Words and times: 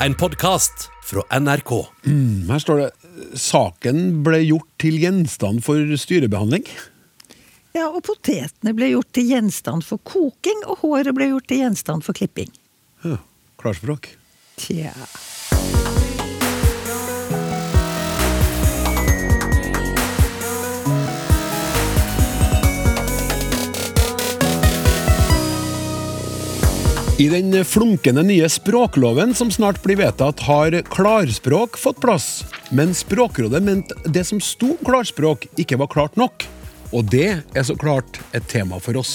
en 0.00 0.14
podkast 0.14 0.90
fra 1.04 1.40
NRK. 1.40 1.70
Her 2.50 2.58
står 2.60 2.80
det 2.82 2.90
saken 3.40 4.22
ble 4.26 4.42
gjort 4.44 4.68
til 4.82 4.98
gjenstand 5.00 5.62
for 5.64 5.96
styrebehandling. 6.00 6.66
Ja, 7.76 7.88
og 7.90 8.02
potetene 8.08 8.74
ble 8.76 8.90
gjort 8.92 9.10
til 9.16 9.30
gjenstand 9.32 9.84
for 9.84 10.00
koking, 10.04 10.62
og 10.64 10.82
håret 10.84 11.16
ble 11.16 11.30
gjort 11.32 11.48
til 11.50 11.62
gjenstand 11.64 12.04
for 12.06 12.16
klipping. 12.16 12.52
Ja, 13.04 13.18
Klarspråk. 13.60 14.10
Tja. 14.60 14.92
I 27.18 27.28
den 27.28 27.64
flunkende 27.64 28.20
nye 28.22 28.48
språkloven 28.48 29.30
som 29.34 29.48
snart 29.50 29.78
blir 29.80 29.96
vedtatt, 29.96 30.42
har 30.44 30.74
klarspråk 30.92 31.78
fått 31.80 32.00
plass. 32.02 32.44
Men 32.68 32.92
Språkrådet 32.94 33.62
mente 33.64 33.96
det 34.04 34.26
som 34.28 34.40
sto 34.44 34.74
klarspråk, 34.84 35.46
ikke 35.56 35.78
var 35.80 35.88
klart 35.88 36.20
nok. 36.20 36.44
Og 36.92 37.08
det 37.08 37.38
er 37.40 37.64
så 37.64 37.72
klart 37.80 38.20
et 38.36 38.44
tema 38.52 38.76
for 38.84 39.00
oss. 39.00 39.14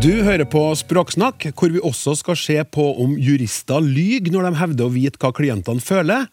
Du 0.00 0.24
hører 0.24 0.48
på 0.48 0.64
Språksnakk, 0.80 1.50
hvor 1.52 1.76
vi 1.76 1.84
også 1.84 2.16
skal 2.24 2.40
se 2.40 2.56
på 2.64 2.86
om 3.04 3.18
jurister 3.20 3.84
lyver 3.84 4.32
når 4.32 4.48
de 4.48 4.60
hevder 4.64 4.88
å 4.88 4.96
vite 4.96 5.20
hva 5.20 5.36
klientene 5.36 5.84
føler. 5.84 6.24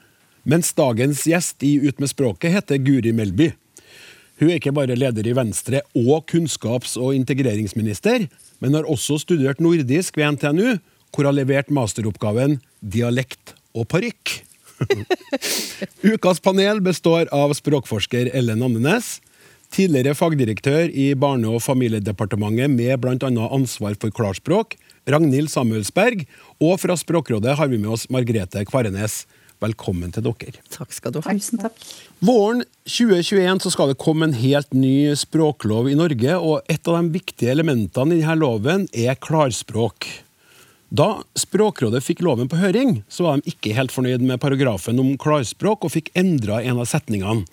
Mens 0.48 0.72
dagens 0.72 1.28
gjest 1.28 1.68
i 1.68 1.82
Ut 1.84 2.00
med 2.00 2.16
språket 2.16 2.56
heter 2.56 2.80
Guri 2.80 3.12
Melby. 3.12 3.52
Hun 4.40 4.50
er 4.50 4.60
ikke 4.60 4.72
bare 4.76 4.96
leder 4.96 5.28
i 5.28 5.36
Venstre 5.36 5.82
og 6.00 6.24
kunnskaps- 6.32 6.96
og 7.00 7.12
integreringsminister, 7.18 8.28
men 8.64 8.78
har 8.78 8.88
også 8.88 9.20
studert 9.20 9.60
nordisk 9.60 10.18
ved 10.18 10.38
NTNU, 10.38 10.78
hvor 11.10 11.26
hun 11.26 11.32
har 11.32 11.40
levert 11.42 11.74
masteroppgaven 11.74 12.60
Dialekt 12.80 13.56
og 13.76 13.90
parykk. 13.92 14.40
Ukas 16.14 16.40
panel 16.40 16.80
består 16.84 17.28
av 17.36 17.52
språkforsker 17.58 18.32
Ellen 18.32 18.64
Andenes, 18.64 19.18
tidligere 19.76 20.16
fagdirektør 20.18 20.88
i 20.88 21.12
Barne- 21.20 21.52
og 21.52 21.62
familiedepartementet 21.66 22.72
med 22.72 22.96
bl.a. 23.04 23.50
ansvar 23.52 23.98
for 24.00 24.16
klarspråk, 24.16 24.78
Ragnhild 25.10 25.52
Samuelsberg, 25.52 26.24
og 26.62 26.80
fra 26.82 26.96
Språkrådet 26.98 27.58
har 27.60 27.68
vi 27.68 27.80
med 27.82 27.92
oss 27.98 28.08
Margrethe 28.14 28.64
Kvarenes. 28.68 29.26
Velkommen 29.60 30.14
til 30.16 30.24
dere. 30.24 30.62
Takk 30.72 30.94
skal 30.96 31.12
du 31.12 31.20
ha. 31.20 31.34
Tusen 31.36 31.60
takk. 31.60 31.76
Våren 32.24 32.64
2021 32.88 33.60
så 33.66 33.72
skal 33.74 33.92
det 33.92 34.00
komme 34.00 34.30
en 34.30 34.38
helt 34.40 34.72
ny 34.72 35.12
språklov 35.20 35.90
i 35.92 35.98
Norge, 36.00 36.38
og 36.40 36.64
et 36.72 36.88
av 36.88 36.96
de 36.96 37.12
viktige 37.18 37.52
elementene 37.52 38.16
i 38.16 38.22
denne 38.22 38.38
loven 38.40 38.88
er 38.96 39.20
klarspråk. 39.20 40.08
Da 40.90 41.20
Språkrådet 41.38 42.02
fikk 42.02 42.24
loven 42.26 42.48
på 42.50 42.58
høring, 42.62 43.02
så 43.12 43.28
var 43.28 43.38
de 43.38 43.52
ikke 43.52 43.76
helt 43.76 43.92
fornøyd 43.94 44.24
med 44.26 44.40
paragrafen 44.42 45.04
om 45.04 45.18
klarspråk, 45.20 45.84
og 45.84 45.94
fikk 45.98 46.14
endra 46.18 46.64
en 46.64 46.80
av 46.80 46.88
setningene. 46.90 47.44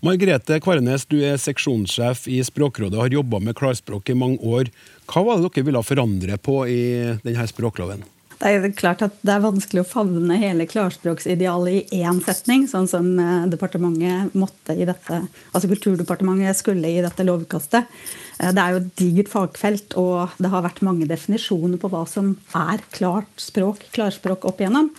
Margrete 0.00 0.60
Kvarenes, 0.62 1.04
du 1.10 1.18
er 1.26 1.40
seksjonssjef 1.42 2.24
i 2.30 2.38
Språkrådet 2.46 2.94
og 2.94 3.04
har 3.04 3.16
jobba 3.18 3.40
med 3.42 3.58
klarspråk 3.58 4.14
i 4.14 4.16
mange 4.16 4.38
år. 4.46 4.70
Hva 5.10 5.26
var 5.26 5.42
det 5.42 5.50
dere 5.50 5.68
ville 5.68 5.82
forandre 5.84 6.38
på 6.40 6.62
i 6.70 6.82
denne 7.20 7.48
språkloven? 7.50 8.06
Det 8.38 8.50
er 8.54 8.68
klart 8.78 9.00
at 9.02 9.16
det 9.26 9.32
er 9.34 9.42
vanskelig 9.42 9.82
å 9.82 9.88
favne 9.88 10.36
hele 10.38 10.66
klarspråksidealet 10.70 11.90
i 11.90 12.02
én 12.06 12.20
setning, 12.22 12.68
sånn 12.70 12.86
som 12.90 13.08
eh, 13.18 13.48
departementet 13.50 14.36
måtte 14.38 14.76
i 14.78 14.86
dette, 14.86 15.24
altså 15.50 15.70
Kulturdepartementet 15.72 16.60
skulle 16.60 16.86
i 16.86 17.02
dette 17.02 17.26
lovutkastet. 17.26 17.90
Eh, 18.38 18.52
Det 18.54 18.62
er 18.62 18.76
jo 18.76 18.82
et 18.84 18.92
digert 19.00 19.32
fagfelt, 19.32 19.96
og 19.98 20.38
det 20.38 20.52
har 20.52 20.62
vært 20.68 20.84
mange 20.86 21.08
definisjoner 21.10 21.82
på 21.82 21.90
hva 21.90 22.04
som 22.06 22.36
er 22.54 22.84
klart 22.94 23.42
språk, 23.42 23.82
klarspråk 23.96 24.46
opp 24.46 24.62
igjennom. 24.62 24.92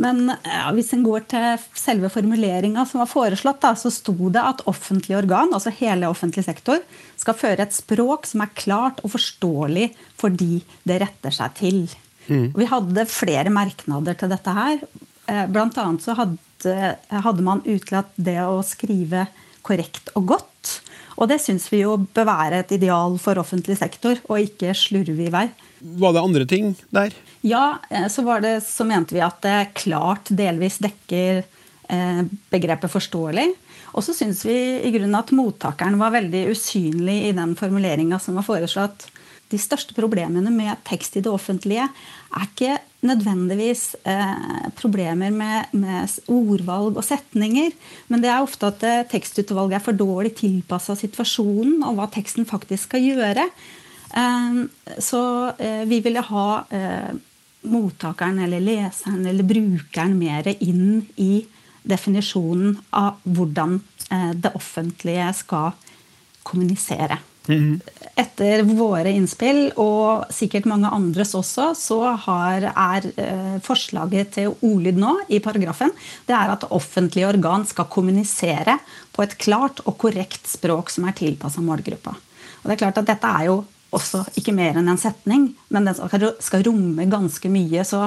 Men 0.00 0.30
ja, 0.44 0.68
hvis 0.76 0.92
en 0.94 1.04
går 1.06 1.26
til 1.30 1.66
selve 1.76 2.10
formuleringa 2.12 2.84
som 2.88 3.02
var 3.02 3.10
foreslått, 3.10 3.60
da, 3.64 3.72
så 3.78 3.92
sto 3.94 4.14
det 4.32 4.42
at 4.42 4.64
offentlige 4.70 5.18
organ, 5.18 5.54
altså 5.56 5.72
hele 5.78 6.10
offentlig 6.10 6.46
sektor, 6.46 6.82
skal 7.18 7.38
føre 7.38 7.66
et 7.66 7.76
språk 7.76 8.28
som 8.28 8.44
er 8.44 8.54
klart 8.58 9.02
og 9.04 9.14
forståelig 9.16 9.90
for 10.18 10.34
de 10.34 10.60
det 10.86 11.00
retter 11.02 11.34
seg 11.34 11.56
til. 11.58 11.80
Mm. 12.26 12.50
Vi 12.56 12.68
hadde 12.70 13.08
flere 13.10 13.52
merknader 13.54 14.18
til 14.18 14.32
dette 14.32 14.56
her. 14.56 14.80
Eh, 15.30 15.44
Blant 15.50 15.78
annet 15.82 16.04
så 16.04 16.16
hadde, 16.18 16.76
hadde 17.10 17.46
man 17.46 17.64
utelatt 17.66 18.12
det 18.16 18.40
å 18.44 18.60
skrive 18.66 19.26
korrekt 19.66 20.12
og 20.14 20.32
godt. 20.34 20.80
Og 21.16 21.30
det 21.30 21.40
syns 21.42 21.68
vi 21.72 21.80
jo 21.82 21.96
bør 21.96 22.28
være 22.28 22.60
et 22.62 22.74
ideal 22.76 23.16
for 23.22 23.40
offentlig 23.40 23.78
sektor, 23.80 24.18
og 24.28 24.42
ikke 24.42 24.74
slurve 24.76 25.26
i 25.26 25.32
vei. 25.32 25.46
Var 25.78 26.16
det 26.16 26.22
andre 26.22 26.46
ting 26.48 26.72
der? 26.94 27.14
Ja, 27.46 27.78
eh, 27.90 28.08
så, 28.12 28.24
det, 28.40 28.60
så 28.66 28.86
mente 28.88 29.16
vi 29.16 29.24
at 29.24 29.42
det 29.44 29.74
klart 29.76 30.32
delvis 30.32 30.80
dekker 30.84 31.42
eh, 31.42 32.22
begrepet 32.52 32.92
forståelig. 32.92 33.50
Og 33.96 34.04
så 34.04 34.12
syns 34.16 34.42
vi 34.44 34.56
i 34.84 34.92
grunnen 34.94 35.16
at 35.18 35.32
mottakeren 35.36 35.98
var 36.00 36.14
veldig 36.16 36.48
usynlig 36.52 37.22
i 37.28 37.36
den 37.36 37.54
formuleringa 37.58 38.18
som 38.20 38.36
var 38.36 38.46
foreslått. 38.48 39.08
De 39.52 39.58
største 39.62 39.94
problemene 39.94 40.50
med 40.50 40.80
tekst 40.88 41.16
i 41.16 41.22
det 41.22 41.30
offentlige 41.30 41.86
er 41.86 42.46
ikke 42.48 42.78
nødvendigvis 43.06 43.84
eh, 44.02 44.70
problemer 44.74 45.30
med, 45.30 45.70
med 45.76 46.16
ordvalg 46.26 46.98
og 46.98 47.04
setninger, 47.06 47.70
men 48.10 48.24
det 48.24 48.32
er 48.32 48.42
ofte 48.42 48.72
at 48.72 48.82
eh, 48.86 49.04
tekstutvalget 49.12 49.78
er 49.78 49.84
for 49.84 49.96
dårlig 49.96 50.34
tilpassa 50.40 50.96
situasjonen 50.98 51.84
og 51.86 52.00
hva 52.00 52.08
teksten 52.10 52.48
faktisk 52.48 52.90
skal 52.90 53.06
gjøre. 53.06 53.46
Eh, 54.14 54.98
så 54.98 55.22
eh, 55.58 55.84
vi 55.88 56.00
ville 56.00 56.20
ha 56.20 56.48
eh, 56.70 57.12
mottakeren 57.66 58.38
eller 58.38 58.60
leseren 58.62 59.26
eller 59.26 59.46
brukeren 59.46 60.18
mer 60.18 60.48
inn 60.58 61.06
i 61.16 61.46
definisjonen 61.86 62.76
av 62.90 63.22
hvordan 63.22 63.80
eh, 64.10 64.34
det 64.34 64.54
offentlige 64.58 65.30
skal 65.44 65.72
kommunisere. 66.46 67.18
Etter 67.46 68.64
våre 68.66 69.12
innspill, 69.14 69.68
og 69.78 70.32
sikkert 70.34 70.66
mange 70.66 70.90
andres 70.90 71.30
også, 71.38 71.68
så 71.78 71.98
har, 72.24 72.66
er 72.72 73.06
eh, 73.22 73.56
forslaget 73.62 74.32
til 74.34 74.56
ordlyd 74.56 74.98
nå 74.98 75.12
i 75.30 75.38
paragrafen 75.44 75.94
det 76.26 76.34
er 76.34 76.54
at 76.56 76.66
offentlige 76.74 77.28
organ 77.28 77.66
skal 77.68 77.86
kommunisere 77.92 78.78
på 79.14 79.22
et 79.22 79.36
klart 79.38 79.84
og 79.86 79.94
korrekt 80.02 80.50
språk 80.50 80.90
som 80.90 81.06
er 81.06 81.16
tilpassa 81.18 81.62
målgruppa. 81.62 82.16
Og 82.16 82.66
det 82.66 82.74
er 82.74 82.82
klart 82.82 82.98
at 82.98 83.10
dette 83.14 83.30
er 83.38 83.46
jo 83.52 83.60
også 83.96 84.22
ikke 84.38 84.54
mer 84.56 84.76
enn 84.78 84.90
en 84.92 85.00
setning, 85.00 85.48
men 85.72 85.88
den 85.88 85.96
skal, 85.96 86.64
romme 86.66 87.06
ganske 87.10 87.50
mye. 87.52 87.84
Så 87.88 88.02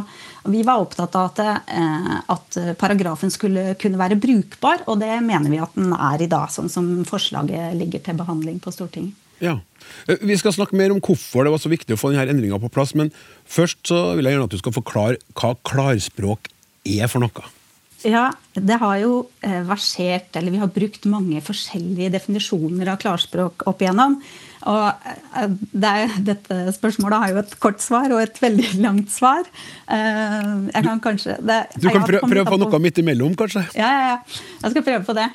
vi 0.49 0.63
var 0.67 0.83
opptatt 0.83 1.17
av 1.19 1.31
at, 1.31 1.41
eh, 1.73 2.11
at 2.35 2.59
paragrafen 2.81 3.33
skulle 3.33 3.73
kunne 3.81 3.99
være 3.99 4.19
brukbar, 4.21 4.85
og 4.87 5.01
det 5.01 5.15
mener 5.25 5.49
vi 5.51 5.63
at 5.63 5.73
den 5.75 5.95
er 5.95 6.21
i 6.21 6.29
dag, 6.31 6.51
sånn 6.53 6.69
som 6.71 6.91
forslaget 7.09 7.75
ligger 7.79 8.05
til 8.05 8.21
behandling 8.21 8.61
på 8.63 8.73
Stortinget. 8.75 9.17
Ja. 9.39 9.59
Eh, 10.07 10.17
Vi 10.21 10.37
skal 10.37 10.53
snakke 10.53 10.77
mer 10.77 10.91
om 10.91 11.01
hvorfor 11.01 11.45
det 11.45 11.53
var 11.53 11.61
så 11.61 11.71
viktig 11.71 11.95
å 11.95 11.99
få 11.99 12.11
denne 12.11 12.27
endringa 12.29 12.59
på 12.61 12.71
plass, 12.71 12.93
men 12.95 13.11
først 13.47 13.87
så 13.91 14.15
vil 14.15 14.27
jeg 14.27 14.35
gjerne 14.35 14.49
at 14.49 14.55
du 14.55 14.61
skal 14.61 14.75
forklare 14.75 15.21
hva 15.33 15.55
klarspråk 15.63 16.51
er 16.85 17.07
for 17.07 17.23
noe. 17.23 17.47
Ja, 18.07 18.29
det 18.55 18.77
har 18.79 18.99
jo 19.01 19.27
eh, 19.43 19.59
versert, 19.67 20.31
eller 20.39 20.53
vi 20.53 20.61
har 20.61 20.71
brukt 20.71 21.07
mange 21.09 21.41
forskjellige 21.43 22.13
definisjoner 22.13 22.93
av 22.93 23.01
klarspråk 23.01 23.65
opp 23.67 23.83
igjennom. 23.83 24.19
Og 24.67 25.07
eh, 25.39 25.53
det 25.71 25.91
er, 26.01 26.15
dette 26.31 26.57
spørsmålet 26.75 27.23
har 27.23 27.33
jo 27.33 27.41
et 27.43 27.53
kort 27.63 27.83
svar 27.83 28.11
og 28.11 28.21
et 28.23 28.41
veldig 28.43 28.73
langt 28.83 29.13
svar. 29.13 29.47
Eh, 29.87 30.49
Jeg 30.73 30.83
kan 30.87 30.99
kanskje 31.03 31.37
det, 31.39 31.61
Du 31.77 31.87
kan 31.89 32.03
prøve, 32.03 32.27
prøve 32.27 32.45
på 32.49 32.59
noe 32.59 32.81
midt 32.83 32.99
imellom, 32.99 33.37
kanskje? 33.39 33.63
Ja, 33.77 33.87
ja, 33.87 34.03
ja. 34.13 34.43
Jeg 34.63 34.75
skal 34.75 34.85
prøve 34.89 35.03
på 35.07 35.15
det. 35.15 35.29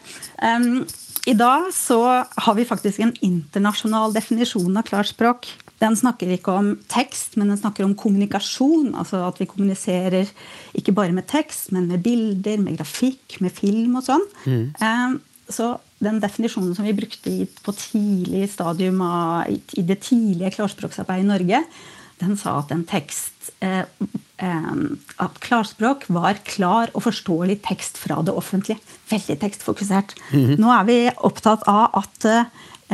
Um, 0.45 0.85
I 1.27 1.35
dag 1.41 1.71
så 1.73 2.01
har 2.37 2.55
vi 2.59 2.67
faktisk 2.69 3.01
en 3.01 3.15
internasjonal 3.25 4.13
definisjon 4.13 4.77
av 4.77 4.85
klarspråk. 4.91 5.49
Den 5.81 5.97
snakker 5.97 6.31
ikke 6.37 6.53
om 6.53 6.75
tekst, 6.93 7.39
men 7.41 7.49
den 7.49 7.59
snakker 7.61 7.87
om 7.87 7.97
kommunikasjon. 7.99 8.93
Altså 8.95 9.25
at 9.27 9.41
vi 9.41 9.49
kommuniserer 9.49 10.29
ikke 10.77 10.93
bare 10.97 11.17
med 11.17 11.27
tekst, 11.33 11.73
men 11.73 11.89
med 11.89 12.05
bilder, 12.05 12.61
med 12.61 12.77
grafikk, 12.77 13.41
med 13.41 13.57
film 13.57 13.97
og 13.97 14.05
sånn. 14.07 14.29
Um, 14.47 15.19
så 15.49 15.75
den 16.03 16.21
definisjonen 16.23 16.75
som 16.77 16.87
vi 16.87 16.97
brukte 16.97 17.31
i, 17.31 17.45
på 17.47 17.75
tidlig 17.79 18.49
stadium 18.53 19.01
av, 19.05 19.51
i, 19.51 19.61
i 19.79 19.85
det 19.87 20.01
tidlige 20.07 20.55
klarspråksarbeidet 20.59 21.25
i 21.25 21.31
Norge, 21.31 21.63
den 22.23 22.37
sa 22.39 22.59
at 22.61 22.71
en 22.75 22.85
tekst 22.87 23.51
eh, 23.65 23.83
eh, 24.39 24.75
At 25.23 25.41
klarspråk 25.43 26.07
var 26.15 26.39
klar 26.47 26.93
og 26.95 27.07
forståelig 27.09 27.59
tekst 27.67 27.99
fra 27.99 28.21
det 28.23 28.35
offentlige. 28.35 28.79
Veldig 29.11 29.39
tekstfokusert. 29.43 30.15
Nå 30.61 30.71
er 30.77 30.87
vi 30.89 30.99
opptatt 31.27 31.67
av 31.71 31.99
at 31.99 32.29
eh, 32.31 32.47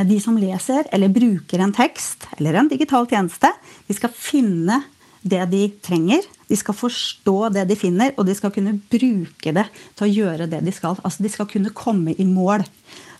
de 0.07 0.17
som 0.23 0.39
leser 0.39 0.87
eller 0.95 1.13
bruker 1.13 1.61
en 1.61 1.75
tekst 1.75 2.25
eller 2.39 2.57
en 2.57 2.71
digital 2.71 3.05
tjeneste, 3.09 3.51
de 3.87 3.97
skal 3.97 4.13
finne 4.15 4.81
det 5.21 5.43
de 5.51 5.67
trenger. 5.85 6.25
De 6.51 6.57
skal 6.59 6.75
forstå 6.75 7.37
det 7.55 7.63
de 7.69 7.77
finner, 7.79 8.11
og 8.19 8.27
de 8.27 8.35
skal 8.35 8.51
kunne 8.51 8.75
bruke 8.91 9.53
det 9.55 9.67
til 9.95 10.07
å 10.07 10.11
gjøre 10.11 10.49
det 10.51 10.59
de 10.65 10.73
skal. 10.75 10.99
Altså 10.99 11.23
De 11.23 11.31
skal 11.31 11.47
kunne 11.47 11.71
komme 11.71 12.15
i 12.19 12.27
mål. 12.27 12.65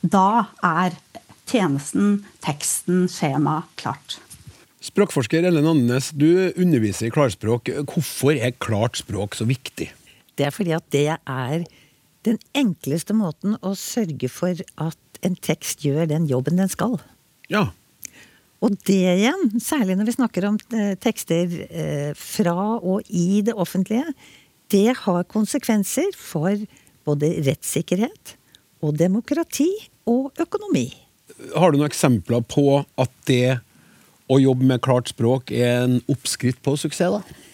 Da 0.03 0.51
er 0.65 0.97
tjenesten, 1.47 2.25
teksten, 2.43 3.07
skjemaet 3.11 3.71
klart. 3.79 4.19
Språkforsker 4.81 5.45
Ellen 5.45 5.67
Andenes, 5.69 6.09
du 6.11 6.51
underviser 6.57 7.07
i 7.07 7.13
klarspråk. 7.13 7.69
Hvorfor 7.85 8.33
er 8.33 8.57
klart 8.57 8.97
språk 8.97 9.37
så 9.37 9.45
viktig? 9.47 9.91
Det 10.35 10.47
er 10.47 10.55
fordi 10.55 10.73
at 10.73 10.87
det 10.91 11.07
er 11.13 11.63
den 12.25 12.39
enkleste 12.57 13.13
måten 13.17 13.55
å 13.61 13.75
sørge 13.77 14.29
for 14.31 14.57
at 14.81 15.21
en 15.25 15.37
tekst 15.37 15.85
gjør 15.85 16.09
den 16.09 16.25
jobben 16.29 16.57
den 16.57 16.71
skal. 16.71 16.97
Ja. 17.51 17.69
Og 18.61 18.75
det 18.85 18.99
igjen, 19.15 19.47
særlig 19.61 19.97
når 19.97 20.09
vi 20.11 20.17
snakker 20.19 20.45
om 20.51 20.59
eh, 20.77 20.93
tekster 21.01 21.55
eh, 21.65 22.11
fra 22.17 22.77
og 22.77 23.07
i 23.09 23.41
det 23.45 23.55
offentlige, 23.57 24.05
det 24.71 24.93
har 25.01 25.27
konsekvenser 25.31 26.13
for 26.15 26.53
både 27.07 27.33
rettssikkerhet 27.47 28.35
og 28.85 28.97
demokrati 28.99 29.69
og 30.09 30.29
økonomi. 30.41 30.91
Har 31.55 31.71
du 31.71 31.79
noen 31.79 31.89
eksempler 31.89 32.43
på 32.45 32.83
at 33.01 33.13
det 33.29 33.57
å 34.31 34.37
jobbe 34.39 34.67
med 34.67 34.83
klart 34.85 35.09
språk 35.11 35.51
er 35.51 35.81
en 35.81 35.97
oppskritt 36.11 36.61
på 36.63 36.77
suksess, 36.79 37.17
da? 37.17 37.47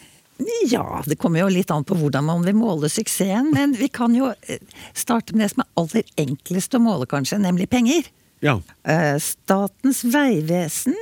Ja, 0.70 1.02
det 1.08 1.18
kommer 1.18 1.42
jo 1.42 1.50
litt 1.50 1.72
an 1.74 1.86
på 1.88 1.96
hvordan 1.98 2.28
man 2.28 2.44
vil 2.46 2.58
måle 2.60 2.92
suksessen, 2.94 3.50
men 3.56 3.74
vi 3.80 3.88
kan 3.90 4.14
jo 4.14 4.30
eh, 4.46 4.62
starte 4.94 5.34
med 5.34 5.48
det 5.48 5.54
som 5.56 5.64
er 5.64 5.72
aller 5.82 6.12
enklest 6.28 6.78
å 6.78 6.84
måle, 6.84 7.08
kanskje, 7.10 7.40
nemlig 7.42 7.70
penger. 7.72 8.06
Ja. 8.46 8.60
Eh, 8.86 9.16
Statens 9.24 10.04
vegvesen 10.06 10.96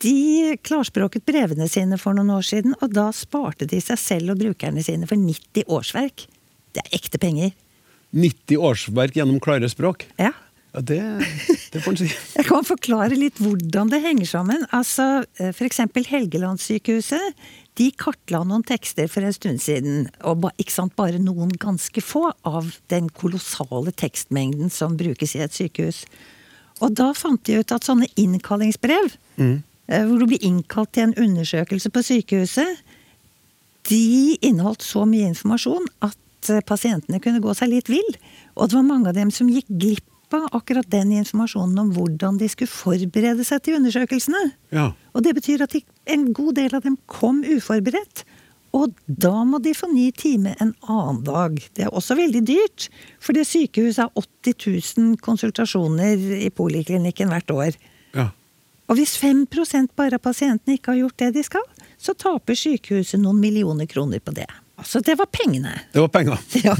de 0.00 0.56
klarspråket 0.64 1.26
brevene 1.28 1.68
sine 1.68 1.98
for 2.00 2.16
noen 2.16 2.32
år 2.32 2.44
siden, 2.46 2.76
og 2.80 2.92
da 2.96 3.10
sparte 3.12 3.68
de 3.68 3.80
seg 3.84 4.00
selv 4.00 4.34
og 4.34 4.40
brukerne 4.40 4.84
sine 4.84 5.08
for 5.08 5.20
90 5.20 5.68
årsverk. 5.68 6.24
Det 6.72 6.84
er 6.84 6.94
ekte 6.96 7.20
penger. 7.20 7.50
90 8.16 8.62
årsverk 8.70 9.18
gjennom 9.18 9.42
klare 9.42 9.68
språk? 9.70 10.06
Ja. 10.18 10.32
Ja, 10.70 10.80
det, 10.86 11.00
det 11.74 11.80
får 11.82 11.96
en 11.96 11.98
si. 11.98 12.08
Jeg 12.38 12.46
kan 12.46 12.66
forklare 12.66 13.18
litt 13.18 13.40
hvordan 13.42 13.90
det 13.90 13.98
henger 14.04 14.28
sammen. 14.30 14.62
Altså, 14.70 15.24
F.eks. 15.34 15.56
for 15.58 15.66
eksempel 15.66 16.06
Helgelandssykehuset. 16.06 17.40
De 17.78 17.88
kartla 17.98 18.44
noen 18.46 18.62
tekster 18.66 19.10
for 19.10 19.26
en 19.26 19.34
stund 19.34 19.62
siden, 19.62 20.04
og 20.26 20.46
ikke 20.62 20.74
sant, 20.74 20.94
bare 20.98 21.20
noen 21.22 21.50
ganske 21.58 22.02
få 22.04 22.28
av 22.46 22.70
den 22.92 23.10
kolossale 23.18 23.92
tekstmengden 23.92 24.70
som 24.72 24.98
brukes 25.00 25.34
i 25.34 25.42
et 25.42 25.56
sykehus. 25.56 26.04
Og 26.80 26.94
da 26.96 27.10
fant 27.16 27.42
de 27.46 27.58
ut 27.60 27.74
at 27.74 27.86
sånne 27.86 28.08
innkallingsbrev, 28.20 29.12
mm. 29.36 29.56
hvor 29.90 30.22
du 30.22 30.26
blir 30.30 30.46
innkalt 30.46 30.94
til 30.96 31.08
en 31.08 31.16
undersøkelse 31.28 31.92
på 31.92 32.04
sykehuset, 32.06 32.80
de 33.88 34.36
inneholdt 34.44 34.84
så 34.84 35.06
mye 35.08 35.30
informasjon 35.30 35.86
at 36.04 36.50
eh, 36.52 36.62
pasientene 36.66 37.20
kunne 37.22 37.42
gå 37.42 37.54
seg 37.56 37.72
litt 37.72 37.90
vill. 37.90 38.16
Og 38.56 38.70
det 38.70 38.78
var 38.78 38.86
mange 38.86 39.10
av 39.10 39.18
dem 39.18 39.32
som 39.34 39.50
gikk 39.50 39.70
glipp 39.70 40.06
av 40.36 40.46
akkurat 40.54 40.86
den 40.92 41.10
informasjonen 41.16 41.78
om 41.82 41.92
hvordan 41.96 42.38
de 42.38 42.48
skulle 42.50 42.70
forberede 42.70 43.44
seg 43.46 43.64
til 43.64 43.80
undersøkelsene. 43.80 44.42
Ja. 44.74 44.90
Og 45.14 45.24
det 45.26 45.34
betyr 45.38 45.64
at 45.64 45.74
de, 45.74 45.82
en 46.06 46.28
god 46.36 46.60
del 46.60 46.76
av 46.76 46.84
dem 46.86 46.98
kom 47.10 47.42
uforberedt. 47.42 48.24
Og 48.76 48.94
da 49.06 49.32
må 49.48 49.58
de 49.62 49.72
få 49.74 49.88
ny 49.90 50.10
time 50.14 50.54
en 50.62 50.74
annen 50.86 51.22
dag. 51.26 51.56
Det 51.74 51.86
er 51.86 51.94
også 51.94 52.14
veldig 52.18 52.42
dyrt, 52.46 52.86
for 53.22 53.34
det 53.34 53.48
sykehuset 53.48 54.04
har 54.04 54.12
80 54.46 54.94
000 54.98 55.16
konsultasjoner 55.24 56.22
i 56.40 56.50
poliklinikken 56.54 57.32
hvert 57.32 57.56
år. 57.56 57.80
ja. 58.14 58.30
Og 58.90 58.96
hvis 58.98 59.12
5% 59.22 59.92
bare 59.94 60.18
av 60.18 60.22
pasientene 60.24 60.74
ikke 60.74 60.90
har 60.90 61.04
gjort 61.04 61.20
det 61.22 61.28
de 61.36 61.44
skal, 61.46 61.62
så 61.94 62.10
taper 62.18 62.58
sykehuset 62.58 63.20
noen 63.22 63.38
millioner 63.38 63.86
kroner 63.86 64.18
på 64.18 64.34
det. 64.34 64.48
Altså, 64.80 64.98
det 65.04 65.14
var 65.20 65.28
pengene. 65.30 65.76
Det 65.92 66.02
var 66.02 66.10
penger. 66.10 66.40
Ja. 66.66 66.74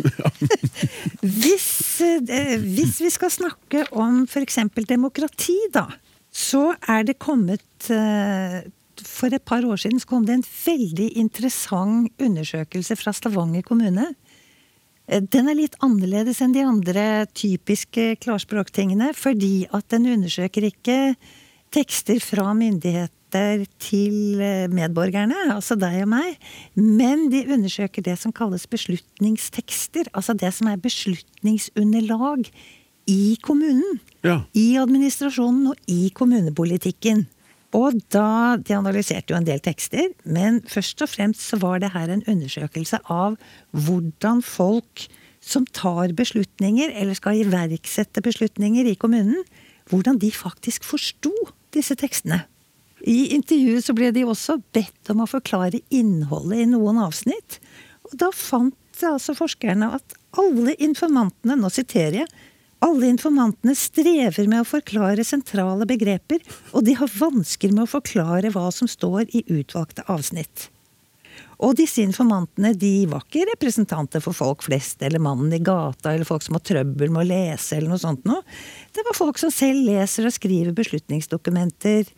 Hvis, 1.42 2.00
eh, 2.02 2.58
hvis 2.58 2.96
vi 3.04 3.10
skal 3.12 3.30
snakke 3.30 3.84
om 3.92 4.24
f.eks. 4.24 4.58
demokrati, 4.88 5.56
da, 5.70 5.84
så 6.32 6.72
er 6.88 7.04
det 7.06 7.18
kommet 7.22 7.90
eh, 7.92 8.64
For 9.06 9.32
et 9.32 9.44
par 9.44 9.64
år 9.66 9.80
siden 9.82 10.00
så 10.02 10.08
kom 10.10 10.26
det 10.28 10.38
en 10.38 10.46
veldig 10.46 11.10
interessant 11.20 12.10
undersøkelse 12.20 12.96
fra 12.98 13.14
Stavanger 13.16 13.64
kommune. 13.66 14.10
Eh, 15.08 15.20
Den 15.20 15.48
er 15.48 15.58
litt 15.58 15.78
annerledes 15.84 16.40
enn 16.40 16.56
de 16.56 16.64
andre 16.66 17.26
typiske 17.34 18.16
klarspråktingene, 18.22 19.12
fordi 19.16 19.66
at 19.72 19.88
den 19.90 20.06
undersøker 20.06 20.68
ikke 20.70 21.16
tekster 21.74 22.20
fra 22.22 22.52
myndigheter 22.54 23.64
til 23.78 24.40
eh, 24.42 24.66
medborgerne, 24.70 25.54
altså 25.54 25.76
deg 25.78 26.02
og 26.02 26.10
meg, 26.10 26.36
men 26.74 27.28
de 27.30 27.44
undersøker 27.46 28.02
det 28.02 28.18
som 28.18 28.34
kalles 28.34 28.66
beslutningstekster. 28.70 30.10
Altså 30.14 30.34
det 30.34 30.50
som 30.56 30.70
er 30.70 30.82
beslutningsunderlag 30.82 32.50
i 33.10 33.36
kommunen. 33.42 34.00
Ja. 34.26 34.42
I 34.54 34.76
administrasjonen 34.82 35.70
og 35.72 35.90
i 35.90 36.10
kommunepolitikken. 36.14 37.26
Og 37.76 38.00
da, 38.10 38.56
De 38.58 38.74
analyserte 38.74 39.30
jo 39.32 39.38
en 39.38 39.46
del 39.46 39.60
tekster, 39.62 40.10
men 40.24 40.60
først 40.66 41.02
og 41.04 41.10
fremst 41.12 41.44
så 41.52 41.58
var 41.62 41.78
det 41.82 41.92
her 41.94 42.10
en 42.10 42.24
undersøkelse 42.26 42.98
av 43.06 43.36
hvordan 43.70 44.42
folk 44.42 45.06
som 45.40 45.64
tar 45.72 46.12
beslutninger, 46.18 46.90
eller 46.90 47.16
skal 47.16 47.40
iverksette 47.40 48.20
beslutninger 48.22 48.90
i 48.90 48.98
kommunen, 48.98 49.44
hvordan 49.90 50.18
de 50.20 50.30
faktisk 50.34 50.84
forsto 50.84 51.32
disse 51.74 51.96
tekstene. 51.98 52.42
I 53.08 53.32
intervjuet 53.32 53.86
så 53.86 53.94
ble 53.96 54.10
de 54.12 54.26
også 54.28 54.58
bedt 54.74 55.08
om 55.12 55.22
å 55.24 55.30
forklare 55.30 55.80
innholdet 55.94 56.66
i 56.66 56.68
noen 56.68 57.00
avsnitt. 57.00 57.56
Og 58.10 58.18
da 58.20 58.28
fant 58.34 58.76
altså 59.06 59.32
forskerne 59.38 59.94
at 59.96 60.16
alle 60.40 60.74
informantene, 60.82 61.56
nå 61.56 61.70
siterer 61.72 62.22
jeg, 62.22 62.28
alle 62.84 63.10
informantene 63.12 63.74
strever 63.76 64.48
med 64.48 64.62
å 64.62 64.68
forklare 64.68 65.24
sentrale 65.26 65.86
begreper, 65.88 66.42
og 66.72 66.84
de 66.86 66.96
har 66.96 67.12
vansker 67.12 67.72
med 67.74 67.84
å 67.84 67.92
forklare 67.92 68.52
hva 68.54 68.68
som 68.74 68.88
står 68.88 69.28
i 69.36 69.44
utvalgte 69.52 70.06
avsnitt. 70.08 70.68
Og 71.60 71.74
disse 71.76 72.00
informantene 72.00 72.72
de 72.72 73.04
var 73.10 73.24
ikke 73.26 73.44
representanter 73.50 74.22
for 74.24 74.36
folk 74.36 74.64
flest, 74.64 75.02
eller 75.04 75.20
mannen 75.20 75.52
i 75.52 75.60
gata, 75.60 76.14
eller 76.14 76.28
folk 76.28 76.44
som 76.44 76.56
har 76.56 76.64
trøbbel 76.64 77.12
med 77.12 77.22
å 77.22 77.28
lese, 77.28 77.76
eller 77.76 77.92
noe 77.92 78.00
sånt 78.00 78.24
noe. 78.28 78.40
Det 78.96 79.04
var 79.04 79.18
folk 79.18 79.40
som 79.40 79.52
selv 79.52 79.84
leser 79.84 80.28
og 80.28 80.36
skriver 80.36 80.76
beslutningsdokumenter 80.76 82.08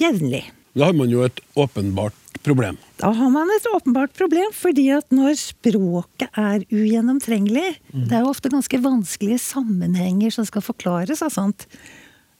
jevnlig. 0.00 0.46
Da 0.76 0.88
har 0.88 0.96
man 0.96 1.12
jo 1.12 1.22
et 1.24 1.40
åpenbart 1.56 2.16
problem. 2.44 2.78
Da 3.00 3.10
har 3.14 3.30
man 3.30 3.50
et 3.54 3.68
åpenbart 3.70 4.14
problem, 4.16 4.50
fordi 4.54 4.88
at 4.96 5.08
når 5.14 5.36
språket 5.40 6.28
er 6.32 6.64
ugjennomtrengelig 6.72 7.68
Det 7.92 8.12
er 8.12 8.24
jo 8.24 8.32
ofte 8.32 8.52
ganske 8.52 8.80
vanskelige 8.82 9.38
sammenhenger 9.42 10.30
som 10.30 10.46
skal 10.48 10.64
forklares. 10.64 11.22
av 11.22 11.30
sånt. 11.30 11.66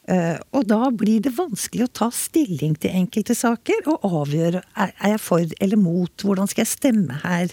Eh, 0.09 0.37
og 0.55 0.67
da 0.71 0.91
blir 0.95 1.21
det 1.21 1.35
vanskelig 1.35 1.89
å 1.89 1.95
ta 2.03 2.11
stilling 2.15 2.77
til 2.79 2.95
enkelte 2.95 3.35
saker 3.35 3.89
og 3.91 4.05
avgjøre 4.07 4.63
er 4.79 4.93
jeg 5.03 5.19
for 5.19 5.57
eller 5.61 5.81
mot, 5.81 6.13
hvordan 6.23 6.47
skal 6.47 6.63
jeg 6.63 6.75
stemme 6.77 7.19
her. 7.25 7.51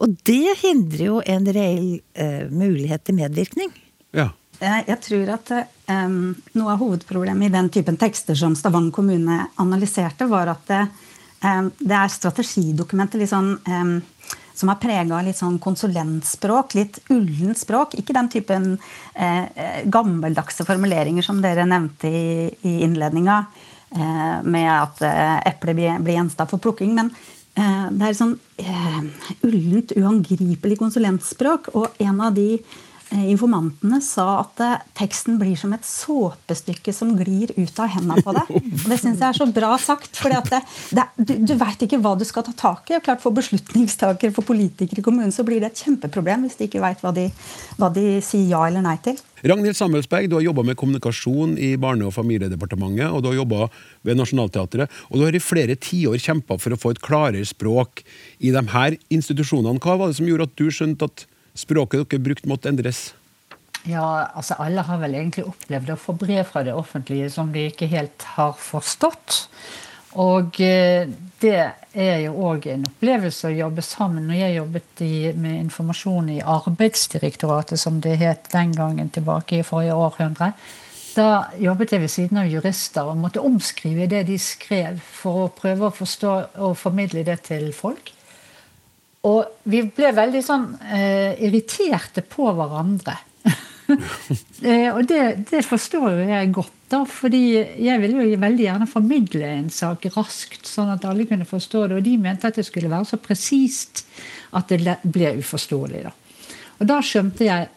Og 0.00 0.16
det 0.26 0.56
hindrer 0.64 1.04
jo 1.04 1.20
en 1.22 1.46
reell 1.46 2.00
eh, 2.18 2.48
mulighet 2.50 3.04
til 3.06 3.20
medvirkning. 3.20 3.70
Ja. 4.16 4.32
Jeg 4.60 4.88
jeg 4.90 5.00
tror 5.06 5.30
at 5.36 5.52
um, 5.88 6.34
noe 6.58 6.72
av 6.74 6.82
hovedproblemet 6.82 7.48
i 7.48 7.54
den 7.54 7.70
typen 7.72 7.96
tekster 8.00 8.36
som 8.36 8.56
Stavanger 8.58 8.92
kommune 8.92 9.38
analyserte, 9.62 10.26
var 10.28 10.50
at 10.52 10.66
det, 10.68 10.82
eh, 10.88 11.06
det 11.40 11.96
er 11.96 12.12
strategidokumenter 12.12 13.22
litt 13.22 13.30
sånn, 13.32 13.54
som 14.60 14.70
er 14.72 14.80
prega 14.80 15.16
av 15.16 15.26
litt 15.26 15.38
sånn 15.38 15.58
konsulentspråk, 15.62 16.76
litt 16.76 17.00
ullent 17.12 17.58
språk. 17.60 17.96
Ikke 18.00 18.16
den 18.16 18.28
typen 18.32 18.70
eh, 19.14 19.46
eh, 19.48 19.80
gammeldagse 19.88 20.66
formuleringer 20.68 21.24
som 21.24 21.40
dere 21.44 21.66
nevnte 21.68 22.10
i, 22.10 22.30
i 22.68 22.74
innledninga, 22.84 23.38
eh, 23.96 24.36
med 24.44 24.70
at 24.74 25.00
eplet 25.48 25.78
blir, 25.78 26.16
gjenstand 26.16 26.52
for 26.52 26.62
plukking. 26.62 26.96
Men 26.98 27.14
det 27.50 28.06
er 28.06 28.14
sånn 28.16 28.36
ullent, 29.44 29.90
uangripelig 29.98 30.78
konsulentspråk. 30.80 31.72
Og 31.76 31.98
en 32.00 32.20
av 32.24 32.36
de 32.36 32.60
informantene 33.10 33.98
sa 34.04 34.26
at 34.44 34.60
eh, 34.62 34.82
teksten 34.98 35.38
blir 35.40 35.56
som 35.58 35.72
et 35.74 35.86
såpestykke 35.86 36.92
som 36.94 37.12
glir 37.18 37.50
ut 37.56 37.80
av 37.82 37.90
hendene 37.94 38.22
på 38.22 38.34
deg. 38.36 38.52
Og 38.84 38.86
det 38.92 39.00
syns 39.00 39.18
jeg 39.22 39.26
er 39.28 39.38
så 39.40 39.48
bra 39.50 39.72
sagt. 39.82 40.20
For 40.20 40.30
du, 40.30 41.32
du 41.46 41.54
veit 41.58 41.82
ikke 41.86 42.00
hva 42.02 42.14
du 42.18 42.24
skal 42.28 42.46
ta 42.46 42.54
tak 42.56 42.92
i. 42.92 42.98
Og 42.98 43.06
klart 43.06 43.22
For 43.24 43.34
beslutningstakere, 43.34 44.34
for 44.36 44.46
politikere 44.46 45.02
i 45.02 45.06
kommunen, 45.06 45.34
så 45.34 45.46
blir 45.46 45.62
det 45.62 45.72
et 45.72 45.82
kjempeproblem 45.86 46.46
hvis 46.46 46.58
de 46.60 46.68
ikke 46.68 46.82
veit 46.84 47.02
hva, 47.04 47.12
de- 47.16 47.30
hva 47.80 47.90
de 47.94 48.06
sier 48.24 48.46
ja 48.52 48.62
eller 48.68 48.84
nei 48.86 48.96
til. 49.02 49.18
Ragnhild 49.40 49.76
Samuelsberg, 49.78 50.28
du 50.28 50.36
har 50.36 50.44
jobba 50.44 50.62
med 50.68 50.76
kommunikasjon 50.76 51.54
i 51.58 51.72
Barne- 51.80 52.04
og 52.04 52.12
familiedepartementet, 52.12 53.08
og 53.08 53.22
du 53.24 53.30
har 53.30 53.38
jobba 53.38 53.70
ved 54.04 54.18
Nationaltheatret. 54.20 54.92
Og 55.08 55.16
du 55.18 55.24
har 55.24 55.36
i 55.36 55.40
flere 55.42 55.78
tiår 55.80 56.20
kjempa 56.20 56.58
for 56.60 56.76
å 56.76 56.80
få 56.80 56.92
et 56.92 57.00
klarere 57.04 57.48
språk 57.48 58.04
i 58.38 58.52
de 58.52 58.64
her 58.74 58.98
institusjonene. 59.08 59.80
Hva 59.80 59.96
var 59.96 60.12
det 60.12 60.20
som 60.20 60.28
gjorde 60.28 60.50
at 60.50 60.58
du 60.60 60.68
skjønte 60.68 61.08
at 61.08 61.24
språket 61.58 62.08
dere 62.10 62.24
brukte, 62.24 62.48
måtte 62.50 62.70
endres? 62.70 63.10
Ja, 63.88 64.28
altså 64.36 64.58
Alle 64.60 64.84
har 64.84 64.98
vel 65.00 65.16
egentlig 65.16 65.46
opplevd 65.48 65.94
å 65.94 66.00
få 66.00 66.14
brev 66.20 66.44
fra 66.48 66.64
det 66.66 66.74
offentlige 66.76 67.30
som 67.32 67.52
de 67.52 67.70
ikke 67.70 67.88
helt 67.88 68.26
har 68.36 68.52
forstått. 68.60 69.46
Og 70.20 70.58
eh, 70.64 71.08
det 71.40 71.62
er 71.94 72.18
jo 72.24 72.34
òg 72.50 72.66
en 72.72 72.84
opplevelse 72.88 73.48
å 73.48 73.54
jobbe 73.54 73.82
sammen. 73.86 74.26
Når 74.28 74.40
jeg 74.40 74.56
jobbet 74.58 75.02
i, 75.06 75.14
med 75.32 75.56
informasjon 75.62 76.30
i 76.34 76.42
Arbeidsdirektoratet, 76.42 77.80
som 77.80 78.02
det 78.02 78.18
het 78.20 78.50
den 78.52 78.74
gangen 78.76 79.12
tilbake 79.14 79.60
i 79.60 79.66
forrige 79.66 79.96
århundre, 79.96 80.52
Da 81.10 81.50
jobbet 81.58 81.90
jeg 81.90 82.00
ved 82.04 82.10
siden 82.12 82.38
av 82.38 82.46
jurister 82.46 83.08
og 83.10 83.18
måtte 83.18 83.42
omskrive 83.42 84.06
det 84.06 84.22
de 84.28 84.36
skrev, 84.38 85.00
for 85.02 85.44
å 85.44 85.48
prøve 85.50 85.88
å 85.88 85.94
forstå 85.94 86.34
og 86.62 86.76
formidle 86.78 87.24
det 87.26 87.40
til 87.48 87.72
folk. 87.74 88.12
Og 89.28 89.68
vi 89.68 89.82
ble 89.84 90.12
veldig 90.16 90.40
sånn 90.44 90.70
eh, 90.88 91.36
irriterte 91.44 92.22
på 92.24 92.46
hverandre. 92.56 93.18
eh, 94.70 94.88
og 94.94 95.02
det, 95.10 95.24
det, 95.50 95.60
forstår 95.66 96.06
jo 96.14 96.28
jeg 96.30 96.52
godt, 96.56 96.76
da, 96.92 97.02
fordi 97.04 97.42
jeg 97.84 98.00
ville 98.00 98.24
jo 98.24 98.38
veldig 98.40 98.64
gjerne 98.64 98.88
formidle 98.90 99.50
en 99.58 99.68
sak 99.74 100.08
raskt, 100.14 100.64
sånn 100.68 100.94
at 100.94 101.04
alle 101.08 101.28
kunne 101.28 101.48
forstå 101.48 101.84
det. 101.90 101.98
Og 102.00 102.06
de 102.06 102.16
mente 102.22 102.48
at 102.48 102.56
det 102.56 102.64
skulle 102.68 102.92
være 102.92 103.10
så 103.12 103.20
presist 103.20 104.06
at 104.56 104.72
det 104.72 104.96
ble 105.04 105.34
uforståelig. 105.42 106.06
da. 106.08 106.14
Og 106.80 106.88
da 106.88 106.98
skjønte 107.04 107.44
jeg 107.44 107.68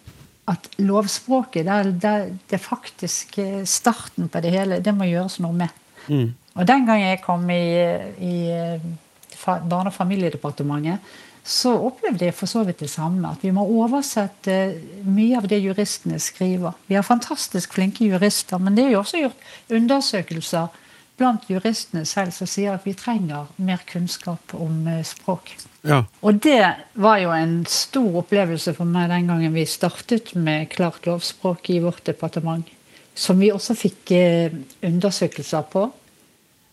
at 0.51 0.71
lovspråket, 0.83 1.67
det 1.67 2.09
er, 2.09 2.31
det 2.51 2.59
faktisk 2.59 3.37
eh, 3.43 3.61
starten 3.67 4.31
på 4.31 4.41
det 4.43 4.55
hele. 4.55 4.79
Det 4.83 4.95
må 4.95 5.07
gjøres 5.07 5.41
noe 5.43 5.55
med. 5.59 5.83
Mm. 6.07 6.33
Og 6.55 6.67
den 6.67 6.87
gang 6.87 7.03
jeg 7.03 7.21
kom 7.23 7.45
i, 7.51 7.63
i 8.23 8.35
eh, 8.51 8.91
Barne- 9.43 9.89
og 9.89 9.95
familiedepartementet, 9.95 11.03
så 11.43 11.73
opplevde 11.89 12.29
jeg 12.29 12.35
for 12.37 12.47
så 12.47 12.63
vidt 12.63 12.79
det 12.79 12.89
samme. 12.89 13.33
At 13.35 13.43
vi 13.43 13.51
må 13.51 13.65
oversette 13.67 14.55
mye 15.03 15.41
av 15.41 15.49
det 15.51 15.59
juristene 15.59 16.19
skriver. 16.23 16.77
Vi 16.87 16.95
har 16.95 17.03
fantastisk 17.03 17.75
flinke 17.75 18.07
jurister, 18.07 18.61
men 18.63 18.77
det 18.77 18.87
er 18.87 18.95
jo 18.95 19.01
også 19.03 19.25
gjort 19.25 19.75
undersøkelser 19.75 20.79
blant 21.19 21.45
juristene 21.51 22.05
selv 22.09 22.33
som 22.33 22.49
sier 22.49 22.73
at 22.73 22.87
vi 22.87 22.95
trenger 22.97 23.51
mer 23.61 23.83
kunnskap 23.89 24.55
om 24.57 24.87
eh, 24.89 25.03
språk. 25.05 25.53
Ja. 25.83 26.03
Og 26.23 26.39
det 26.41 26.63
var 26.95 27.19
jo 27.21 27.33
en 27.35 27.57
stor 27.69 28.21
opplevelse 28.23 28.73
for 28.77 28.89
meg 28.89 29.11
den 29.11 29.27
gangen 29.29 29.53
vi 29.53 29.67
startet 29.69 30.33
med 30.39 30.71
klart 30.73 31.05
lovspråk 31.09 31.69
i 31.75 31.81
vårt 31.83 32.05
departement. 32.07 32.65
Som 33.13 33.43
vi 33.43 33.51
også 33.53 33.75
fikk 33.77 34.15
eh, 34.15 34.55
undersøkelser 34.81 35.67
på. 35.69 35.89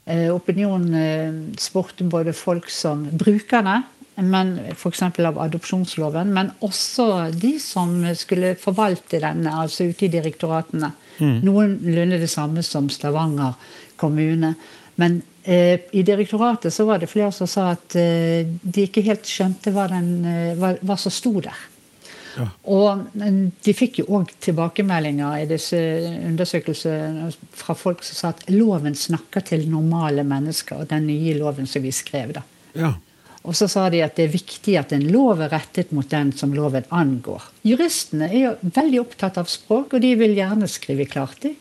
Eh, 0.06 0.28
opinionen 0.32 1.50
spurte 1.60 2.06
både 2.08 2.32
folk 2.32 2.70
som 2.72 3.04
brukerne, 3.10 3.82
men 4.17 4.59
f.eks. 4.75 5.02
av 5.02 5.38
adopsjonsloven, 5.40 6.33
men 6.35 6.50
også 6.67 7.31
de 7.33 7.55
som 7.62 7.95
skulle 8.19 8.55
forvalte 8.61 9.21
denne, 9.23 9.55
altså 9.62 9.87
ute 9.88 10.07
i 10.07 10.12
direktoratene. 10.12 10.93
Mm. 11.21 11.38
Noenlunde 11.47 12.21
det 12.21 12.31
samme 12.33 12.64
som 12.67 12.90
Stavanger 12.93 13.57
kommune. 14.00 14.55
Men 15.00 15.23
eh, 15.43 15.81
i 15.97 16.02
direktoratet 16.02 16.75
så 16.75 16.85
var 16.88 17.00
det 17.00 17.11
flere 17.11 17.33
som 17.33 17.49
sa 17.49 17.71
at 17.75 17.97
eh, 17.97 18.45
de 18.45 18.87
ikke 18.88 19.05
helt 19.07 19.29
skjønte 19.29 19.73
hva, 19.73 19.87
den, 19.93 20.11
eh, 20.29 20.57
hva, 20.59 20.75
hva 20.85 20.97
som 21.00 21.14
sto 21.14 21.37
der. 21.40 21.67
Ja. 22.38 22.47
Og 22.71 23.07
de 23.64 23.73
fikk 23.75 24.02
jo 24.02 24.07
òg 24.21 24.31
tilbakemeldinger 24.45 25.43
i 25.43 25.49
disse 25.50 25.79
undersøkelsene 26.29 27.31
fra 27.59 27.75
folk 27.75 28.05
som 28.07 28.19
sa 28.19 28.31
at 28.35 28.45
loven 28.55 28.95
snakker 28.97 29.45
til 29.49 29.67
normale 29.71 30.23
mennesker, 30.26 30.85
og 30.85 30.93
den 30.93 31.09
nye 31.11 31.35
loven 31.40 31.67
som 31.69 31.83
vi 31.83 31.93
skrev. 31.95 32.37
da. 32.37 32.45
Ja. 32.79 32.93
Og 33.49 33.56
så 33.56 33.70
sa 33.73 33.87
de 33.92 34.02
at 34.04 34.18
det 34.18 34.26
er 34.26 34.35
viktig 34.35 34.75
at 34.76 34.92
en 34.92 35.06
lov 35.09 35.40
er 35.40 35.52
rettet 35.54 35.94
mot 35.97 36.09
den 36.11 36.35
som 36.37 36.52
loven 36.52 36.85
angår. 36.92 37.47
Juristene 37.64 38.28
er 38.28 38.40
jo 38.42 38.52
veldig 38.76 39.00
opptatt 39.00 39.40
av 39.40 39.49
språk, 39.49 39.94
og 39.97 40.04
de 40.04 40.12
vil 40.20 40.37
gjerne 40.37 40.68
skrive 40.68 41.06
klart. 41.09 41.40
De. 41.47 41.54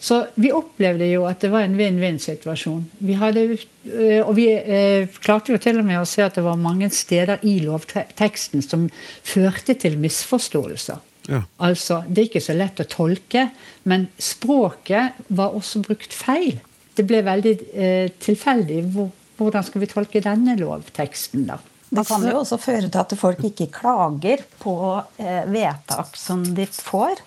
Så 0.00 0.22
vi 0.40 0.52
opplevde 0.52 1.08
jo 1.08 1.24
at 1.28 1.40
det 1.44 1.50
var 1.52 1.64
en 1.64 1.76
vinn-vinn-situasjon. 1.78 2.82
Vi 3.04 3.16
hadde, 3.20 3.44
øh, 3.56 4.22
og 4.22 4.32
vi 4.36 4.48
eh, 4.52 5.08
klarte 5.24 5.54
jo 5.54 5.60
til 5.60 5.80
og 5.80 5.88
med 5.88 6.00
å 6.00 6.08
se 6.08 6.24
at 6.24 6.36
det 6.36 6.44
var 6.44 6.60
mange 6.60 6.90
steder 6.92 7.44
i 7.48 7.58
lovteksten 7.64 8.64
som 8.64 8.88
førte 9.24 9.76
til 9.80 9.96
misforståelser. 10.00 11.04
Ja. 11.32 11.42
Altså, 11.58 12.02
Det 12.08 12.22
er 12.22 12.28
ikke 12.30 12.44
så 12.44 12.54
lett 12.56 12.80
å 12.80 12.88
tolke, 12.88 13.48
men 13.84 14.08
språket 14.18 15.16
var 15.28 15.56
også 15.56 15.82
brukt 15.84 16.12
feil. 16.14 16.60
Det 16.96 17.04
ble 17.08 17.22
veldig 17.24 17.54
eh, 17.74 18.08
tilfeldig. 18.20 18.82
Hvor, 18.92 19.10
hvordan 19.36 19.66
skal 19.66 19.82
vi 19.82 19.90
tolke 19.90 20.22
denne 20.24 20.56
lovteksten, 20.60 21.46
da? 21.50 21.60
Det 21.86 22.02
kan 22.08 22.24
jo 22.26 22.40
også 22.40 22.58
føre 22.58 22.88
til 22.90 22.98
at 22.98 23.14
folk 23.18 23.44
ikke 23.46 23.68
klager 23.70 24.42
på 24.58 24.76
eh, 25.22 25.44
vedtak 25.46 26.16
som 26.18 26.42
de 26.56 26.66
får. 26.66 27.22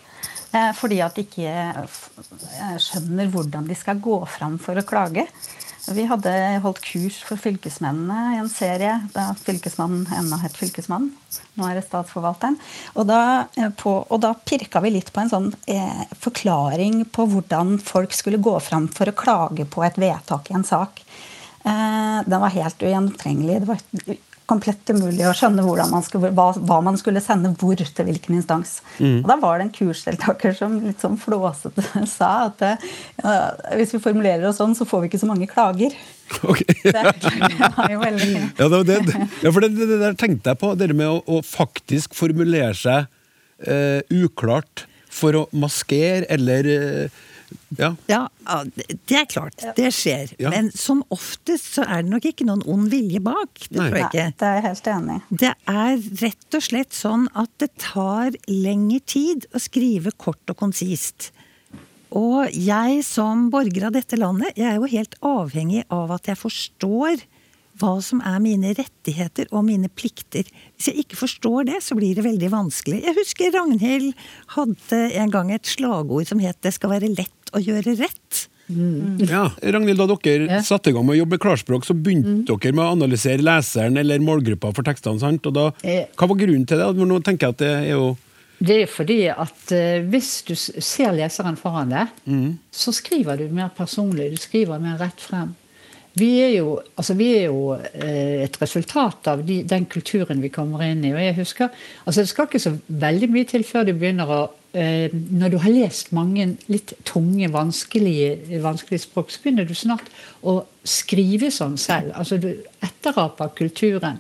Eh, 0.51 0.71
fordi 0.75 0.99
at 1.05 1.15
de 1.15 1.23
ikke 1.23 1.53
eh, 1.53 2.75
skjønner 2.81 3.31
hvordan 3.31 3.69
de 3.69 3.77
skal 3.77 4.01
gå 4.03 4.19
fram 4.27 4.57
for 4.61 4.79
å 4.79 4.85
klage. 4.85 5.27
Vi 5.89 6.03
hadde 6.05 6.31
holdt 6.61 6.81
kurs 6.85 7.17
for 7.25 7.39
fylkesmennene 7.41 8.35
i 8.35 8.39
en 8.41 8.49
serie 8.51 8.91
da 9.13 9.31
fylkesmannen 9.39 10.03
ennå 10.19 10.37
het 10.43 10.57
fylkesmannen. 10.59 11.09
Nå 11.57 11.65
er 11.65 11.79
det 11.79 11.85
statsforvalteren. 11.87 12.59
Og 12.99 13.07
da, 13.09 13.21
på, 13.79 13.95
og 14.03 14.21
da 14.21 14.35
pirka 14.37 14.83
vi 14.85 14.93
litt 14.93 15.09
på 15.15 15.23
en 15.23 15.31
sånn 15.31 15.49
eh, 15.71 16.03
forklaring 16.21 17.05
på 17.13 17.25
hvordan 17.31 17.77
folk 17.81 18.13
skulle 18.13 18.41
gå 18.43 18.53
fram 18.61 18.89
for 18.93 19.09
å 19.09 19.17
klage 19.17 19.65
på 19.69 19.85
et 19.87 19.97
vedtak 20.01 20.51
i 20.51 20.59
en 20.59 20.67
sak. 20.67 21.01
Eh, 21.63 22.17
den 22.25 22.41
var 22.41 22.55
helt 22.55 22.83
ugjennomtrengelig. 22.83 23.61
Det 23.61 23.69
var 23.69 24.17
komplett 24.49 24.89
umulig 24.89 25.25
å 25.29 25.33
skjønne 25.37 25.63
man 25.91 26.03
skulle, 26.05 26.31
hva, 26.33 26.47
hva, 26.57 26.79
man 26.85 26.97
skulle 26.97 27.21
sende 27.21 27.51
hvor 27.59 27.77
til 27.77 28.07
hvilken 28.07 28.39
instans. 28.39 28.79
Mm. 28.97 29.21
Og 29.21 29.27
Da 29.29 29.37
var 29.41 29.59
det 29.59 29.67
en 29.67 29.73
kursdeltaker 29.75 30.55
som 30.57 30.79
litt 30.81 31.03
sånn 31.03 31.19
flåsete 31.21 31.85
sa 32.17 32.31
at 32.47 32.63
ja, 32.65 33.35
hvis 33.77 33.93
vi 33.93 34.01
formulerer 34.03 34.47
oss 34.49 34.57
sånn, 34.61 34.73
så 34.77 34.87
får 34.89 35.03
vi 35.03 35.11
ikke 35.11 35.21
så 35.21 35.29
mange 35.29 35.49
klager. 35.51 35.95
Okay. 36.29 36.75
det, 36.85 36.93
var 37.73 37.87
jo 37.89 37.99
veldig 38.03 38.33
ja, 38.59 38.67
det, 38.69 38.97
det, 39.07 39.13
ja, 39.41 39.49
for 39.49 39.65
det, 39.65 39.71
det, 39.79 39.95
der 39.97 40.13
tenkte 40.13 40.51
jeg 40.51 40.59
på, 40.61 40.69
det 40.77 40.91
med 40.93 41.09
å, 41.09 41.15
å 41.25 41.39
faktisk 41.41 42.13
formulere 42.13 42.75
seg 42.77 43.07
uh, 43.65 44.05
uklart 44.13 44.85
for 45.09 45.33
å 45.39 45.41
maskere 45.57 46.29
eller 46.29 46.69
uh, 46.69 47.17
ja. 47.77 47.93
ja. 48.09 48.19
det 48.65 49.17
er 49.17 49.25
klart. 49.29 49.63
Det 49.77 49.89
skjer. 49.95 50.33
Ja. 50.41 50.51
Men 50.53 50.71
som 50.75 51.01
oftest 51.13 51.73
så 51.77 51.85
er 51.87 52.03
det 52.03 52.13
nok 52.13 52.27
ikke 52.29 52.47
noen 52.49 52.63
ond 52.69 52.89
vilje 52.91 53.21
bak. 53.23 53.65
Det 53.67 53.79
Nei. 53.79 53.89
tror 53.89 53.99
jeg 53.99 54.09
ikke. 54.09 54.27
Nei, 54.27 54.37
det 54.39 54.47
er 54.49 54.57
jeg 54.57 54.65
helt 54.67 54.89
enig 54.93 55.17
Det 55.43 55.53
er 55.73 56.05
rett 56.23 56.59
og 56.59 56.65
slett 56.69 56.95
sånn 56.97 57.27
at 57.33 57.51
det 57.61 57.71
tar 57.81 58.39
lengre 58.49 59.01
tid 59.09 59.49
å 59.53 59.61
skrive 59.61 60.13
kort 60.17 60.53
og 60.53 60.59
konsist. 60.59 61.31
Og 62.17 62.49
jeg 62.55 63.03
som 63.05 63.49
borger 63.53 63.89
av 63.89 63.93
dette 63.93 64.17
landet, 64.17 64.55
jeg 64.57 64.65
er 64.71 64.79
jo 64.79 64.89
helt 64.89 65.19
avhengig 65.25 65.83
av 65.93 66.15
at 66.15 66.31
jeg 66.31 66.41
forstår 66.41 67.27
hva 67.79 67.95
som 68.03 68.21
er 68.25 68.39
mine 68.43 68.73
rettigheter 68.75 69.49
og 69.55 69.65
mine 69.67 69.89
plikter. 69.93 70.47
Hvis 70.75 70.89
jeg 70.89 71.05
ikke 71.05 71.19
forstår 71.21 71.69
det, 71.69 71.79
så 71.85 71.95
blir 71.97 72.17
det 72.17 72.25
veldig 72.25 72.51
vanskelig. 72.51 73.01
Jeg 73.05 73.17
husker 73.17 73.53
Ragnhild 73.55 74.09
hadde 74.55 75.01
en 75.21 75.33
gang 75.33 75.53
et 75.55 75.69
slagord 75.69 76.27
som 76.27 76.41
het 76.43 76.59
'det 76.61 76.73
skal 76.75 76.89
være 76.97 77.13
lett 77.13 77.38
å 77.53 77.61
gjøre 77.63 77.97
rett'. 77.99 78.45
Mm. 78.69 79.17
Ja, 79.25 79.47
Ragnhild, 79.61 79.97
Da 79.97 80.15
dere 80.21 80.45
ja. 80.45 80.61
satte 80.61 80.91
i 80.91 80.93
gang 80.93 81.05
med 81.05 81.17
å 81.17 81.21
jobbe 81.23 81.39
klarspråk, 81.41 81.87
så 81.87 81.95
begynte 81.97 82.29
mm. 82.29 82.45
dere 82.45 82.73
med 82.77 82.85
å 82.85 82.93
analysere 82.93 83.41
leseren 83.41 83.97
eller 83.97 84.21
målgruppa 84.21 84.73
for 84.77 84.85
tekstene. 84.85 85.21
sant? 85.21 85.45
Og 85.49 85.55
da, 85.55 85.69
Hva 85.81 86.29
var 86.29 86.37
grunnen 86.37 86.67
til 86.69 86.81
det? 86.81 86.89
Nå 87.09 87.21
tenker 87.25 87.49
jeg 87.49 87.57
at 87.57 87.63
det 87.63 87.75
er 87.75 87.93
jo 87.95 88.09
det 88.59 88.75
er 88.75 88.89
fordi 88.91 89.21
at 89.31 89.71
uh, 89.71 90.01
hvis 90.11 90.41
du 90.43 90.51
ser 90.51 91.13
leseren 91.15 91.55
foran 91.55 91.93
deg, 91.93 92.09
mm. 92.27 92.49
så 92.75 92.91
skriver 92.91 93.39
du 93.39 93.53
mer 93.55 93.69
personlig. 93.71 94.33
Du 94.33 94.41
skriver 94.41 94.81
mer 94.83 94.97
rett 94.99 95.23
frem. 95.23 95.53
Vi 96.19 96.29
er 96.41 96.53
jo, 96.57 96.73
altså 96.97 97.15
vi 97.15 97.27
er 97.37 97.45
jo 97.47 97.75
eh, 97.77 98.41
et 98.43 98.55
resultat 98.59 99.29
av 99.29 99.43
de, 99.45 99.61
den 99.67 99.85
kulturen 99.87 100.41
vi 100.41 100.49
kommer 100.51 100.81
inn 100.87 101.03
i. 101.05 101.13
og 101.13 101.21
jeg 101.21 101.35
husker, 101.37 101.69
altså 102.03 102.25
Det 102.25 102.31
skal 102.31 102.49
ikke 102.49 102.63
så 102.63 102.73
veldig 102.87 103.29
mye 103.31 103.47
til 103.47 103.63
før 103.63 103.85
du 103.87 103.93
begynner 103.93 104.33
å 104.33 104.39
eh, 104.41 104.58
Når 104.71 105.49
du 105.49 105.57
har 105.63 105.73
lest 105.73 106.11
mange 106.13 106.43
litt 106.69 106.91
tunge, 107.07 107.47
vanskelige, 107.49 108.59
vanskelige 108.61 109.01
språk, 109.07 109.31
så 109.33 109.41
begynner 109.41 109.65
du 109.65 109.73
snart 109.73 110.11
å 110.45 110.59
skrive 110.85 111.49
sånn 111.49 111.77
selv. 111.81 112.11
altså 112.13 112.37
Du 112.37 112.51
etteraper 112.85 113.49
kulturen. 113.57 114.19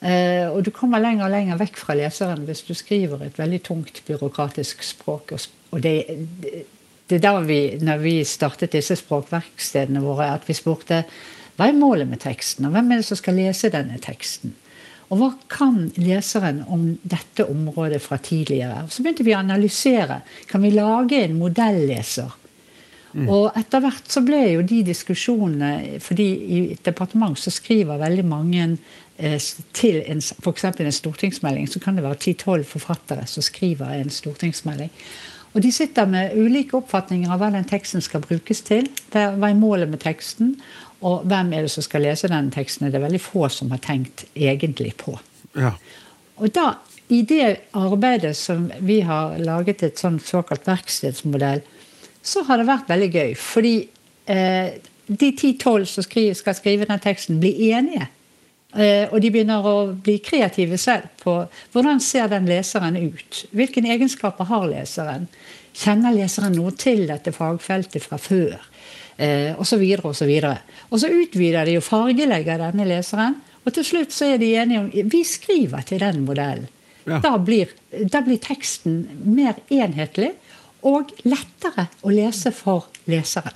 Eh, 0.00 0.46
og 0.48 0.62
du 0.64 0.70
kommer 0.76 1.00
lenger 1.00 1.26
og 1.26 1.32
lenger 1.32 1.60
vekk 1.60 1.78
fra 1.80 1.96
leseren 1.96 2.44
hvis 2.48 2.64
du 2.68 2.74
skriver 2.76 3.22
et 3.24 3.38
veldig 3.40 3.62
tungt 3.64 4.02
byråkratisk 4.06 4.84
språk. 4.84 5.32
Og 5.72 5.80
det, 5.82 5.94
det 7.08 7.16
er 7.16 7.24
da 7.24 7.38
vi, 7.40 7.60
når 7.80 8.02
vi 8.04 8.14
startet 8.28 8.76
disse 8.76 8.98
språkverkstedene 9.00 10.02
våre, 10.04 10.34
at 10.36 10.44
vi 10.48 10.56
spurte 10.56 11.04
hva 11.56 11.70
er 11.70 11.78
målet 11.78 12.08
med 12.08 12.20
teksten, 12.20 12.68
og 12.68 12.74
hvem 12.74 12.92
er 12.92 13.00
det 13.00 13.08
som 13.08 13.16
skal 13.16 13.38
lese 13.38 13.72
denne 13.72 13.96
teksten? 14.04 14.52
Og 15.06 15.20
hva 15.20 15.28
kan 15.50 15.84
leseren 16.00 16.64
om 16.72 16.88
dette 17.06 17.46
området 17.46 18.00
fra 18.02 18.18
tidligere? 18.18 18.86
Så 18.90 19.04
begynte 19.04 19.26
vi 19.26 19.36
å 19.36 19.42
analysere. 19.42 20.22
Kan 20.50 20.66
vi 20.66 20.72
lage 20.74 21.20
en 21.22 21.38
modelleser? 21.38 22.34
Mm. 23.16 23.28
Og 23.32 23.54
etter 23.56 23.80
hvert 23.80 24.10
så 24.12 24.20
ble 24.26 24.42
jo 24.56 24.64
de 24.66 24.82
diskusjonene 24.90 26.00
fordi 26.04 26.26
i 26.26 26.58
et 26.74 26.82
departement 26.84 27.38
så 27.38 27.52
skriver 27.54 28.02
veldig 28.02 28.24
mange 28.28 28.66
eh, 29.16 29.38
til 29.72 30.02
f.eks. 30.18 30.66
en 30.68 30.92
stortingsmelding, 30.98 31.70
så 31.70 31.80
kan 31.80 31.96
det 31.96 32.04
være 32.04 32.34
10-12 32.34 32.66
forfattere 32.74 33.24
som 33.30 33.46
skriver 33.46 33.94
en 33.96 34.12
stortingsmelding. 34.12 34.92
Og 35.56 35.62
de 35.64 35.70
sitter 35.72 36.08
med 36.12 36.34
ulike 36.36 36.76
oppfatninger 36.76 37.30
av 37.32 37.40
hva 37.40 37.48
den 37.54 37.64
teksten 37.64 38.02
skal 38.04 38.20
brukes 38.20 38.60
til. 38.66 38.90
Hva 39.14 39.48
er 39.48 39.56
målet 39.56 39.88
med 39.88 40.02
teksten? 40.02 40.50
Og 41.00 41.24
hvem 41.28 41.54
er 41.56 41.64
det 41.64 41.72
som 41.72 41.84
skal 41.84 42.04
lese 42.04 42.28
denne 42.28 42.52
teksten? 42.52 42.90
Det 42.92 42.98
er 43.00 43.06
veldig 43.06 43.22
få 43.24 43.48
som 43.52 43.72
har 43.72 43.80
tenkt 43.80 44.26
egentlig 44.34 44.92
på. 45.00 45.16
Ja. 45.56 45.72
Og 46.36 46.52
da, 46.52 46.74
i 47.08 47.22
det 47.24 47.70
arbeidet 47.72 48.34
som 48.36 48.66
vi 48.84 49.00
har 49.08 49.38
laget 49.40 49.86
et 49.86 50.02
sånn 50.02 50.18
såkalt 50.20 50.68
verkstedsmodell, 50.68 51.64
så 52.20 52.42
har 52.44 52.60
det 52.60 52.68
vært 52.68 52.92
veldig 52.92 53.10
gøy. 53.14 53.32
Fordi 53.40 53.74
eh, 54.28 54.76
de 55.06 55.30
ti-tolv 55.40 55.88
som 55.88 56.04
skal 56.04 56.58
skrive 56.58 56.88
den 56.88 57.00
teksten, 57.00 57.40
blir 57.40 57.56
enige. 57.72 58.10
Eh, 58.76 59.08
og 59.08 59.20
de 59.24 59.30
begynner 59.32 59.64
å 59.64 59.76
bli 60.04 60.18
kreative 60.24 60.76
selv 60.80 61.08
på 61.22 61.38
hvordan 61.72 62.00
ser 62.04 62.28
den 62.32 62.48
leseren 62.48 62.98
ut. 62.98 63.44
Hvilke 63.56 63.80
egenskaper 63.80 64.48
har 64.50 64.66
leseren? 64.68 65.26
Kjenner 65.76 66.14
leseren 66.16 66.56
noe 66.56 66.74
til 66.76 67.06
dette 67.08 67.32
fagfeltet 67.36 68.04
fra 68.04 68.20
før? 68.20 68.56
Eh, 69.16 69.52
og 69.56 69.64
så 69.68 69.78
videre 69.80 70.10
og 70.10 70.16
så 70.16 70.28
videre. 70.28 70.58
Og 70.90 71.00
så 71.00 71.08
utvider 71.12 71.68
de 71.68 71.78
og 71.80 71.86
fargelegger 71.86 72.60
denne 72.66 72.88
leseren. 72.88 73.38
Og 73.64 73.74
til 73.74 73.86
slutt 73.88 74.14
så 74.14 74.28
er 74.34 74.40
de 74.42 74.52
enige 74.60 74.82
om 74.84 75.10
vi 75.10 75.22
skriver 75.26 75.86
til 75.88 76.02
den 76.04 76.22
modellen. 76.26 76.68
Ja. 77.06 77.20
Da, 77.22 77.36
blir, 77.38 77.70
da 78.10 78.20
blir 78.26 78.40
teksten 78.42 79.04
mer 79.22 79.60
enhetlig 79.70 80.32
og 80.86 81.12
lettere 81.22 81.86
å 82.02 82.10
lese 82.10 82.50
for 82.54 82.90
leseren. 83.06 83.54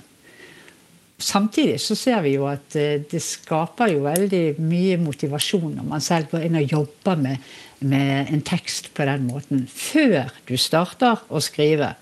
Samtidig 1.21 1.77
så 1.81 1.95
ser 1.97 2.21
vi 2.25 2.35
jo 2.35 2.47
at 2.49 2.75
eh, 2.79 3.01
det 3.11 3.21
skaper 3.23 3.93
jo 3.93 4.05
veldig 4.05 4.61
mye 4.61 4.97
motivasjon 5.01 5.75
når 5.77 5.87
man 5.87 6.03
selv 6.03 6.31
går 6.31 6.47
inn 6.47 6.59
og 6.59 6.73
jobber 6.73 7.21
med, 7.21 7.51
med 7.85 8.33
en 8.33 8.43
tekst 8.45 8.91
på 8.97 9.05
den 9.07 9.27
måten 9.29 9.67
før 9.69 10.33
du 10.49 10.57
starter 10.59 11.21
å 11.29 11.41
skrive. 11.43 11.93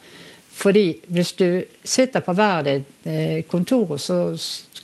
Fordi 0.60 0.88
hvis 1.08 1.34
du 1.40 1.64
sitter 1.84 2.24
på 2.24 2.36
hver 2.36 2.66
ditt 2.68 3.08
eh, 3.08 3.44
kontor 3.48 3.96
og 3.96 4.02
så 4.04 4.22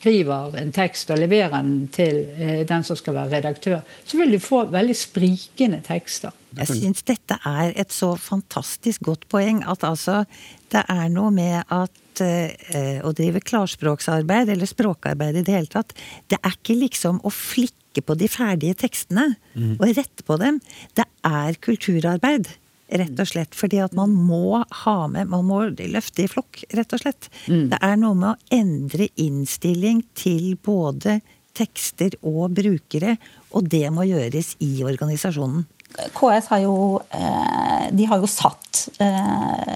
skriver 0.05 0.53
en 0.61 0.71
tekst 0.75 1.09
og 1.09 1.17
leverer 1.17 1.53
den 1.55 1.87
til 1.93 2.21
eh, 2.37 2.61
den 2.67 2.85
som 2.85 2.97
skal 2.99 3.17
være 3.17 3.39
redaktør, 3.39 3.81
så 4.05 4.19
vil 4.19 4.35
du 4.35 4.39
få 4.43 4.65
veldig 4.69 4.95
sprikende 4.97 5.81
tekster. 5.85 6.35
Jeg 6.55 6.69
syns 6.69 7.03
dette 7.03 7.35
er 7.43 7.73
et 7.75 7.91
så 7.91 8.13
fantastisk 8.15 9.03
godt 9.03 9.25
poeng 9.31 9.63
at 9.67 9.83
altså 9.83 10.23
det 10.71 10.85
er 10.91 11.09
noe 11.11 11.33
med 11.33 11.65
at 11.73 12.21
eh, 12.23 13.01
å 13.03 13.11
drive 13.17 13.41
klarspråksarbeid, 13.43 14.53
eller 14.53 14.69
språkarbeid 14.69 15.41
i 15.41 15.43
det 15.47 15.57
hele 15.57 15.71
tatt, 15.73 15.95
det 16.29 16.39
er 16.39 16.53
ikke 16.53 16.77
liksom 16.77 17.19
å 17.25 17.33
flikke 17.33 18.03
på 18.05 18.15
de 18.19 18.29
ferdige 18.29 18.77
tekstene 18.85 19.31
mm. 19.55 19.75
og 19.79 19.89
rette 19.89 20.27
på 20.27 20.37
dem. 20.41 20.61
Det 20.95 21.07
er 21.25 21.59
kulturarbeid. 21.65 22.53
Rett 22.85 23.17
og 23.17 23.29
slett 23.29 23.55
fordi 23.57 23.79
at 23.81 23.95
man 23.97 24.11
må 24.13 24.59
ha 24.61 24.97
med 25.09 25.31
Man 25.31 25.47
må 25.47 25.63
løfte 25.73 26.25
i 26.25 26.29
flokk, 26.29 26.61
rett 26.77 26.93
og 26.93 27.01
slett. 27.01 27.29
Mm. 27.49 27.69
Det 27.71 27.79
er 27.81 27.95
noe 27.97 28.17
med 28.19 28.29
å 28.33 28.59
endre 28.59 29.09
innstilling 29.21 30.03
til 30.17 30.53
både 30.61 31.19
tekster 31.55 32.17
og 32.25 32.51
brukere, 32.57 33.15
og 33.55 33.69
det 33.71 33.87
må 33.95 34.05
gjøres 34.09 34.55
i 34.63 34.83
organisasjonen. 34.85 35.65
KS 35.95 36.49
har 36.51 36.63
jo, 36.65 37.01
eh, 37.09 37.87
de 37.91 38.07
har 38.09 38.19
jo 38.19 38.27
satt 38.27 38.89
eh, 38.99 39.75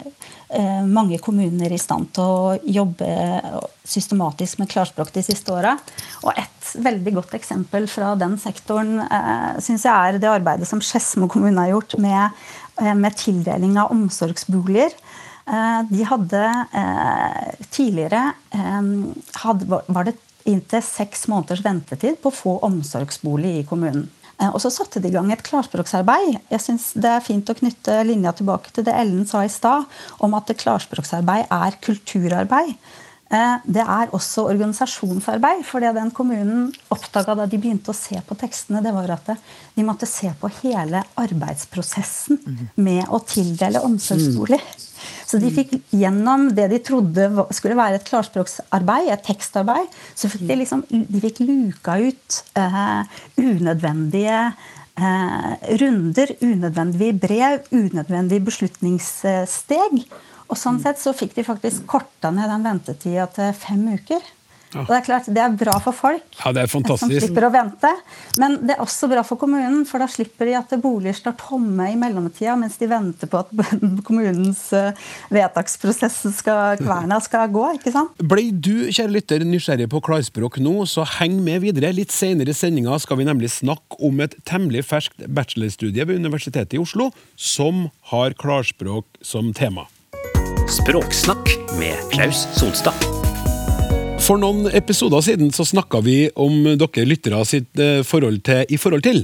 eh, 0.50 0.82
mange 0.84 1.20
kommuner 1.24 1.72
i 1.72 1.80
stand 1.80 2.10
til 2.16 2.26
å 2.26 2.58
jobbe 2.60 3.08
systematisk 3.88 4.60
med 4.60 4.70
klarspråk 4.74 5.14
de 5.16 5.24
siste 5.24 5.54
åra. 5.56 5.78
Og 6.26 6.34
et 6.36 6.74
veldig 6.84 7.16
godt 7.16 7.38
eksempel 7.40 7.88
fra 7.90 8.12
den 8.20 8.36
sektoren 8.42 9.00
synes 9.64 9.88
jeg 9.88 9.90
er 9.90 10.20
det 10.22 10.30
arbeidet 10.30 10.68
som 10.70 10.84
Skedsmo 10.84 11.30
kommune 11.32 11.64
har 11.64 11.72
gjort 11.72 11.96
med 12.04 12.44
med 12.80 13.18
tildeling 13.20 13.78
av 13.82 13.92
omsorgsboliger. 13.96 14.94
Eh, 15.50 15.82
de 15.90 16.06
hadde 16.06 16.44
eh, 16.78 17.54
tidligere 17.74 18.34
var 19.90 20.06
det 20.08 20.16
inntil 20.50 20.84
seks 20.86 21.28
måneders 21.30 21.64
ventetid 21.66 22.20
på 22.22 22.32
å 22.32 22.36
få 22.36 22.56
omsorgsbolig 22.66 23.60
i 23.60 23.68
kommunen. 23.68 24.08
Og 24.40 24.62
så 24.64 24.70
satte 24.72 25.02
de 25.04 25.10
i 25.10 25.12
gang 25.12 25.28
et 25.34 25.42
klarspråksarbeid. 25.44 26.38
Jeg 26.48 26.64
synes 26.64 26.86
Det 26.96 27.10
er 27.12 27.26
fint 27.26 27.50
å 27.52 27.58
knytte 27.58 27.98
linja 28.08 28.32
tilbake 28.32 28.72
til 28.72 28.86
det 28.88 28.94
Ellen 28.96 29.26
sa 29.28 29.42
i 29.44 29.52
stad, 29.52 29.84
om 30.24 30.38
at 30.38 30.54
klarspråksarbeid 30.62 31.52
er 31.52 31.76
kulturarbeid. 31.84 32.78
Eh, 33.30 33.56
det 33.70 33.84
er 33.84 34.14
også 34.16 34.48
organisasjonsarbeid. 34.50 35.62
For 35.68 35.84
det 35.84 35.94
den 35.98 36.10
kommunen 36.16 36.70
oppdaga 36.90 37.36
da 37.38 37.46
de 37.50 37.60
begynte 37.62 37.94
å 37.94 37.98
se 37.98 38.18
på 38.26 38.38
tekstene, 38.40 38.82
det 38.82 38.94
var 38.96 39.12
at 39.14 39.36
de 39.76 39.86
måtte 39.86 40.10
se 40.10 40.32
på 40.40 40.50
hele 40.64 41.04
arbeidsprosessen 41.20 42.42
med 42.82 43.06
å 43.14 43.22
tildele 43.30 43.84
omsorgsbolig. 43.86 44.62
Så 45.30 45.38
de 45.40 45.52
fikk 45.54 45.76
gjennom 45.94 46.48
det 46.58 46.66
de 46.72 46.80
trodde 46.84 47.28
skulle 47.56 47.78
være 47.78 48.00
et 48.00 48.08
klarspråksarbeid, 48.08 49.12
et 49.14 49.24
tekstarbeid, 49.28 49.94
så 50.18 50.30
fikk 50.32 50.48
de 50.50 50.58
liksom 50.64 50.82
de 50.90 51.22
fikk 51.24 51.44
luka 51.46 52.00
ut 52.02 52.40
uh, 52.58 53.06
unødvendige 53.38 54.42
uh, 54.50 55.54
runder, 55.80 56.34
unødvendige 56.42 57.20
brev, 57.22 57.62
unødvendige 57.70 58.48
beslutningssteg. 58.50 60.02
Og 60.50 60.58
sånn 60.58 60.82
sett 60.82 61.02
så 61.02 61.14
fikk 61.14 61.36
de 61.38 61.46
faktisk 61.46 61.86
korta 61.90 62.34
ned 62.34 62.50
den 62.50 62.66
ventetida 62.66 63.30
til 63.34 63.54
fem 63.58 63.86
uker. 63.94 64.22
Ja. 64.70 64.84
Og 64.84 64.90
Det 64.92 64.98
er 65.00 65.06
klart, 65.06 65.28
det 65.34 65.42
er 65.42 65.54
bra 65.58 65.76
for 65.82 65.98
folk 65.98 66.36
ja, 66.44 66.52
det 66.54 66.62
er 66.62 66.70
fantastisk. 66.70 67.10
som 67.10 67.24
slipper 67.24 67.48
å 67.48 67.50
vente. 67.54 67.90
Men 68.38 68.60
det 68.62 68.76
er 68.76 68.84
også 68.84 69.10
bra 69.10 69.24
for 69.26 69.42
kommunen, 69.42 69.82
for 69.90 70.02
da 70.02 70.06
slipper 70.10 70.46
de 70.46 70.54
at 70.60 70.76
boliger 70.84 71.18
står 71.18 71.36
tomme 71.42 71.88
i 71.90 71.98
mellomtida 72.00 72.54
mens 72.60 72.78
de 72.78 72.90
venter 72.92 73.32
på 73.32 73.42
at 73.42 73.50
kommunens 74.08 74.62
eh, 74.78 74.94
vedtaksprosess 75.34 76.22
skal, 76.38 76.78
kverna 76.84 77.18
skal 77.26 77.50
gå. 77.54 77.66
ikke 77.80 77.96
sant? 77.96 78.14
Ble 78.22 78.50
du 78.54 78.88
kjære 78.94 79.16
lytter, 79.18 79.46
nysgjerrig 79.48 79.90
på 79.90 80.04
klarspråk 80.06 80.62
nå, 80.62 80.76
så 80.90 81.08
heng 81.18 81.42
med 81.46 81.66
videre. 81.66 81.92
Litt 81.96 82.14
senere 82.14 82.54
i 82.54 82.58
sendinga 82.58 83.02
skal 83.02 83.20
vi 83.20 83.30
nemlig 83.30 83.50
snakke 83.58 83.98
om 84.06 84.22
et 84.22 84.38
temmelig 84.46 84.86
ferskt 84.92 85.26
bachelorstudie 85.26 86.06
ved 86.06 86.22
Universitetet 86.22 86.78
i 86.78 86.84
Oslo 86.84 87.10
som 87.34 87.88
har 88.14 88.38
klarspråk 88.38 89.18
som 89.26 89.50
tema. 89.58 89.90
Språksnakk 90.70 91.50
med 91.80 91.98
Klaus 92.12 92.44
Sonstad. 92.54 92.94
For 94.22 94.38
noen 94.38 94.68
episoder 94.78 95.24
siden 95.26 95.50
så 95.50 95.66
snakka 95.66 96.04
vi 96.06 96.28
om 96.38 96.60
dere 96.78 97.06
lyttere 97.10 97.40
sitt 97.50 97.82
eh, 97.82 98.04
forhold 98.06 98.44
til 98.46 98.70
i 98.70 98.78
forhold 98.78 99.02
til. 99.08 99.24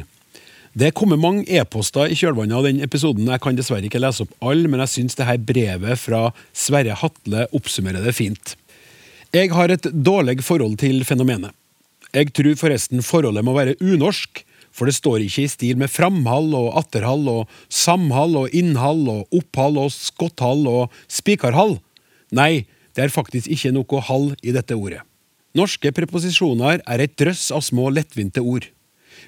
Det 0.73 0.89
kommer 0.97 1.21
mange 1.21 1.45
e-poster 1.45 2.09
i 2.09 2.17
kjølvannet 2.17 2.57
av 2.57 2.65
den 2.65 2.81
episoden. 2.81 3.29
Jeg 3.29 3.43
kan 3.43 3.59
dessverre 3.59 3.85
ikke 3.85 4.01
lese 4.01 4.25
opp 4.25 4.33
alle, 4.41 4.65
men 4.71 4.81
jeg 4.87 4.93
syns 4.95 5.19
dette 5.19 5.37
brevet 5.45 6.01
fra 6.01 6.23
Sverre 6.49 6.97
Hatle 6.97 7.45
oppsummerer 7.53 8.01
det 8.01 8.15
fint. 8.17 8.55
Jeg 9.29 9.53
har 9.53 9.69
et 9.69 9.85
dårlig 9.93 10.39
forhold 10.47 10.79
til 10.81 11.05
fenomenet. 11.05 11.53
Jeg 12.15 12.33
tror 12.33 12.57
forresten 12.57 13.05
forholdet 13.05 13.45
må 13.45 13.53
være 13.53 13.77
unorsk, 13.85 14.41
for 14.75 14.89
det 14.89 14.97
står 14.97 15.23
ikke 15.23 15.45
i 15.45 15.51
stil 15.51 15.79
med 15.79 15.91
framhall 15.91 16.51
og 16.57 16.73
atterhall 16.81 17.23
og 17.31 17.57
samhall 17.71 18.35
og 18.41 18.55
innhall 18.55 19.05
og 19.11 19.37
opphall 19.39 19.79
og 19.85 19.93
skotthall 19.95 20.65
og 20.67 20.95
spikarhall. 21.07 21.77
Nei, 22.35 22.65
det 22.95 23.05
er 23.05 23.13
faktisk 23.13 23.51
ikke 23.51 23.71
noe 23.75 24.01
hall 24.09 24.33
i 24.43 24.51
dette 24.55 24.75
ordet. 24.75 25.01
Norske 25.55 25.93
preposisjoner 25.95 26.81
er 26.83 27.01
et 27.03 27.15
drøss 27.15 27.47
av 27.55 27.63
små, 27.63 27.87
lettvinte 27.95 28.43
ord. 28.43 28.67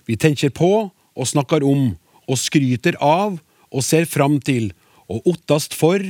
Vi 0.03 0.19
tenker 0.19 0.51
på 0.51 0.71
og 0.91 1.29
snakker 1.31 1.63
om 1.63 1.93
og 2.27 2.39
skryter 2.39 2.99
av 2.99 3.39
og 3.71 3.83
ser 3.83 4.07
fram 4.09 4.41
til 4.43 4.73
og 5.07 5.23
ottast 5.31 5.75
for 5.77 6.03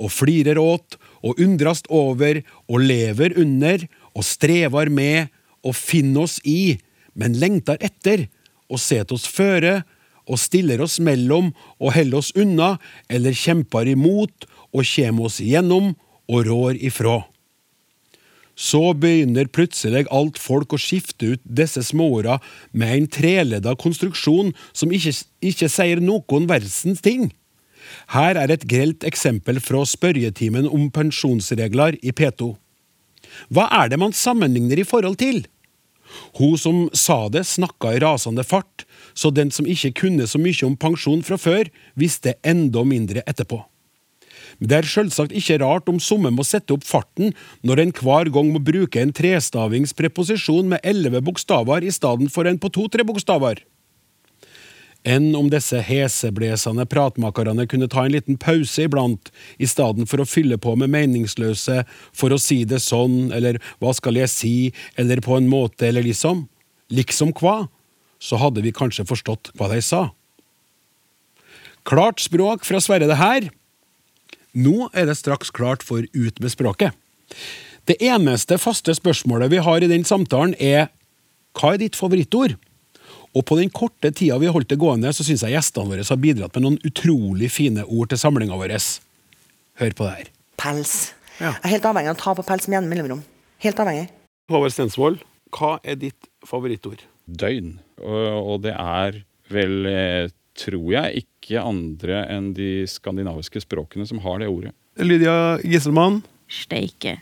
og 0.00 0.10
flirer 0.10 0.58
åt 0.58 0.96
og 1.22 1.38
undrast 1.42 1.86
over 1.92 2.40
og 2.66 2.82
lever 2.82 3.36
under 3.38 3.86
og 4.16 4.26
strever 4.26 4.90
med 4.90 5.30
og 5.62 5.76
finner 5.76 6.24
oss 6.24 6.38
i, 6.42 6.80
men 7.14 7.36
lengter 7.38 7.78
etter 7.84 8.26
og 8.70 8.80
set 8.80 9.12
oss 9.12 9.26
føre 9.28 9.80
og 10.30 10.38
stiller 10.38 10.82
oss 10.84 11.00
mellom 11.02 11.50
og 11.80 11.94
holder 11.96 12.20
oss 12.20 12.30
unna 12.38 12.76
eller 13.10 13.36
kjemper 13.36 13.90
imot 13.90 14.46
og 14.70 14.86
kommer 14.86 15.26
oss 15.26 15.40
igjennom 15.42 15.92
og 16.30 16.46
rår 16.46 16.78
ifra. 16.78 17.18
Så 18.60 18.92
begynner 18.92 19.48
plutselig 19.48 20.04
alt 20.12 20.38
folk 20.38 20.74
å 20.76 20.80
skifte 20.80 21.32
ut 21.32 21.42
disse 21.44 21.82
småorda 21.86 22.38
med 22.76 22.96
en 22.96 23.06
treledda 23.08 23.72
konstruksjon 23.80 24.52
som 24.76 24.92
ikke, 24.92 25.14
ikke 25.40 25.70
sier 25.72 26.02
noen 26.04 26.48
verdens 26.50 27.00
ting. 27.00 27.30
Her 28.12 28.36
er 28.38 28.52
et 28.52 28.66
grelt 28.68 29.06
eksempel 29.08 29.58
fra 29.64 29.80
spørretimen 29.88 30.68
om 30.68 30.90
pensjonsregler 30.92 31.96
i 32.04 32.12
P2. 32.12 32.52
Hva 33.48 33.66
er 33.80 33.90
det 33.90 33.98
man 34.02 34.14
sammenligner 34.14 34.82
i 34.82 34.86
forhold 34.86 35.18
til? 35.22 35.46
Hun 36.38 36.56
som 36.58 36.84
sa 36.96 37.28
det, 37.32 37.46
snakka 37.48 37.94
i 37.94 38.02
rasende 38.02 38.44
fart, 38.46 38.86
så 39.14 39.32
den 39.34 39.50
som 39.54 39.68
ikke 39.68 39.92
kunne 40.04 40.28
så 40.30 40.40
mye 40.40 40.66
om 40.66 40.78
pensjon 40.78 41.24
fra 41.26 41.38
før, 41.40 41.70
visste 41.98 42.36
enda 42.46 42.84
mindre 42.86 43.24
etterpå. 43.26 43.62
Det 44.60 44.76
er 44.76 44.88
selvsagt 44.88 45.32
ikke 45.36 45.60
rart 45.62 45.88
om 45.88 46.00
somme 46.02 46.32
må 46.34 46.44
sette 46.44 46.74
opp 46.74 46.84
farten 46.84 47.34
når 47.66 47.84
en 47.84 47.92
hver 47.96 48.30
gang 48.34 48.50
må 48.52 48.60
bruke 48.60 49.00
en 49.00 49.12
trestavingspreposisjon 49.14 50.68
med 50.72 50.84
elleve 50.84 51.22
bokstaver 51.24 51.86
i 51.86 51.92
stedet 51.94 52.28
for 52.34 52.48
en 52.48 52.58
på 52.60 52.72
to-tre 52.74 53.06
bokstaver 53.06 53.62
enn 55.08 55.32
om 55.36 55.48
disse 55.52 55.80
heseblesende 55.84 56.84
pratmakerne 56.90 57.66
kunne 57.70 57.88
ta 57.88 58.04
en 58.04 58.14
liten 58.14 58.36
pause 58.40 58.84
iblant, 58.84 59.30
i 59.58 59.68
stedet 59.68 60.08
for 60.10 60.20
å 60.20 60.28
fylle 60.28 60.58
på 60.60 60.76
med 60.76 60.92
meningsløse 60.92 61.84
'for 62.12 62.30
å 62.30 62.40
si 62.40 62.64
det 62.64 62.80
sånn', 62.80 63.32
eller 63.32 63.58
'hva 63.80 63.94
skal 63.94 64.14
jeg 64.14 64.28
si', 64.28 64.72
eller 64.96 65.16
'på 65.16 65.36
en 65.36 65.48
måte', 65.48 65.88
eller 65.88 66.02
liksom. 66.02 66.48
Liksom 66.90 67.32
hva? 67.32 67.68
Så 68.20 68.36
hadde 68.36 68.62
vi 68.62 68.72
kanskje 68.72 69.06
forstått 69.06 69.52
hva 69.56 69.72
de 69.72 69.80
sa. 69.80 70.10
Klart 71.84 72.20
språk 72.20 72.64
fra 72.64 72.78
Sverre 72.78 73.08
det 73.08 73.16
her. 73.16 73.50
Nå 74.54 74.90
er 74.92 75.06
det 75.06 75.16
straks 75.16 75.50
klart 75.50 75.82
for 75.82 76.04
Ut 76.12 76.40
med 76.40 76.50
språket. 76.50 76.92
Det 77.86 77.96
eneste 78.02 78.58
faste 78.58 78.92
spørsmålet 78.94 79.50
vi 79.50 79.56
har 79.56 79.82
i 79.82 79.88
den 79.88 80.04
samtalen, 80.04 80.54
er 80.60 80.90
hva 81.54 81.74
er 81.74 81.78
ditt 81.78 81.96
favorittord? 81.96 82.56
Og 83.36 83.44
på 83.46 83.56
den 83.60 83.70
korte 83.70 84.10
tida 84.10 84.38
vi 84.42 84.48
har 84.48 84.56
holdt 84.56 84.72
det 84.72 84.80
gående, 84.80 85.12
så 85.14 85.26
syns 85.26 85.44
jeg 85.46 85.54
gjestene 85.54 85.92
våre 85.92 86.06
har 86.06 86.20
bidratt 86.20 86.56
med 86.56 86.66
noen 86.66 86.80
utrolig 86.86 87.50
fine 87.54 87.84
ord 87.86 88.10
til 88.10 88.18
samlinga 88.18 88.58
vår. 88.58 88.74
Hør 89.80 89.94
på 89.96 90.08
det 90.08 90.16
her. 90.16 90.32
Pels. 90.60 90.96
Ja. 91.38 91.54
Jeg 91.54 91.62
er 91.68 91.74
helt 91.76 91.86
avhengig 91.88 92.10
av 92.10 92.18
å 92.18 92.22
ta 92.24 92.34
på 92.36 92.46
pels 92.48 92.66
med 92.68 92.80
jevne 92.80 92.90
mellomrom. 92.90 93.22
Helt 93.62 93.78
avhengig. 93.80 94.10
Håvard 94.50 94.74
Stensvold, 94.74 95.22
hva 95.54 95.76
er 95.86 95.96
ditt 96.00 96.28
favorittord? 96.46 97.06
døgn. 97.30 97.78
Og, 98.00 98.60
det 98.64 98.74
er 98.74 99.22
vel, 99.52 99.86
eh, 99.86 100.30
tror 100.58 100.92
jeg, 100.92 101.24
ikke 101.24 101.62
andre 101.62 102.24
enn 102.30 102.52
de 102.56 102.86
skandinaviske 102.90 103.62
språkene 103.64 104.06
som 104.08 104.22
har 104.24 104.40
det 104.40 104.48
ordet. 104.50 104.72
Lydia 104.98 105.58
Gisselmann, 105.62 106.22
Steike. 106.50 107.20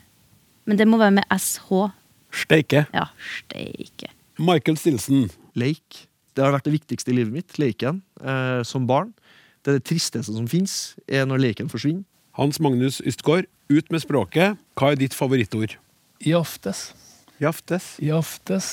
Men 0.65 0.77
det 0.77 0.87
må 0.89 0.99
være 0.99 1.19
med 1.21 1.25
SH. 1.31 1.91
steike. 2.33 2.87
Ja, 2.95 3.09
steike. 3.41 4.09
Michael 4.39 4.77
Stilson, 4.77 5.31
Leik. 5.59 6.05
Det 6.37 6.45
har 6.45 6.55
vært 6.55 6.69
det 6.69 6.77
viktigste 6.77 7.13
i 7.13 7.19
livet 7.19 7.35
mitt, 7.35 7.59
Leiken 7.59 8.03
eh, 8.23 8.63
som 8.67 8.87
barn. 8.89 9.11
Det 9.63 9.73
er 9.73 9.81
det 9.81 9.89
tristeste 9.91 10.33
som 10.33 10.47
fins, 10.51 10.95
er 11.11 11.27
når 11.27 11.43
leken 11.49 11.71
forsvinner. 11.73 12.07
Hans 12.39 12.61
Magnus 12.63 13.01
Ystgaard, 13.03 13.49
ut 13.69 13.91
med 13.91 14.05
språket. 14.05 14.61
Hva 14.79 14.93
er 14.95 15.01
ditt 15.01 15.17
favorittord? 15.19 15.75
Jaftes. 16.25 16.93
Jaftes. 17.43 17.97
Jaftes. 18.03 18.71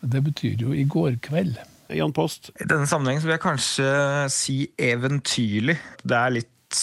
Det 0.00 0.20
betyr 0.24 0.60
jo 0.66 0.76
i 0.76 0.84
går 0.88 1.16
kveld. 1.24 1.56
Jan 1.96 2.12
Post. 2.14 2.52
I 2.60 2.68
denne 2.68 2.86
sammenhengen 2.88 3.24
vil 3.24 3.34
jeg 3.34 3.42
kanskje 3.42 3.88
si 4.32 4.58
eventyrlig. 4.80 5.76
Det 6.04 6.16
er 6.16 6.36
litt 6.38 6.80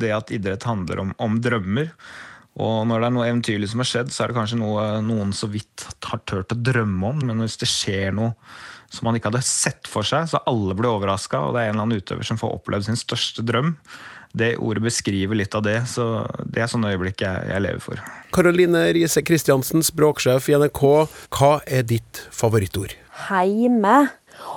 det 0.00 0.12
at 0.14 0.30
idrett 0.34 0.66
handler 0.68 1.02
om, 1.02 1.10
om 1.22 1.40
drømmer. 1.42 1.90
Og 2.54 2.84
når 2.86 3.02
det 3.02 3.08
er 3.08 3.14
noe 3.16 3.26
eventyrlig 3.26 3.68
som 3.70 3.82
har 3.82 3.90
skjedd, 3.90 4.12
så 4.14 4.24
er 4.24 4.30
det 4.30 4.38
kanskje 4.38 4.60
noe 4.60 4.86
noen 5.02 5.32
så 5.34 5.48
vidt 5.50 5.86
har 6.06 6.22
turt 6.28 6.54
å 6.54 6.58
drømme 6.60 7.10
om. 7.10 7.22
Men 7.26 7.42
hvis 7.42 7.58
det 7.58 7.70
skjer 7.70 8.14
noe 8.14 8.34
som 8.94 9.08
man 9.08 9.18
ikke 9.18 9.32
hadde 9.32 9.42
sett 9.46 9.88
for 9.90 10.06
seg, 10.06 10.28
så 10.30 10.42
alle 10.46 10.76
blir 10.78 10.92
overraska, 10.92 11.40
og 11.42 11.56
det 11.56 11.64
er 11.64 11.72
en 11.72 11.74
eller 11.74 11.88
annen 11.88 12.02
utøver 12.02 12.26
som 12.26 12.38
får 12.38 12.60
opplevd 12.60 12.86
sin 12.86 13.00
største 13.00 13.42
drøm, 13.46 13.74
det 14.34 14.56
ordet 14.58 14.82
beskriver 14.82 15.38
litt 15.38 15.54
av 15.54 15.62
det. 15.66 15.76
Så 15.90 16.04
det 16.42 16.62
er 16.62 16.70
sånne 16.70 16.90
øyeblikk 16.94 17.22
jeg, 17.22 17.46
jeg 17.50 17.64
lever 17.64 17.82
for. 17.82 18.02
Karoline 18.34 18.82
Riise 18.94 19.22
Kristiansen, 19.26 19.82
språksjef 19.86 20.50
i 20.50 20.58
NRK. 20.58 20.84
Hva 21.34 21.52
er 21.66 21.86
ditt 21.86 22.22
favorittord? 22.34 22.96
Heime. 23.28 23.96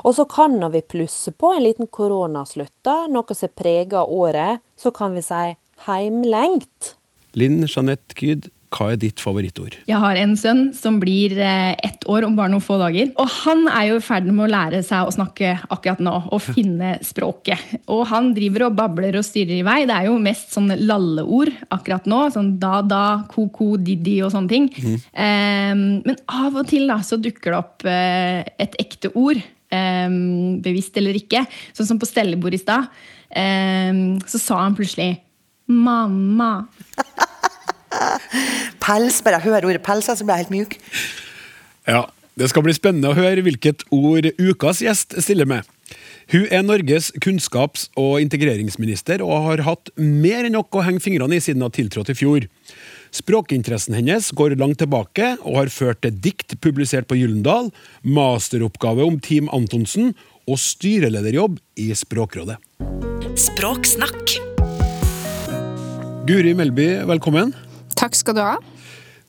Og 0.02 0.16
så 0.18 0.26
kan 0.30 0.58
vi 0.74 0.82
plusse 0.82 1.34
på 1.34 1.54
en 1.54 1.66
liten 1.66 1.90
koronaslutt, 1.94 2.90
noe 3.14 3.38
som 3.38 3.54
preger 3.54 4.10
året. 4.10 4.66
Så 4.78 4.94
kan 4.94 5.14
vi 5.14 5.26
si 5.26 5.44
heimlengt. 5.86 6.97
Linn 7.38 7.66
Jeanette 7.70 8.18
Kyd, 8.18 8.50
hva 8.74 8.90
er 8.92 8.98
ditt 9.00 9.22
favorittord? 9.24 9.78
Jeg 9.88 10.00
har 10.02 10.18
en 10.20 10.34
sønn 10.40 10.64
som 10.76 10.98
blir 11.00 11.38
eh, 11.40 11.72
ett 11.88 12.04
år 12.12 12.26
om 12.28 12.36
bare 12.36 12.52
noen 12.52 12.64
få 12.64 12.76
dager. 12.82 13.14
Og 13.22 13.30
han 13.46 13.64
er 13.72 13.92
jo 13.92 14.00
i 14.00 14.04
ferd 14.04 14.28
med 14.28 14.44
å 14.44 14.50
lære 14.52 14.82
seg 14.84 15.08
å 15.08 15.14
snakke 15.14 15.54
akkurat 15.72 16.02
nå, 16.04 16.16
og 16.36 16.44
finne 16.44 16.98
språket. 17.06 17.62
Og 17.94 18.04
han 18.12 18.34
driver 18.36 18.68
og 18.68 18.76
babler 18.80 19.16
og 19.20 19.26
styrer 19.26 19.60
i 19.60 19.66
vei. 19.66 19.80
Det 19.88 19.96
er 19.96 20.10
jo 20.10 20.18
mest 20.22 20.52
sånn 20.56 20.74
lalleord 20.84 21.54
akkurat 21.74 22.10
nå. 22.12 22.24
Sånn 22.36 22.56
da-da, 22.62 23.04
ko-ko, 23.32 23.76
diddi 23.80 24.18
og 24.26 24.34
sånne 24.36 24.52
ting. 24.52 24.68
Eh, 24.76 25.76
men 25.78 26.18
av 26.28 26.58
og 26.60 26.68
til 26.68 26.90
da, 26.92 27.00
så 27.06 27.22
dukker 27.22 27.54
det 27.54 27.62
opp 27.62 27.88
uh, 27.88 28.42
et 28.60 28.76
ekte 28.84 29.14
ord. 29.16 29.40
Um, 29.68 30.60
bevisst 30.64 30.96
eller 31.00 31.16
ikke. 31.20 31.42
Sånn 31.76 31.90
som 31.90 32.00
på 32.00 32.08
stellebord 32.08 32.56
i 32.56 32.62
stad. 32.62 32.92
Um, 33.32 34.20
så 34.28 34.40
sa 34.40 34.62
han 34.64 34.76
plutselig 34.76 35.18
'mamma'. 35.68 36.68
Pels. 38.84 39.22
Bare 39.26 39.40
jeg 39.40 39.50
hører 39.50 39.70
ordet 39.70 39.84
pels, 39.86 40.10
så 40.10 40.24
blir 40.24 40.38
jeg 40.38 40.48
helt 40.48 40.56
mjuk. 40.56 40.78
Ja, 41.88 42.06
Det 42.38 42.52
skal 42.52 42.62
bli 42.62 42.74
spennende 42.78 43.10
å 43.10 43.18
høre 43.18 43.42
hvilket 43.42 43.82
ord 43.90 44.28
ukas 44.38 44.84
gjest 44.86 45.16
stiller 45.26 45.48
med. 45.50 45.66
Hun 46.30 46.44
er 46.52 46.62
Norges 46.62 47.08
kunnskaps- 47.24 47.88
og 47.98 48.20
integreringsminister 48.20 49.24
og 49.24 49.46
har 49.46 49.64
hatt 49.66 49.90
mer 49.96 50.44
enn 50.44 50.54
nok 50.58 50.76
å 50.76 50.84
henge 50.84 51.02
fingrene 51.02 51.40
i 51.40 51.42
siden 51.42 51.64
hun 51.64 51.74
tiltrådte 51.74 52.14
i 52.14 52.20
fjor. 52.20 52.48
Språkinteressen 53.16 53.96
hennes 53.96 54.30
går 54.36 54.58
langt 54.60 54.82
tilbake 54.84 55.38
og 55.40 55.62
har 55.62 55.72
ført 55.72 56.04
til 56.04 56.14
dikt 56.14 56.58
publisert 56.62 57.08
på 57.08 57.18
Gyllendal, 57.18 57.72
masteroppgave 58.04 59.08
om 59.08 59.22
Team 59.24 59.48
Antonsen 59.56 60.12
og 60.48 60.60
styrelederjobb 60.62 61.58
i 61.80 61.90
Språkrådet. 61.96 62.60
Språksnakk. 63.40 64.36
Guri 66.28 66.52
Melby, 66.60 66.90
velkommen. 67.08 67.56
Takk 67.98 68.18
skal 68.18 68.38
du 68.38 68.44
ha. 68.44 68.56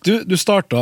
Du, 0.07 0.12
du 0.22 0.37
starta 0.38 0.78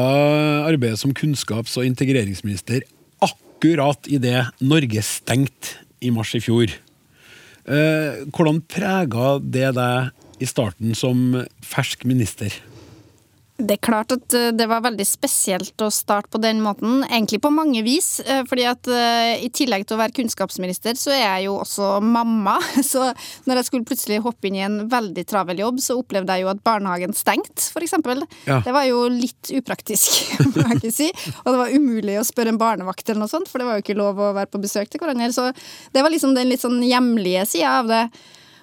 arbeidet 0.67 1.01
som 1.01 1.15
kunnskaps- 1.17 1.79
og 1.81 1.87
integreringsminister 1.89 2.85
akkurat 3.25 4.11
idet 4.13 4.45
Norge 4.61 5.03
stengte 5.07 5.79
i 6.05 6.13
mars 6.13 6.35
i 6.37 6.43
fjor. 6.45 6.75
Eh, 7.67 8.25
hvordan 8.31 8.61
prega 8.69 9.37
det 9.41 9.71
deg 9.79 10.43
i 10.43 10.49
starten 10.49 10.93
som 10.99 11.33
fersk 11.65 12.05
minister? 12.07 12.53
Det 13.57 13.79
er 13.79 13.81
klart 13.81 14.13
at 14.13 14.35
eh, 14.37 14.51
det 14.53 14.67
var 14.69 14.83
veldig 14.85 15.05
spesielt 15.09 15.81
å 15.81 15.89
starte 15.95 16.29
på 16.35 16.41
den 16.43 16.59
måten, 16.61 17.01
egentlig 17.07 17.39
på 17.41 17.53
mange 17.55 17.81
vis. 17.87 18.19
eh, 18.21 18.43
Fordi 18.49 18.67
at 18.69 18.91
eh, 18.93 19.45
i 19.47 19.49
tillegg 19.49 19.87
til 19.87 19.97
å 19.97 20.01
være 20.03 20.13
kunnskapsminister, 20.19 20.99
så 21.01 21.15
er 21.15 21.23
jeg 21.23 21.47
jo 21.47 21.55
også 21.63 21.97
mamma. 22.05 22.59
Så 22.85 23.07
når 23.49 23.61
jeg 23.63 23.69
skulle 23.71 23.89
plutselig 23.89 24.21
hoppe 24.27 24.51
inn 24.51 24.59
i 24.61 24.65
en 24.67 24.79
veldig 24.93 25.25
travel 25.29 25.65
jobb, 25.65 25.81
så 25.81 25.97
opplevde 26.03 26.37
jeg 26.37 26.45
jo 26.45 26.53
at 26.53 26.63
barnehagen 26.67 27.17
stengte, 27.17 27.71
eksempel. 27.87 28.25
Ja. 28.45 28.61
Det 28.65 28.75
var 28.77 28.85
jo 28.89 29.07
litt 29.13 29.53
upraktisk, 29.57 30.37
må 30.53 30.67
jeg 30.67 30.81
ikke 30.81 30.95
si. 30.95 31.11
Og 31.45 31.53
det 31.53 31.59
var 31.63 31.75
umulig 31.75 32.21
å 32.21 32.29
spørre 32.29 32.53
en 32.53 32.61
barnevakt 32.61 33.09
eller 33.09 33.25
noe 33.25 33.33
sånt, 33.33 33.49
for 33.49 33.63
det 33.63 33.71
var 33.71 33.79
jo 33.79 33.87
ikke 33.87 33.99
lov 33.99 34.21
å 34.21 34.33
være 34.37 34.53
på 34.53 34.61
besøk 34.63 34.93
til 34.93 35.01
hverandre. 35.01 35.33
Så 35.33 35.49
det 35.97 36.05
var 36.05 36.13
liksom 36.13 36.37
den 36.37 36.53
litt 36.53 36.65
sånn 36.65 36.83
hjemlige 36.85 37.49
sida 37.49 37.79
av 37.81 37.93
det. 37.93 38.05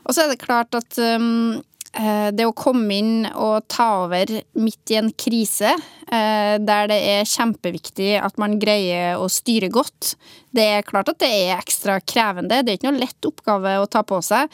Og 0.03 0.15
så 0.15 0.25
er 0.25 0.33
det 0.33 0.41
klart 0.43 0.75
at 0.75 0.97
um, 0.99 1.61
det 1.93 2.45
å 2.47 2.55
komme 2.57 2.95
inn 2.97 3.27
og 3.29 3.67
ta 3.69 3.89
over 4.03 4.31
midt 4.57 4.93
i 4.93 4.97
en 4.97 5.11
krise, 5.13 5.75
eh, 6.09 6.55
der 6.57 6.89
det 6.89 6.99
er 7.11 7.29
kjempeviktig 7.29 8.15
at 8.17 8.39
man 8.41 8.57
greier 8.61 9.21
å 9.21 9.29
styre 9.29 9.69
godt, 9.73 10.15
det 10.53 10.63
er 10.77 10.85
klart 10.85 11.09
at 11.09 11.17
det 11.23 11.27
er 11.33 11.57
ekstra 11.57 11.97
krevende. 12.05 12.61
Det 12.61 12.73
er 12.75 12.77
ikke 12.77 12.91
noe 12.91 13.01
lett 13.01 13.25
oppgave 13.25 13.71
å 13.81 13.87
ta 13.89 14.03
på 14.05 14.19
seg. 14.21 14.51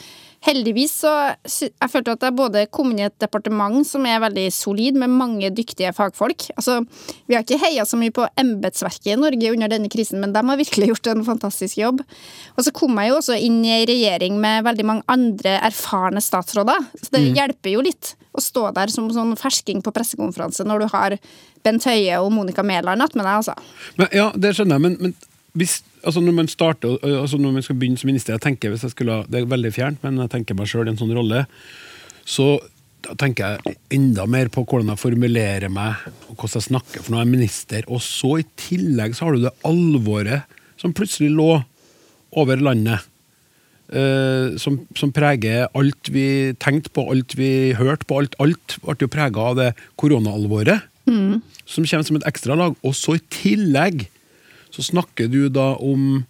Heldigvis 0.48 0.94
så 1.02 1.12
jeg 1.44 1.92
følte 1.92 2.14
at 2.16 2.22
jeg 2.24 2.36
både 2.38 2.62
kom 2.72 2.94
inn 2.94 3.02
i 3.02 3.08
et 3.10 3.16
departement 3.20 3.84
som 3.88 4.06
er 4.08 4.22
veldig 4.24 4.46
solid, 4.56 4.96
med 4.96 5.12
mange 5.12 5.50
dyktige 5.52 5.92
fagfolk. 5.96 6.46
Altså, 6.56 6.78
vi 7.28 7.36
har 7.36 7.44
ikke 7.44 7.60
heia 7.60 7.84
så 7.88 8.00
mye 8.00 8.14
på 8.16 8.24
embetsverket 8.40 9.12
i 9.12 9.18
Norge 9.20 9.52
under 9.52 9.74
denne 9.74 9.92
krisen, 9.92 10.22
men 10.24 10.32
de 10.36 10.44
har 10.48 10.62
virkelig 10.62 10.88
gjort 10.94 11.12
en 11.12 11.26
fantastisk 11.28 11.82
jobb. 11.82 12.00
Og 12.56 12.64
så 12.64 12.72
kom 12.76 12.96
jeg 13.04 13.12
jo 13.12 13.20
også 13.20 13.36
inn 13.36 13.60
i 13.68 13.82
regjering 13.90 14.40
med 14.40 14.64
veldig 14.70 14.88
mange 14.88 15.04
andre 15.12 15.58
erfarne 15.68 16.24
statsråder. 16.24 16.88
Så 17.04 17.12
det 17.12 17.26
Mm. 17.28 17.36
hjelper 17.36 17.74
jo 17.76 17.82
litt 17.84 18.16
å 18.32 18.40
stå 18.40 18.70
der 18.74 18.88
som 18.88 19.10
sånn 19.12 19.36
fersking 19.36 19.82
på 19.84 19.92
pressekonferanse 19.92 20.64
når 20.64 20.80
du 20.80 20.88
har 20.96 21.18
Bent 21.66 21.84
Høie 21.84 22.16
og 22.24 22.32
Monica 22.32 22.64
Mæland 22.64 23.04
attmed 23.04 23.26
deg, 23.26 23.36
altså. 23.42 23.56
Men, 23.98 24.08
ja, 24.16 24.32
det 24.32 24.56
skjønner 24.56 24.78
jeg, 24.80 24.82
men, 24.86 24.98
men 25.02 25.16
hvis, 25.58 25.80
altså 26.06 26.22
når 26.22 26.34
man 26.38 26.48
starter, 26.48 26.98
altså 27.04 27.38
når 27.42 27.54
man 27.56 27.64
skal 27.66 27.76
begynne 27.80 27.98
som 27.98 28.08
minister 28.12 28.36
jeg 28.36 28.42
tenker 28.44 28.70
hvis 28.70 28.84
jeg 28.86 28.92
skulle, 28.92 29.24
Det 29.30 29.42
er 29.42 29.46
veldig 29.50 29.72
fjernt, 29.74 30.04
men 30.04 30.20
jeg 30.22 30.30
tenker 30.30 30.56
meg 30.56 30.68
sjøl 30.70 30.88
i 30.88 30.92
en 30.94 30.98
sånn 31.00 31.14
rolle. 31.16 31.46
Så 32.26 32.60
da 33.02 33.16
tenker 33.16 33.56
jeg 33.56 33.78
enda 33.96 34.26
mer 34.28 34.50
på 34.54 34.66
hvordan 34.68 34.92
jeg 34.92 35.00
formulerer 35.02 35.70
meg, 35.72 35.96
og 36.30 36.36
hvordan 36.36 36.60
jeg 36.60 36.68
snakker, 36.68 37.02
for 37.02 37.12
nå 37.14 37.18
er 37.22 37.26
jeg 37.26 37.32
minister. 37.34 37.84
Og 37.88 38.02
så 38.04 38.40
i 38.42 38.46
tillegg 38.60 39.16
så 39.16 39.26
har 39.30 39.38
du 39.38 39.46
det 39.48 39.54
alvoret 39.66 40.44
som 40.78 40.94
plutselig 40.94 41.32
lå 41.34 41.64
over 42.38 42.60
landet. 42.62 43.00
eh, 43.90 44.54
som, 44.62 44.76
som 44.96 45.10
preger 45.12 45.66
alt 45.74 46.12
vi 46.14 46.54
tenkte 46.62 46.92
på, 46.94 47.08
alt 47.10 47.34
vi 47.40 47.74
hørte 47.74 48.06
på. 48.06 48.20
Alt, 48.22 48.36
alt 48.44 48.76
ble 48.84 48.96
jo 49.02 49.08
prega 49.10 49.48
av 49.50 49.56
det 49.58 49.72
koronaalvoret 49.98 50.86
Mm. 51.10 51.42
som 51.66 51.86
kommer 51.90 52.06
som 52.06 52.18
et 52.20 52.26
ekstra 52.30 52.54
lag. 52.56 52.76
Og 52.86 52.94
så 52.94 53.16
i 53.18 53.22
tillegg 53.34 54.04
så 54.74 54.86
snakker 54.86 55.30
du 55.32 55.48
da 55.54 55.74
om 55.76 56.24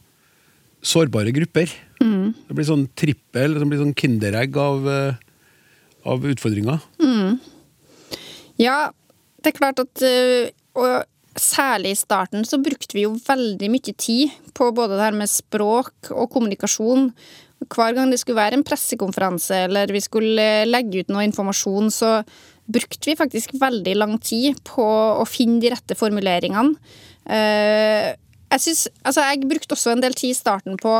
sårbare 0.86 1.34
grupper. 1.36 1.72
Mm. 2.00 2.32
Det 2.48 2.56
blir 2.56 2.68
sånn 2.68 2.88
trippel, 2.98 3.58
det 3.58 3.68
blir 3.68 3.82
sånn 3.82 3.96
kinderegg 3.98 4.56
av, 4.60 4.88
eh, 4.88 5.20
av 6.08 6.26
utfordringer. 6.32 6.80
Mm. 7.04 7.40
Ja, 8.60 8.92
det 9.44 9.54
er 9.54 9.60
klart 9.60 9.80
at 9.80 10.04
øh, 10.04 10.50
Og 10.80 11.40
særlig 11.40 11.94
i 11.94 12.00
starten 12.00 12.44
så 12.48 12.60
brukte 12.62 12.96
vi 12.96 13.06
jo 13.06 13.14
veldig 13.16 13.70
mye 13.72 13.94
tid 13.98 14.32
på 14.56 14.70
både 14.76 14.98
det 14.98 15.06
her 15.06 15.18
med 15.18 15.32
språk 15.32 16.12
og 16.12 16.30
kommunikasjon. 16.34 17.10
Hver 17.68 17.96
gang 17.96 18.12
det 18.12 18.20
skulle 18.22 18.40
være 18.40 18.60
en 18.60 18.66
pressekonferanse 18.68 19.66
eller 19.66 19.92
vi 19.92 20.04
skulle 20.04 20.46
eh, 20.64 20.70
legge 20.70 21.04
ut 21.04 21.12
noe 21.12 21.26
informasjon, 21.28 21.92
så 21.92 22.14
brukte 22.70 23.10
vi 23.10 23.18
faktisk 23.20 23.56
veldig 23.60 23.96
lang 23.98 24.16
tid 24.24 24.60
på 24.68 24.86
å 24.86 25.26
finne 25.28 25.60
de 25.64 25.74
rette 25.74 25.98
formuleringene. 25.98 26.76
Jeg, 28.50 28.62
synes, 28.64 28.88
altså 29.06 29.26
jeg 29.28 29.50
brukte 29.50 29.76
også 29.76 29.94
en 29.94 30.04
del 30.04 30.16
tid 30.18 30.34
i 30.34 30.38
starten 30.38 30.80
på 30.82 30.94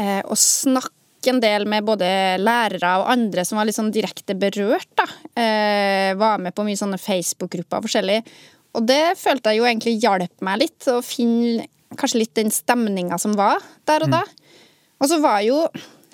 eh, 0.00 0.22
å 0.24 0.38
snakke 0.38 1.30
en 1.30 1.40
del 1.42 1.66
med 1.68 1.84
både 1.86 2.08
lærere 2.40 2.94
og 3.02 3.10
andre 3.12 3.44
som 3.46 3.60
var 3.60 3.68
litt 3.68 3.76
sånn 3.76 3.92
direkte 3.94 4.34
berørt. 4.38 4.88
da. 4.98 5.06
Eh, 5.38 6.16
var 6.18 6.40
med 6.42 6.56
på 6.56 6.64
mye 6.66 6.80
sånne 6.80 6.98
Facebook-grupper 7.00 7.84
forskjellig. 7.86 8.22
Og 8.78 8.86
det 8.86 9.18
følte 9.20 9.52
jeg 9.52 9.60
jo 9.60 9.68
egentlig 9.68 9.98
hjalp 10.02 10.44
meg 10.46 10.62
litt, 10.64 10.80
å 10.88 11.00
finne 11.04 11.66
kanskje 11.98 12.22
litt 12.22 12.36
den 12.38 12.52
stemninga 12.54 13.18
som 13.18 13.34
var 13.38 13.62
der 13.88 14.06
og 14.06 14.14
da. 14.14 14.22
Og 15.00 15.10
så 15.10 15.18
var 15.22 15.40
jo 15.42 15.64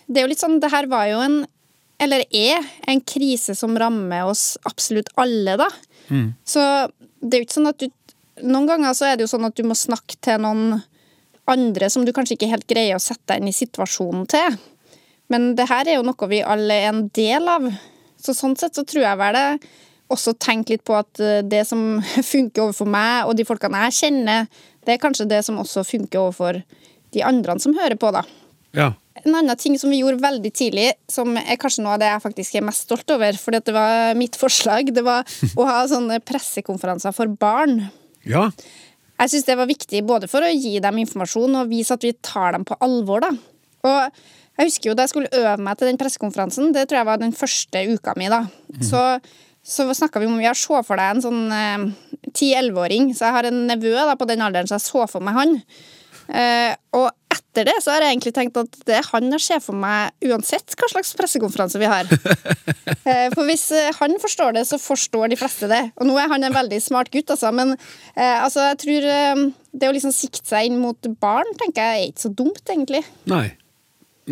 Det 0.07 0.21
er 0.21 0.25
jo 0.25 0.31
litt 0.31 0.41
sånn 0.41 0.61
Det 0.63 0.71
her 0.71 0.87
var 0.87 1.09
jo 1.11 1.19
en, 1.19 1.41
eller 1.99 2.23
er, 2.31 2.63
en 2.87 3.01
krise 3.03 3.57
som 3.59 3.75
rammer 3.77 4.29
oss 4.31 4.57
absolutt 4.69 5.11
alle, 5.19 5.57
da. 5.59 5.67
Mm. 6.09 6.35
Så 6.47 6.63
det 7.21 7.35
er 7.35 7.43
jo 7.43 7.47
ikke 7.49 7.59
sånn 7.59 7.73
at 7.73 7.81
du 7.83 7.89
Noen 8.45 8.69
ganger 8.69 8.97
så 8.97 9.09
er 9.09 9.17
det 9.17 9.25
jo 9.25 9.33
sånn 9.33 9.49
at 9.49 9.57
du 9.57 9.65
må 9.65 9.77
snakke 9.79 10.19
til 10.25 10.43
noen 10.45 10.81
andre 11.49 11.89
som 11.93 12.05
du 12.05 12.13
kanskje 12.15 12.37
ikke 12.37 12.51
helt 12.51 12.67
greier 12.69 12.99
å 12.99 13.03
sette 13.03 13.25
deg 13.31 13.41
inn 13.41 13.51
i 13.53 13.57
situasjonen 13.57 14.27
til. 14.31 14.57
Men 15.33 15.55
det 15.59 15.69
her 15.71 15.89
er 15.89 15.99
jo 15.99 16.07
noe 16.07 16.31
vi 16.31 16.43
alle 16.45 16.81
er 16.83 16.91
en 16.91 17.07
del 17.15 17.49
av. 17.51 17.67
Så 18.21 18.35
sånn 18.37 18.57
sett 18.59 18.77
så 18.79 18.85
tror 18.87 19.07
jeg 19.07 19.21
vel 19.21 19.39
det 19.39 19.47
også 20.13 20.37
tenke 20.39 20.77
litt 20.77 20.85
på 20.87 20.95
at 20.99 21.21
eh, 21.23 21.43
det 21.47 21.65
som 21.67 21.99
funker 22.33 22.67
overfor 22.67 22.91
meg 22.91 23.31
og 23.31 23.37
de 23.39 23.47
folkene 23.47 23.87
jeg 23.87 23.99
kjenner, 24.01 24.47
det 24.87 24.95
er 24.95 25.03
kanskje 25.03 25.29
det 25.31 25.43
som 25.47 25.59
også 25.63 25.83
funker 25.87 26.23
overfor 26.23 26.61
de 27.15 27.25
andre 27.27 27.59
som 27.63 27.75
hører 27.75 27.99
på, 27.99 28.13
da. 28.15 28.23
Ja. 28.77 28.93
En 29.25 29.35
annen 29.35 29.59
ting 29.59 29.75
som 29.81 29.91
vi 29.91 30.03
gjorde 30.03 30.21
veldig 30.23 30.51
tidlig, 30.55 30.91
som 31.11 31.35
er 31.41 31.59
kanskje 31.59 31.83
noe 31.83 31.95
av 31.97 32.03
det 32.03 32.11
jeg 32.11 32.23
faktisk 32.27 32.59
er 32.59 32.67
mest 32.67 32.85
stolt 32.85 33.11
over, 33.15 33.39
fordi 33.41 33.61
at 33.63 33.69
det 33.69 33.75
var 33.75 34.19
mitt 34.19 34.37
forslag, 34.39 34.93
det 34.95 35.05
var 35.07 35.25
å 35.57 35.67
ha 35.67 35.79
sånne 35.91 36.21
pressekonferanser 36.27 37.15
for 37.17 37.33
barn. 37.41 37.81
Ja. 38.27 38.49
Jeg 39.17 39.33
syns 39.33 39.47
det 39.49 39.57
var 39.57 39.69
viktig 39.71 40.03
både 40.07 40.29
for 40.29 40.45
å 40.45 40.53
gi 40.53 40.77
dem 40.83 40.99
informasjon 41.01 41.57
og 41.63 41.71
vise 41.71 41.97
at 41.97 42.05
vi 42.05 42.13
tar 42.21 42.57
dem 42.57 42.67
på 42.69 42.77
alvor. 42.85 43.25
da. 43.25 43.33
Og 43.87 44.21
jeg 44.57 44.71
husker 44.71 44.91
jo 44.91 44.95
Da 44.97 45.05
jeg 45.05 45.13
skulle 45.13 45.33
øve 45.37 45.57
meg 45.63 45.79
til 45.79 45.91
den 45.91 45.99
pressekonferansen, 46.01 46.73
det 46.73 46.87
tror 46.89 47.03
jeg 47.03 47.11
var 47.11 47.21
den 47.21 47.35
første 47.37 47.83
uka 47.93 48.15
mi, 48.17 48.29
da, 48.33 48.47
så, 48.81 49.03
så 49.61 49.85
snakka 49.93 50.23
vi 50.23 50.31
om 50.31 50.41
ja, 50.41 50.55
se 50.57 50.81
for 50.87 50.97
deg 50.97 51.17
en 51.17 51.25
sånn 51.25 51.93
ti-elleveåring. 52.37 53.13
så 53.17 53.29
jeg 53.29 53.37
har 53.37 53.51
en 53.51 53.67
nevø 53.69 53.93
da, 53.97 54.17
på 54.17 54.29
den 54.29 54.45
alderen, 54.45 54.69
så 54.69 54.79
jeg 54.79 54.87
så 54.87 55.05
for 55.11 55.25
meg 55.25 55.37
han. 55.37 55.55
Eh, 56.27 56.73
og 56.97 57.11
etter 57.57 57.71
det 57.71 57.77
så 57.83 57.95
har 57.95 58.05
jeg 58.05 58.17
egentlig 58.17 58.35
tenkt 58.37 58.59
at 58.61 58.79
det 58.89 58.99
er 58.99 59.07
han 59.09 59.31
jeg 59.33 59.45
ser 59.47 59.63
for 59.65 59.79
meg 59.81 60.13
uansett 60.27 60.77
hva 60.77 60.89
slags 60.93 61.15
pressekonferanse 61.17 61.81
vi 61.81 61.91
har. 61.91 62.11
Eh, 63.07 63.29
for 63.31 63.47
hvis 63.47 63.69
eh, 63.71 63.95
han 64.01 64.17
forstår 64.19 64.57
det, 64.57 64.65
så 64.67 64.81
forstår 64.83 65.29
de 65.31 65.37
fleste 65.39 65.69
det. 65.71 65.79
Og 66.03 66.09
nå 66.09 66.17
er 66.19 66.27
han 66.27 66.43
en 66.43 66.55
veldig 66.55 66.81
smart 66.83 67.07
gutt, 67.15 67.31
altså, 67.31 67.53
men 67.55 67.77
eh, 67.77 68.41
altså, 68.43 68.65
jeg 68.73 68.79
tror 68.83 69.07
det 69.79 69.87
å 69.87 69.93
liksom 69.95 70.15
sikte 70.15 70.43
seg 70.49 70.67
inn 70.67 70.81
mot 70.83 71.09
barn, 71.23 71.47
tenker 71.61 71.87
jeg 71.87 72.01
er 72.01 72.11
ikke 72.11 72.25
så 72.25 72.33
dumt, 72.35 72.63
egentlig. 72.67 73.05
Nei. 73.31 73.45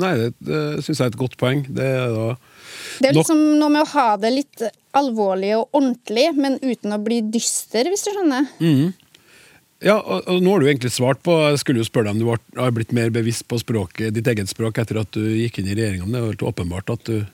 Nei, 0.03 0.11
det, 0.19 0.33
det 0.43 0.65
syns 0.83 0.99
jeg 0.99 1.05
er 1.05 1.13
et 1.13 1.21
godt 1.21 1.39
poeng. 1.39 1.63
Det 1.71 1.87
er 1.87 2.17
da 2.17 2.27
Det 2.99 3.13
er 3.13 3.19
liksom 3.21 3.45
noe 3.61 3.71
med 3.77 3.85
å 3.85 3.93
ha 3.93 4.09
det 4.19 4.35
litt 4.35 4.67
alvorlig 4.99 5.55
og 5.61 5.79
ordentlig, 5.79 6.27
men 6.35 6.59
uten 6.65 6.99
å 6.99 7.03
bli 7.03 7.21
dyster, 7.31 7.87
hvis 7.93 8.07
du 8.09 8.11
skjønner. 8.11 8.51
Mhm. 8.59 8.93
Ja, 9.85 9.99
og, 10.01 10.23
og 10.31 10.39
nå 10.43 10.53
har 10.55 10.63
du 10.63 10.69
egentlig 10.71 10.91
svart 10.95 11.19
på 11.27 11.35
Jeg 11.51 11.59
skulle 11.61 11.83
jo 11.83 11.87
spørre 11.89 12.09
deg 12.09 12.15
om 12.17 12.21
du 12.23 12.29
var- 12.31 12.41
har 12.57 12.71
blitt 12.73 12.93
mer 12.97 13.11
bevisst 13.13 13.45
på 13.51 13.59
språket, 13.61 14.15
ditt 14.17 14.27
eget 14.33 14.49
språk 14.49 14.79
etter 14.81 15.01
at 15.03 15.11
du 15.13 15.21
gikk 15.29 15.59
inn 15.61 15.69
i 15.69 15.75
regjeringa. 15.77 16.07
Det 16.09 16.21
er 16.21 16.31
helt 16.31 16.47
åpenbart 16.53 16.93
at 16.95 17.05
du 17.11 17.27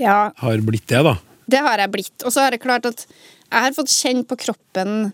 Ja, 0.00 0.30
har 0.40 0.62
blitt 0.64 0.86
det, 0.88 1.02
da. 1.04 1.16
Det 1.50 1.60
har 1.60 1.78
jeg 1.82 1.90
blitt. 1.92 2.24
Og 2.24 2.32
så 2.32 2.40
har 2.46 2.54
jeg 2.56 2.62
klart 2.62 2.86
at 2.88 3.04
jeg 3.50 3.60
har 3.66 3.72
fått 3.76 3.90
kjenne 3.92 4.24
på 4.30 4.38
kroppen 4.38 5.12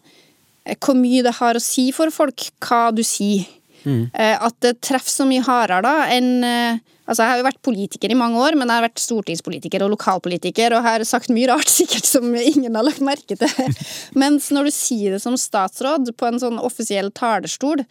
eh, 0.67 0.77
hvor 0.79 0.95
mye 0.99 1.23
det 1.27 1.35
har 1.41 1.55
å 1.59 1.63
si 1.65 1.89
for 1.97 2.11
folk 2.15 2.51
hva 2.61 2.95
du 2.95 3.03
sier. 3.03 3.47
Mm. 3.87 4.11
Eh, 4.15 4.37
At 4.47 4.55
det 4.61 4.77
treffer 4.85 5.11
så 5.11 5.27
mye 5.27 5.43
hardere 5.47 5.83
da 5.87 5.95
enn 6.15 6.45
eh, 6.45 6.79
Altså, 7.07 7.23
jeg 7.23 7.31
har 7.31 7.39
jo 7.41 7.47
vært 7.47 7.63
politiker 7.63 8.11
i 8.11 8.19
mange 8.19 8.41
år, 8.43 8.57
men 8.59 8.67
jeg 8.67 8.81
har 8.81 8.87
vært 8.89 9.03
stortingspolitiker 9.03 9.85
og 9.87 9.93
lokalpolitiker 9.95 10.75
og 10.75 10.87
har 10.87 11.05
sagt 11.07 11.31
mye 11.35 11.49
rart 11.53 11.71
sikkert 11.79 12.09
som 12.09 12.35
ingen 12.35 12.75
har 12.75 12.87
lagt 12.87 13.05
merke 13.05 13.39
til. 13.39 13.79
Mens 14.23 14.51
når 14.55 14.69
du 14.69 14.75
sier 14.75 15.15
det 15.15 15.23
som 15.23 15.39
statsråd 15.39 16.11
på 16.19 16.29
en 16.29 16.43
sånn 16.43 16.59
offisiell 16.59 17.13
talerstol, 17.15 17.85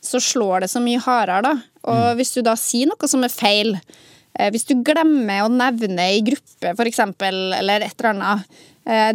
så 0.00 0.20
slår 0.22 0.64
det 0.64 0.70
så 0.72 0.80
mye 0.80 1.02
hardere, 1.02 1.42
da. 1.44 1.56
Og 1.90 2.16
hvis 2.16 2.32
du 2.36 2.40
da 2.44 2.54
sier 2.56 2.88
noe 2.88 3.10
som 3.10 3.24
er 3.26 3.32
feil, 3.32 3.74
eh, 4.38 4.48
hvis 4.52 4.64
du 4.70 4.78
glemmer 4.86 5.44
å 5.44 5.52
nevne 5.52 6.06
i 6.14 6.22
gruppe, 6.24 6.72
eksempel, 6.86 7.50
eller 7.58 7.84
et 7.84 7.96
eller 7.98 8.14
annet, 8.14 8.60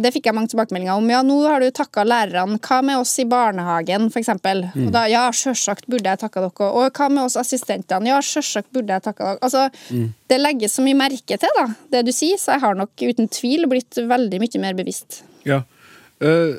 det 0.00 0.10
fikk 0.14 0.28
jeg 0.30 0.36
mange 0.36 0.48
tilbakemeldinger 0.52 0.96
om. 0.96 1.08
Ja, 1.12 1.20
nå 1.26 1.36
har 1.44 1.60
du 1.60 1.66
takka 1.74 2.04
lærerne. 2.06 2.56
Hva 2.64 2.78
med 2.86 3.00
oss 3.02 3.12
i 3.20 3.26
barnehagen, 3.28 4.08
eksempel? 4.20 4.64
Mm. 4.72 4.86
Og 4.88 4.94
da, 4.94 5.02
ja, 5.12 5.24
sjølsagt 5.34 5.88
burde 5.90 6.08
jeg 6.08 6.22
takka 6.22 6.44
dere. 6.46 6.68
Og 6.70 6.90
hva 6.96 7.08
med 7.12 7.24
oss 7.26 7.36
assistentene? 7.40 8.08
Ja, 8.12 8.22
sjølsagt 8.24 8.70
burde 8.72 8.96
jeg 8.96 9.04
takka 9.04 9.32
dere. 9.34 9.42
Altså, 9.44 9.66
Mm. 9.92 10.08
det 10.28 10.40
legges 10.40 10.74
så 10.78 10.82
mye 10.86 10.96
merke 10.98 11.38
til, 11.38 11.52
da, 11.60 11.66
det 11.92 12.04
du 12.06 12.12
sier, 12.12 12.38
så 12.40 12.56
jeg 12.56 12.64
har 12.64 12.74
nok 12.74 12.90
uten 13.02 13.28
tvil 13.28 13.66
blitt 13.70 13.94
veldig 14.00 14.40
mye 14.42 14.60
mer 14.62 14.74
bevisst. 14.74 15.22
Ja. 15.44 15.62
Uh, 16.22 16.56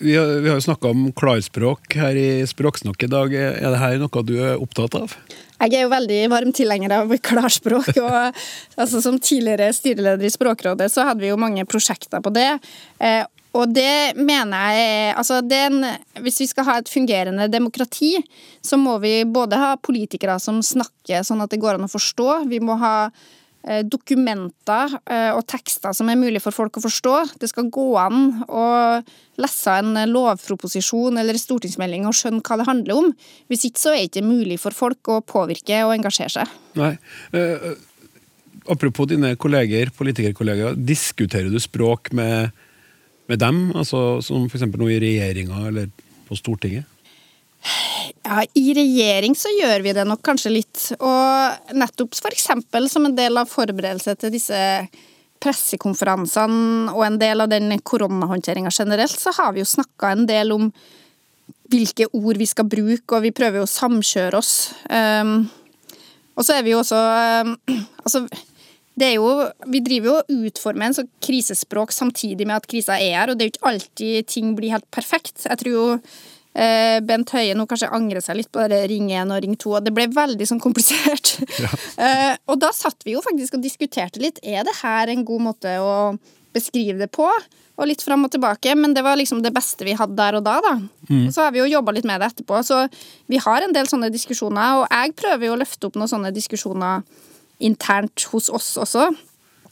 vi 0.00 0.14
har, 0.16 0.26
vi 0.40 0.48
har 0.48 0.56
jo 0.56 0.64
snakka 0.64 0.90
om 0.90 1.10
klarspråk 1.12 1.94
her 2.00 2.16
i 2.16 2.42
Språksnakk 2.48 3.02
i 3.04 3.10
dag. 3.12 3.34
Er 3.34 3.70
det 3.70 3.80
her 3.82 3.98
noe 4.00 4.22
du 4.24 4.34
er 4.40 4.60
opptatt 4.60 4.94
av? 4.96 5.16
Jeg 5.60 5.76
er 5.76 5.84
jo 5.84 5.92
veldig 5.92 6.20
varm 6.32 6.54
tilhenger 6.56 6.94
av 6.96 7.12
klarspråk. 7.20 7.92
og 8.00 8.14
altså, 8.80 9.02
Som 9.04 9.18
tidligere 9.20 9.72
styreleder 9.76 10.24
i 10.24 10.32
Språkrådet 10.32 10.88
så 10.92 11.04
hadde 11.08 11.24
vi 11.24 11.32
jo 11.32 11.40
mange 11.40 11.66
prosjekter 11.68 12.22
på 12.24 12.32
det. 12.32 12.48
Eh, 12.98 13.24
og 13.58 13.72
det 13.74 14.14
mener 14.14 14.76
jeg 14.76 15.14
altså 15.18 15.40
er 15.42 15.74
Hvis 16.22 16.40
vi 16.40 16.46
skal 16.46 16.68
ha 16.68 16.78
et 16.78 16.88
fungerende 16.88 17.48
demokrati, 17.50 18.14
så 18.62 18.78
må 18.78 18.98
vi 19.02 19.24
både 19.24 19.58
ha 19.58 19.74
politikere 19.76 20.38
som 20.38 20.62
snakker 20.62 21.26
sånn 21.26 21.42
at 21.42 21.50
det 21.50 21.60
går 21.60 21.76
an 21.76 21.88
å 21.88 21.90
forstå. 21.90 22.46
Vi 22.48 22.60
må 22.62 22.78
ha 22.78 23.10
dokumenter 23.84 24.94
eh, 25.04 25.30
og 25.34 25.44
tekster 25.50 25.92
som 25.96 26.08
er 26.08 26.18
mulig 26.18 26.40
for 26.40 26.54
folk 26.56 26.78
å 26.78 26.84
forstå. 26.84 27.16
Det 27.42 27.50
skal 27.50 27.68
gå 27.72 27.88
an 28.00 28.40
å 28.48 28.64
lese 29.40 29.74
en 29.82 29.98
lovproposisjon 30.08 31.20
eller 31.20 31.38
stortingsmelding 31.40 32.06
og 32.08 32.16
skjønne 32.16 32.44
hva 32.46 32.60
det 32.60 32.68
handler 32.68 33.02
om. 33.02 33.10
Hvis 33.52 33.66
ikke 33.68 33.82
så 33.82 33.92
er 33.92 34.00
det 34.00 34.10
ikke 34.10 34.26
mulig 34.26 34.56
for 34.62 34.76
folk 34.76 35.12
å 35.12 35.20
påvirke 35.24 35.82
og 35.84 35.94
engasjere 35.98 36.32
seg. 36.40 36.56
Nei. 36.80 36.94
Eh, 37.36 37.70
apropos 38.72 39.10
dine 39.10 39.34
kolleger, 39.40 39.92
politikerkolleger, 39.96 40.78
diskuterer 40.78 41.52
du 41.52 41.60
språk 41.60 42.12
med, 42.16 42.54
med 43.28 43.42
dem? 43.44 43.66
Altså, 43.76 44.22
som 44.24 44.48
f.eks. 44.48 44.70
nå 44.72 44.88
i 44.88 45.02
regjeringa 45.04 45.66
eller 45.68 45.92
på 46.28 46.38
Stortinget? 46.38 46.88
Ja, 48.24 48.42
I 48.54 48.74
regjering 48.76 49.34
så 49.36 49.52
gjør 49.52 49.84
vi 49.84 49.92
det 49.96 50.06
nok 50.08 50.22
kanskje 50.24 50.52
litt. 50.54 50.86
Og 50.98 51.74
nettopp 51.76 52.16
f.eks. 52.16 52.48
som 52.92 53.06
en 53.08 53.16
del 53.16 53.40
av 53.40 53.50
forberedelse 53.50 54.16
til 54.20 54.34
disse 54.34 54.60
pressekonferansene 55.40 56.92
og 56.92 57.04
en 57.06 57.18
del 57.20 57.44
av 57.44 57.48
den 57.52 57.72
koronahåndteringa 57.80 58.72
generelt, 58.74 59.16
så 59.16 59.32
har 59.38 59.54
vi 59.54 59.62
jo 59.62 59.68
snakka 59.68 60.12
en 60.12 60.26
del 60.28 60.52
om 60.52 60.68
hvilke 61.70 62.08
ord 62.16 62.40
vi 62.40 62.48
skal 62.50 62.66
bruke, 62.68 63.14
og 63.14 63.24
vi 63.24 63.32
prøver 63.34 63.60
jo 63.60 63.66
å 63.66 63.70
samkjøre 63.70 64.36
oss. 64.40 64.52
Um, 64.90 65.46
og 66.36 66.46
så 66.46 66.56
er 66.56 66.66
vi 66.66 66.74
jo 66.74 66.80
også 66.82 66.98
um, 67.44 67.54
Altså, 68.04 68.24
det 68.98 69.06
er 69.06 69.14
jo 69.18 69.28
Vi 69.70 69.82
driver 69.84 70.08
jo 70.08 70.14
og 70.18 70.48
utformer 70.48 70.88
en 70.88 70.96
sånn 70.96 71.10
krisespråk 71.22 71.92
samtidig 71.94 72.46
med 72.48 72.58
at 72.58 72.68
krisa 72.70 72.98
er 72.98 73.16
her, 73.22 73.30
og 73.30 73.38
det 73.38 73.44
er 73.44 73.50
jo 73.50 73.54
ikke 73.54 73.70
alltid 73.72 74.28
ting 74.34 74.52
blir 74.58 74.74
helt 74.74 74.88
perfekt. 74.92 75.46
Jeg 75.46 75.62
tror 75.62 75.76
jo 75.76 75.86
Bent 76.50 77.30
Høie 77.30 77.54
nå 77.54 77.62
kanskje 77.70 77.92
angrer 77.94 78.24
seg 78.24 78.40
litt 78.40 78.50
på 78.52 78.64
det 78.70 78.80
ring 78.90 79.06
1 79.14 79.30
og 79.30 79.38
ring 79.44 79.54
2, 79.54 79.70
og 79.78 79.84
det 79.86 79.92
ble 79.94 80.08
veldig 80.10 80.48
sånn 80.50 80.62
komplisert. 80.62 81.36
Eh, 82.00 82.32
og 82.48 82.56
da 82.62 82.70
satt 82.72 83.04
vi 83.04 83.12
jo 83.12 83.20
faktisk 83.20 83.58
og 83.58 83.64
diskuterte 83.64 84.22
litt. 84.22 84.38
Er 84.40 84.64
det 84.64 84.72
her 84.78 85.10
en 85.12 85.24
god 85.26 85.42
måte 85.44 85.72
å 85.82 86.14
beskrive 86.54 86.96
det 87.02 87.10
på? 87.12 87.26
Og 87.80 87.88
litt 87.88 88.00
fram 88.04 88.24
og 88.24 88.32
tilbake, 88.32 88.72
men 88.76 88.94
det 88.96 89.02
var 89.04 89.18
liksom 89.20 89.42
det 89.44 89.52
beste 89.52 89.84
vi 89.84 89.94
hadde 89.96 90.16
der 90.16 90.38
og 90.38 90.44
da. 90.46 90.56
da. 90.64 90.72
Mm. 91.10 91.26
Og 91.26 91.34
så 91.34 91.44
har 91.44 91.52
vi 91.52 91.60
jo 91.60 91.68
jobba 91.68 91.94
litt 91.96 92.08
med 92.08 92.22
det 92.22 92.30
etterpå, 92.30 92.62
så 92.64 92.82
vi 93.28 93.40
har 93.40 93.66
en 93.66 93.76
del 93.76 93.88
sånne 93.90 94.08
diskusjoner. 94.12 94.80
Og 94.80 94.86
jeg 94.88 95.14
prøver 95.20 95.48
jo 95.48 95.54
å 95.56 95.60
løfte 95.60 95.90
opp 95.90 96.00
noen 96.00 96.12
sånne 96.12 96.32
diskusjoner 96.36 97.04
internt 97.60 98.26
hos 98.32 98.48
oss 98.52 98.72
også. 98.80 99.10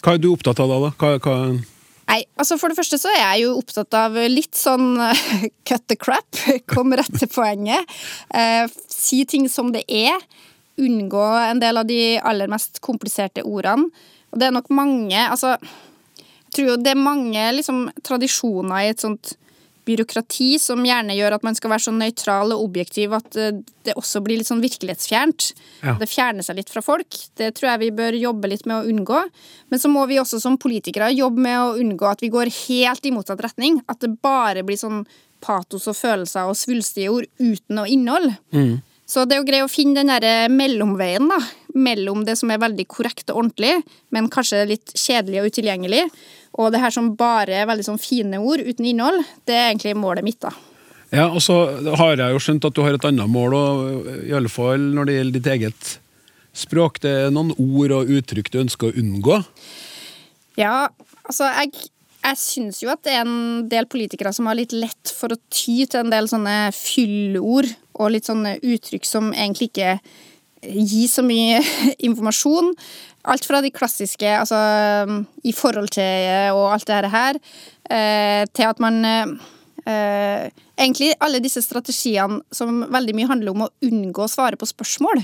Hva 0.03 0.15
er 0.15 0.23
du 0.23 0.31
opptatt 0.35 0.61
av 0.63 0.73
da? 0.73 0.79
da? 0.85 0.93
Hva, 1.01 1.17
hva 1.25 1.37
Nei, 2.09 2.23
altså 2.41 2.57
For 2.57 2.73
det 2.73 2.79
første 2.79 2.99
så 3.01 3.11
er 3.13 3.21
jeg 3.21 3.45
jo 3.45 3.57
opptatt 3.61 3.95
av 3.99 4.17
litt 4.33 4.57
sånn 4.57 4.97
cut 5.69 5.85
the 5.93 5.97
crap. 6.01 6.29
Kom 6.73 6.95
rett 6.97 7.13
til 7.21 7.31
poenget. 7.33 7.99
Eh, 8.33 8.65
si 8.89 9.25
ting 9.29 9.49
som 9.53 9.73
det 9.75 9.85
er. 9.89 10.17
Unngå 10.79 11.27
en 11.43 11.61
del 11.61 11.81
av 11.81 11.89
de 11.89 12.01
aller 12.23 12.51
mest 12.51 12.81
kompliserte 12.85 13.45
ordene. 13.45 13.91
Og 14.33 14.41
det 14.41 14.49
er 14.49 14.53
nok 14.53 14.67
mange 14.77 15.17
Altså, 15.17 15.55
jeg 16.19 16.53
tror 16.57 16.67
jo 16.71 16.81
det 16.81 16.93
er 16.93 17.01
mange 17.01 17.45
liksom, 17.57 17.87
tradisjoner 18.05 18.85
i 18.85 18.91
et 18.93 19.05
sånt 19.05 19.35
byråkrati 19.89 20.51
som 20.63 20.85
gjerne 20.87 21.17
gjør 21.17 21.39
at 21.39 21.47
man 21.47 21.57
skal 21.59 21.73
være 21.73 21.87
så 21.89 21.95
nøytral 21.97 22.55
og 22.55 22.65
objektiv 22.67 23.17
at 23.17 23.39
eh, 23.41 23.61
det 23.89 23.97
også 23.99 24.23
blir 24.25 24.41
litt 24.41 24.51
sånn 24.51 24.63
virkelighetsfjernt. 24.65 25.49
Ja. 25.83 25.97
Det 26.01 26.11
fjerner 26.11 26.47
seg 26.47 26.61
litt 26.61 26.73
fra 26.73 26.83
folk. 26.85 27.21
Det 27.41 27.55
tror 27.57 27.73
jeg 27.73 27.83
vi 27.87 27.95
bør 28.01 28.19
jobbe 28.19 28.51
litt 28.53 28.67
med 28.69 28.81
å 28.81 28.91
unngå. 28.93 29.23
Men 29.73 29.83
så 29.83 29.91
må 29.93 30.05
vi 30.11 30.21
også 30.21 30.41
som 30.43 30.59
politikere 30.61 31.11
jobbe 31.15 31.47
med 31.49 31.63
å 31.63 31.73
unngå 31.81 32.11
at 32.11 32.25
vi 32.25 32.33
går 32.35 32.53
helt 32.67 33.09
i 33.09 33.15
motsatt 33.15 33.43
retning. 33.45 33.81
At 33.89 34.05
det 34.05 34.13
bare 34.25 34.67
blir 34.67 34.81
sånn 34.81 35.07
patos 35.45 35.87
og 35.89 35.97
følelser 35.97 36.51
og 36.51 36.59
svulstige 36.59 37.13
ord 37.15 37.29
uten 37.39 37.79
noe 37.79 37.91
innhold. 37.93 38.33
Så 39.09 39.25
det 39.25 39.37
er 39.37 39.41
jo 39.41 39.49
greit 39.49 39.65
å 39.65 39.71
finne 39.73 40.03
den 40.03 40.11
der 40.13 40.51
mellomveien 40.53 41.31
da, 41.31 41.39
mellom 41.79 42.27
det 42.29 42.35
som 42.37 42.51
er 42.53 42.61
veldig 42.61 42.85
korrekt 42.93 43.31
og 43.33 43.41
ordentlig, 43.41 43.79
men 44.13 44.29
kanskje 44.33 44.67
litt 44.69 44.93
kjedelig 44.93 45.41
og 45.41 45.49
utilgjengelig, 45.49 46.03
og 46.59 46.73
det 46.75 46.83
her 46.83 46.95
som 46.95 47.13
bare 47.19 47.61
er 47.61 47.69
veldig 47.71 47.87
sånn 47.87 48.01
fine 48.03 48.41
ord 48.43 48.63
uten 48.67 48.89
innhold, 48.91 49.23
det 49.47 49.55
er 49.55 49.69
egentlig 49.71 49.95
målet 49.99 50.27
mitt, 50.27 50.41
da. 50.43 50.51
Ja, 51.15 51.31
og 51.31 51.41
så 51.41 51.55
har 51.97 52.19
jeg 52.19 52.35
jo 52.35 52.41
skjønt 52.43 52.67
at 52.69 52.77
du 52.77 52.83
har 52.85 52.97
et 52.97 53.07
annet 53.09 53.31
mål, 53.33 53.55
og, 53.57 54.09
i 54.29 54.35
alle 54.37 54.51
fall 54.53 54.91
når 54.97 55.09
det 55.09 55.15
gjelder 55.17 55.39
ditt 55.39 55.53
eget 55.55 55.93
språk. 56.59 57.01
Det 57.05 57.13
er 57.25 57.31
noen 57.33 57.55
ord 57.57 57.95
og 57.97 58.11
uttrykk 58.19 58.51
du 58.53 58.61
ønsker 58.65 58.91
å 58.91 58.99
unngå? 59.01 59.39
Ja, 60.59 60.89
altså 61.25 61.49
jeg, 61.63 61.89
jeg 62.25 62.41
syns 62.43 62.83
jo 62.83 62.91
at 62.93 63.05
det 63.07 63.15
er 63.15 63.25
en 63.25 63.69
del 63.71 63.89
politikere 63.91 64.35
som 64.37 64.51
har 64.51 64.59
litt 64.59 64.75
lett 64.77 65.13
for 65.15 65.33
å 65.33 65.41
ty 65.55 65.85
til 65.87 66.03
en 66.03 66.13
del 66.13 66.29
sånne 66.31 66.57
fyllord 66.77 67.71
og 67.99 68.13
litt 68.15 68.29
sånne 68.29 68.59
uttrykk 68.61 69.07
som 69.09 69.31
egentlig 69.33 69.71
ikke 69.71 69.99
gir 70.63 71.09
så 71.11 71.23
mye 71.25 71.63
informasjon. 72.09 72.75
Alt 73.27 73.45
fra 73.49 73.61
de 73.65 73.73
klassiske, 73.75 74.29
altså 74.39 74.59
i 75.45 75.53
forhold 75.53 75.91
til 75.93 76.55
og 76.55 76.73
alt 76.73 76.87
det 76.87 77.11
her, 77.13 77.39
eh, 77.91 78.45
til 78.55 78.69
at 78.69 78.81
man 78.81 79.05
eh, 79.05 80.49
Egentlig 80.79 81.15
alle 81.25 81.41
disse 81.41 81.63
strategiene 81.65 82.43
som 82.53 82.85
veldig 82.93 83.15
mye 83.17 83.29
handler 83.31 83.55
om 83.55 83.63
å 83.65 83.71
unngå 83.83 84.27
å 84.27 84.29
svare 84.31 84.59
på 84.61 84.69
spørsmål. 84.69 85.23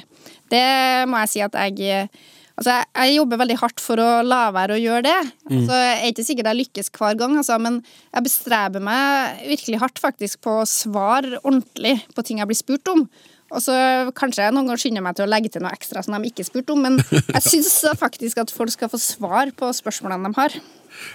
Det 0.50 1.04
må 1.06 1.20
jeg 1.20 1.30
si 1.30 1.42
at 1.44 1.58
jeg 1.60 2.08
Altså, 2.54 2.70
jeg, 2.70 2.86
jeg 2.94 3.14
jobber 3.16 3.40
veldig 3.40 3.56
hardt 3.58 3.82
for 3.82 3.98
å 3.98 4.08
la 4.22 4.44
være 4.54 4.76
å 4.76 4.78
gjøre 4.78 5.02
det. 5.08 5.20
Mm. 5.50 5.62
Så 5.66 5.78
jeg 5.78 5.94
er 5.96 6.12
ikke 6.12 6.26
sikkert 6.28 6.48
jeg 6.52 6.60
lykkes 6.60 6.90
hver 6.94 7.16
gang, 7.18 7.34
altså, 7.40 7.56
men 7.62 7.80
jeg 8.14 8.26
bestreber 8.28 8.84
meg 8.84 9.40
virkelig 9.48 9.80
hardt 9.82 10.02
faktisk 10.02 10.44
på 10.46 10.60
å 10.60 10.68
svare 10.70 11.40
ordentlig 11.42 11.96
på 12.14 12.26
ting 12.26 12.38
jeg 12.38 12.50
blir 12.50 12.60
spurt 12.60 12.92
om. 12.92 13.08
Og 13.52 13.60
så 13.62 13.74
kanskje 14.16 14.46
jeg 14.46 14.54
noen 14.54 14.68
ganger 14.68 14.80
skynder 14.82 15.04
meg 15.04 15.18
til 15.18 15.26
å 15.26 15.30
legge 15.30 15.50
til 15.52 15.64
noe 15.64 15.74
ekstra 15.76 16.02
som 16.04 16.16
de 16.16 16.30
ikke 16.30 16.46
spurte 16.46 16.74
om, 16.74 16.84
men 16.86 16.98
jeg 17.36 17.44
syns 17.44 17.74
faktisk 18.00 18.40
at 18.42 18.52
folk 18.54 18.72
skal 18.74 18.90
få 18.92 19.00
svar 19.02 19.52
på 19.56 19.70
spørsmålene 19.76 20.30
de 20.30 20.38
har. 20.40 20.56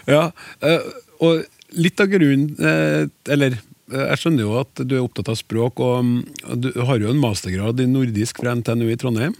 Ja, 0.09 0.23
eh, 0.65 0.85
og 1.23 1.43
litt 1.79 2.01
av 2.03 2.09
grunnen 2.11 2.55
eh, 2.59 3.05
Eller 3.31 3.53
eh, 3.55 4.05
jeg 4.09 4.19
skjønner 4.21 4.43
jo 4.43 4.57
at 4.59 4.81
du 4.83 4.97
er 4.97 5.03
opptatt 5.03 5.31
av 5.31 5.37
språk, 5.39 5.79
og 5.83 6.03
mm, 6.05 6.17
du 6.63 6.71
har 6.87 7.01
jo 7.01 7.11
en 7.11 7.21
mastergrad 7.21 7.79
i 7.83 7.87
nordisk 7.89 8.41
fra 8.43 8.55
NTNU 8.59 8.89
i 8.89 8.99
Trondheim. 8.99 9.37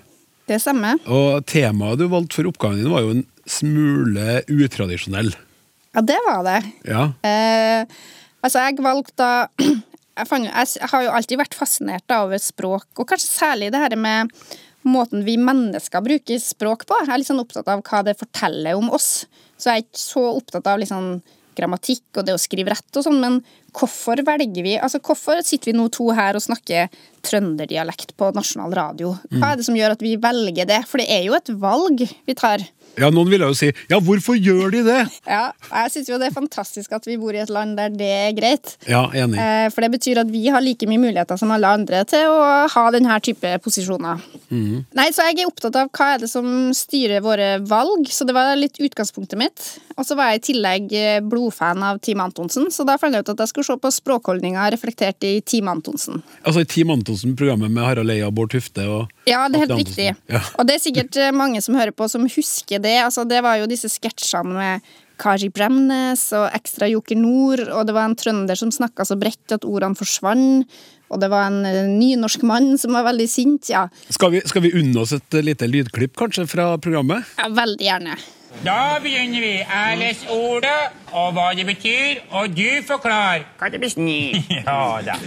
Det 0.50 0.58
stemmer. 0.64 0.98
Og 1.06 1.44
temaet 1.50 2.00
du 2.02 2.08
valgte 2.10 2.40
for 2.40 2.50
oppgaven 2.50 2.82
din, 2.82 2.90
var 2.92 3.06
jo 3.06 3.20
en 3.20 3.26
smule 3.50 4.40
utradisjonell. 4.50 5.30
Ja, 5.94 6.02
det 6.06 6.18
var 6.26 6.42
det. 6.46 6.60
Ja. 6.90 7.04
Eh, 7.26 7.86
altså, 8.42 8.64
jeg 8.66 8.82
valgte 8.82 9.14
da 9.20 9.32
jeg, 10.20 10.90
har 10.92 11.06
jo 11.06 11.14
alltid 11.16 11.40
vært 11.40 11.58
fascinert 11.58 12.16
over 12.16 12.42
språk, 12.42 12.90
og 12.98 13.08
kanskje 13.10 13.30
særlig 13.30 13.72
det 13.74 13.82
her 13.82 13.96
med 14.00 14.34
måten 14.88 15.26
vi 15.26 15.36
mennesker 15.40 16.04
bruker 16.04 16.40
språk 16.42 16.86
på. 16.88 17.02
Jeg 17.02 17.12
er 17.12 17.22
litt 17.22 17.30
sånn 17.30 17.42
opptatt 17.42 17.68
av 17.72 17.84
hva 17.84 18.04
det 18.08 18.18
forteller 18.20 18.80
om 18.80 18.92
oss. 18.96 19.26
Så 19.60 19.70
jeg 19.70 19.82
er 19.82 19.86
ikke 19.86 20.02
så 20.02 20.24
opptatt 20.32 20.70
av 20.72 20.80
liksom 20.80 21.20
grammatikk 21.60 22.20
og 22.20 22.28
det 22.28 22.36
å 22.36 22.40
skrive 22.40 22.72
rett 22.72 23.00
og 23.00 23.04
sånn, 23.04 23.20
men 23.20 23.40
hvorfor 23.76 24.22
velger 24.26 24.64
vi 24.66 24.78
Altså, 24.80 25.02
hvorfor 25.04 25.42
sitter 25.46 25.72
vi 25.72 25.78
nå 25.78 25.90
to 25.94 26.08
her 26.16 26.38
og 26.38 26.46
snakker 26.46 26.88
trønderdialekt 27.26 28.16
på 28.18 28.32
nasjonal 28.36 28.74
radio? 28.76 29.14
Hva 29.32 29.40
Mm. 29.40 29.52
er 29.52 29.56
det 29.58 29.66
som 29.66 29.76
gjør 29.76 29.92
at 29.92 30.02
vi 30.02 30.16
velger 30.18 30.66
det? 30.68 30.86
For 30.88 30.98
det 30.98 31.10
er 31.10 31.24
jo 31.26 31.34
et 31.34 31.48
valg 31.60 32.08
vi 32.28 32.34
tar. 32.34 32.60
Ja, 32.98 33.10
Noen 33.12 33.30
ville 33.30 33.46
jo 33.46 33.54
si 33.54 33.72
'ja, 33.88 34.00
hvorfor 34.02 34.36
gjør 34.36 34.72
de 34.72 34.84
det?' 34.84 35.10
Ja, 35.28 35.52
jeg 35.72 35.92
syns 35.92 36.10
jo 36.10 36.18
det 36.18 36.28
er 36.28 36.42
fantastisk 36.42 36.92
at 36.92 37.06
vi 37.06 37.16
bor 37.18 37.32
i 37.34 37.38
et 37.38 37.50
land 37.50 37.78
der 37.78 37.90
det 37.90 38.02
er 38.02 38.34
greit. 38.34 38.78
Ja, 38.88 39.08
enig. 39.14 39.38
Eh, 39.40 39.70
For 39.70 39.82
det 39.82 39.92
betyr 39.92 40.18
at 40.20 40.28
vi 40.28 40.48
har 40.50 40.60
like 40.60 40.86
mye 40.88 40.98
muligheter 41.00 41.38
som 41.38 41.52
alle 41.52 41.68
andre 41.68 42.04
til 42.06 42.26
å 42.28 42.68
ha 42.68 42.92
denne 42.92 43.20
type 43.22 43.60
posisjoner. 43.62 44.20
Mm. 44.52 44.86
Nei, 44.96 45.10
så 45.12 45.22
Jeg 45.30 45.40
er 45.40 45.48
opptatt 45.48 45.76
av 45.76 45.90
hva 45.92 46.16
er 46.16 46.18
det 46.20 46.30
som 46.30 46.72
styrer 46.74 47.22
våre 47.22 47.60
valg, 47.62 48.08
så 48.10 48.26
det 48.26 48.34
var 48.34 48.56
litt 48.58 48.80
utgangspunktet 48.80 49.38
mitt. 49.38 49.80
Og 49.96 50.04
så 50.06 50.16
var 50.16 50.32
jeg 50.32 50.40
i 50.42 50.54
tillegg 50.54 50.92
eh, 50.94 51.20
blodfan 51.22 51.84
av 51.84 52.00
Team 52.00 52.20
Antonsen, 52.20 52.66
så 52.72 52.84
da 52.86 52.98
fant 52.98 53.14
jeg 53.14 53.22
ut 53.22 53.30
at 53.30 53.38
jeg 53.38 53.48
skulle 53.50 53.66
se 53.66 53.78
på 53.78 53.92
språkholdninga 53.92 54.72
reflektert 54.72 55.24
i 55.24 55.40
Team 55.42 55.68
Antonsen. 55.68 56.24
Altså 56.44 56.62
i 56.62 56.66
Team 56.66 56.90
Antonsen-programmet 57.10 57.72
med 57.72 57.84
Harald 57.84 58.12
Eia, 58.14 58.30
Bård 58.32 58.52
Tufte 58.54 58.86
og 58.86 59.10
Ja, 59.26 59.48
det 59.50 59.58
er 59.58 59.66
helt 59.66 59.80
riktig. 59.80 60.10
Ja. 60.30 60.42
Og 60.60 60.68
det 60.68 60.76
er 60.78 60.84
sikkert 60.84 61.18
eh, 61.18 61.32
mange 61.34 61.62
som 61.66 61.78
hører 61.78 61.92
på, 61.96 62.08
som 62.10 62.28
husker 62.30 62.82
det. 62.84 62.98
Altså, 63.02 63.26
det 63.26 63.42
var 63.46 63.58
jo 63.58 63.70
disse 63.70 63.90
sketsjene 63.90 64.54
med 64.54 64.90
Kari 65.20 65.50
Bremnes 65.52 66.22
og 66.38 66.48
Ekstra 66.56 66.88
Joker 66.88 67.18
Nord, 67.20 67.66
og 67.74 67.88
det 67.90 67.96
var 67.98 68.08
en 68.08 68.16
trønder 68.20 68.56
som 68.60 68.72
snakka 68.72 69.08
så 69.10 69.18
bredt 69.20 69.56
at 69.58 69.66
ordene 69.68 69.98
forsvant. 69.98 70.70
Og 71.10 71.18
det 71.18 71.32
var 71.34 71.48
en 71.50 71.64
eh, 71.66 71.88
nynorsk 71.90 72.46
mann 72.46 72.76
som 72.78 72.94
var 72.94 73.08
veldig 73.10 73.26
sint. 73.30 73.72
Ja, 73.74 73.88
Skal 74.14 74.36
vi, 74.36 74.44
skal 74.46 74.68
vi 74.68 74.76
unne 74.78 75.02
oss 75.02 75.16
et 75.18 75.34
eh, 75.34 75.46
lite 75.46 75.68
lydklipp 75.68 76.14
kanskje 76.20 76.46
fra 76.52 76.76
programmet? 76.78 77.26
ja 77.40 77.50
veldig 77.50 77.88
gjerne. 77.90 78.20
Da 78.66 78.98
begynner 79.02 79.42
vi. 79.42 79.56
Jeg 79.62 79.98
leser 80.00 80.30
ordet 80.34 80.78
og 81.14 81.34
hva 81.34 81.50
det 81.58 81.66
betyr, 81.70 82.22
og 82.38 82.54
du 82.54 82.82
forklarer. 82.86 83.50
Hva 83.58 83.74
det 83.74 83.82
betyr? 83.82 84.38
ja 84.62 84.78
da. 85.06 85.18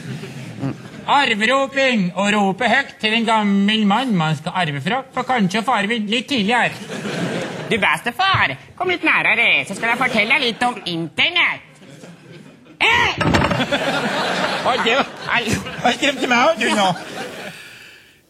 Arveroping 1.10 2.12
og 2.14 2.28
rope 2.34 2.68
høyt 2.70 2.92
til 3.02 3.16
en 3.16 3.26
gammel 3.26 3.86
mann 3.90 4.12
man 4.16 4.36
skal 4.38 4.54
arve 4.62 4.82
fra, 4.84 5.00
for 5.14 5.26
kanskje 5.26 5.62
å 5.62 5.66
fare 5.66 5.88
litt 5.90 6.28
tidligere. 6.30 6.70
Du 7.70 7.78
bestefar, 7.80 8.54
kom 8.78 8.92
litt 8.92 9.04
nærere, 9.06 9.64
så 9.66 9.74
skal 9.74 9.94
jeg 9.94 10.00
fortelle 10.02 10.36
deg 10.36 10.46
litt 10.46 10.62
om 10.66 10.78
internett. 10.92 11.68
Eh! 12.82 13.18
var 14.62 15.96
skremte 15.96 16.30
meg 16.30 16.46
òg, 16.50 16.62
du 16.62 16.70
nå. 16.76 16.86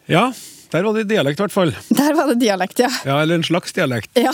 Ja, 0.09 0.25
der 0.73 0.85
var 0.87 0.97
det 0.97 1.05
dialekt 1.11 1.37
i 1.39 1.43
hvert 1.45 1.53
fall. 1.53 1.71
Der 1.93 2.15
var 2.17 2.29
det 2.31 2.39
dialekt, 2.41 2.81
ja. 2.81 2.89
Ja, 3.05 3.19
Eller 3.21 3.37
en 3.37 3.45
slags 3.45 3.73
dialekt. 3.77 4.09
ja. 4.17 4.33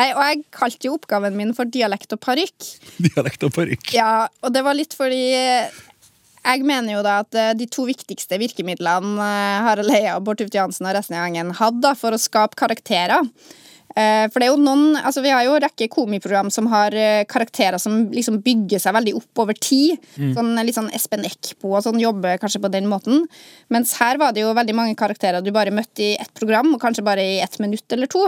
Nei, 0.00 0.08
og 0.14 0.22
jeg 0.24 0.44
kalte 0.54 0.88
jo 0.88 0.96
oppgaven 0.96 1.36
min 1.36 1.52
for 1.56 1.68
dialekt 1.68 2.14
og 2.16 2.20
parykk. 2.24 2.68
Dialekt 3.10 3.44
og 3.44 3.52
parykk. 3.56 3.92
Ja, 3.96 4.28
og 4.40 4.54
det 4.54 4.64
var 4.64 4.76
litt 4.78 4.96
fordi 4.96 5.20
jeg 6.42 6.66
mener 6.66 6.96
jo 6.96 7.02
da 7.06 7.20
at 7.22 7.38
eh, 7.38 7.54
de 7.58 7.68
to 7.70 7.86
viktigste 7.88 8.38
virkemidlene 8.42 9.14
eh, 9.22 9.58
Harald 9.66 9.94
Eia, 9.94 10.18
Bård 10.20 10.40
Tufte 10.40 10.58
Johansen 10.58 10.88
og 10.88 10.96
resten 10.96 11.18
av 11.18 11.28
gjengen 11.28 11.52
hadde 11.58 11.92
for 11.98 12.14
å 12.14 12.20
skape 12.20 12.58
karakterer. 12.58 13.22
Eh, 13.92 14.24
For 14.32 14.40
det 14.40 14.46
er 14.46 14.54
jo 14.54 14.60
noen, 14.62 14.96
altså 14.96 15.20
Vi 15.20 15.28
har 15.28 15.44
jo 15.44 15.52
en 15.58 15.62
rekke 15.66 15.90
komiprogram 15.92 16.48
som 16.50 16.70
har 16.72 16.96
karakterer 17.28 17.76
som 17.82 18.06
liksom 18.10 18.40
bygger 18.42 18.80
seg 18.80 18.96
veldig 18.96 19.14
opp 19.20 19.42
over 19.44 19.58
tid. 19.58 20.00
Mm. 20.16 20.32
Sånn 20.38 20.52
Litt 20.64 20.78
sånn 20.78 20.90
Espen 20.96 21.26
Eckbo 21.28 21.76
og 21.76 21.84
sånn 21.86 22.00
jobber 22.00 22.40
kanskje 22.42 22.62
på 22.64 22.72
den 22.72 22.88
måten. 22.90 23.26
Mens 23.70 23.94
her 24.00 24.18
var 24.22 24.32
det 24.32 24.46
jo 24.46 24.54
veldig 24.56 24.76
mange 24.78 24.98
karakterer 24.98 25.44
du 25.44 25.52
bare 25.54 25.74
møtte 25.74 26.08
i 26.08 26.14
ett 26.16 26.32
program, 26.38 26.72
og 26.74 26.82
kanskje 26.82 27.06
bare 27.06 27.26
i 27.36 27.40
ett 27.44 27.60
minutt 27.62 27.86
eller 27.92 28.10
to. 28.10 28.24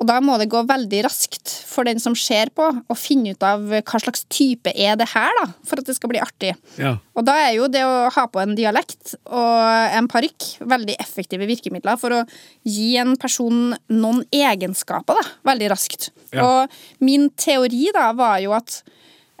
Og 0.00 0.06
da 0.08 0.16
må 0.24 0.36
det 0.40 0.48
gå 0.52 0.62
veldig 0.66 1.02
raskt 1.06 1.50
for 1.68 1.86
den 1.86 2.00
som 2.02 2.16
ser 2.18 2.50
på, 2.54 2.66
å 2.66 2.96
finne 2.98 3.34
ut 3.34 3.46
av 3.46 3.62
hva 3.70 4.00
slags 4.02 4.24
type 4.32 4.72
er 4.74 4.98
det 4.98 5.06
her, 5.12 5.30
da, 5.40 5.46
for 5.66 5.80
at 5.80 5.88
det 5.88 5.96
skal 5.98 6.10
bli 6.10 6.22
artig. 6.22 6.54
Ja. 6.80 6.96
Og 7.14 7.26
da 7.26 7.36
er 7.44 7.52
jo 7.58 7.68
det 7.70 7.84
å 7.86 8.10
ha 8.14 8.26
på 8.30 8.42
en 8.42 8.56
dialekt 8.58 9.14
og 9.24 9.94
en 9.94 10.10
parykk 10.10 10.48
veldig 10.74 10.98
effektive 11.02 11.46
virkemidler 11.50 11.98
for 12.00 12.16
å 12.16 12.22
gi 12.66 12.94
en 13.00 13.14
person 13.20 13.74
noen 13.92 14.22
egenskaper 14.34 15.20
da, 15.20 15.26
veldig 15.52 15.70
raskt. 15.74 16.10
Ja. 16.34 16.46
Og 16.46 17.04
min 17.04 17.30
teori 17.38 17.88
da 17.94 18.10
var 18.18 18.40
jo 18.42 18.54
at 18.56 18.80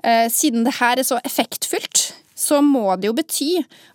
eh, 0.04 0.28
siden 0.32 0.66
det 0.68 0.78
her 0.78 1.00
er 1.00 1.08
så 1.08 1.18
effektfullt, 1.26 2.12
så 2.34 2.60
må 2.62 2.96
det 2.98 3.08
jo 3.08 3.16
bety 3.16 3.50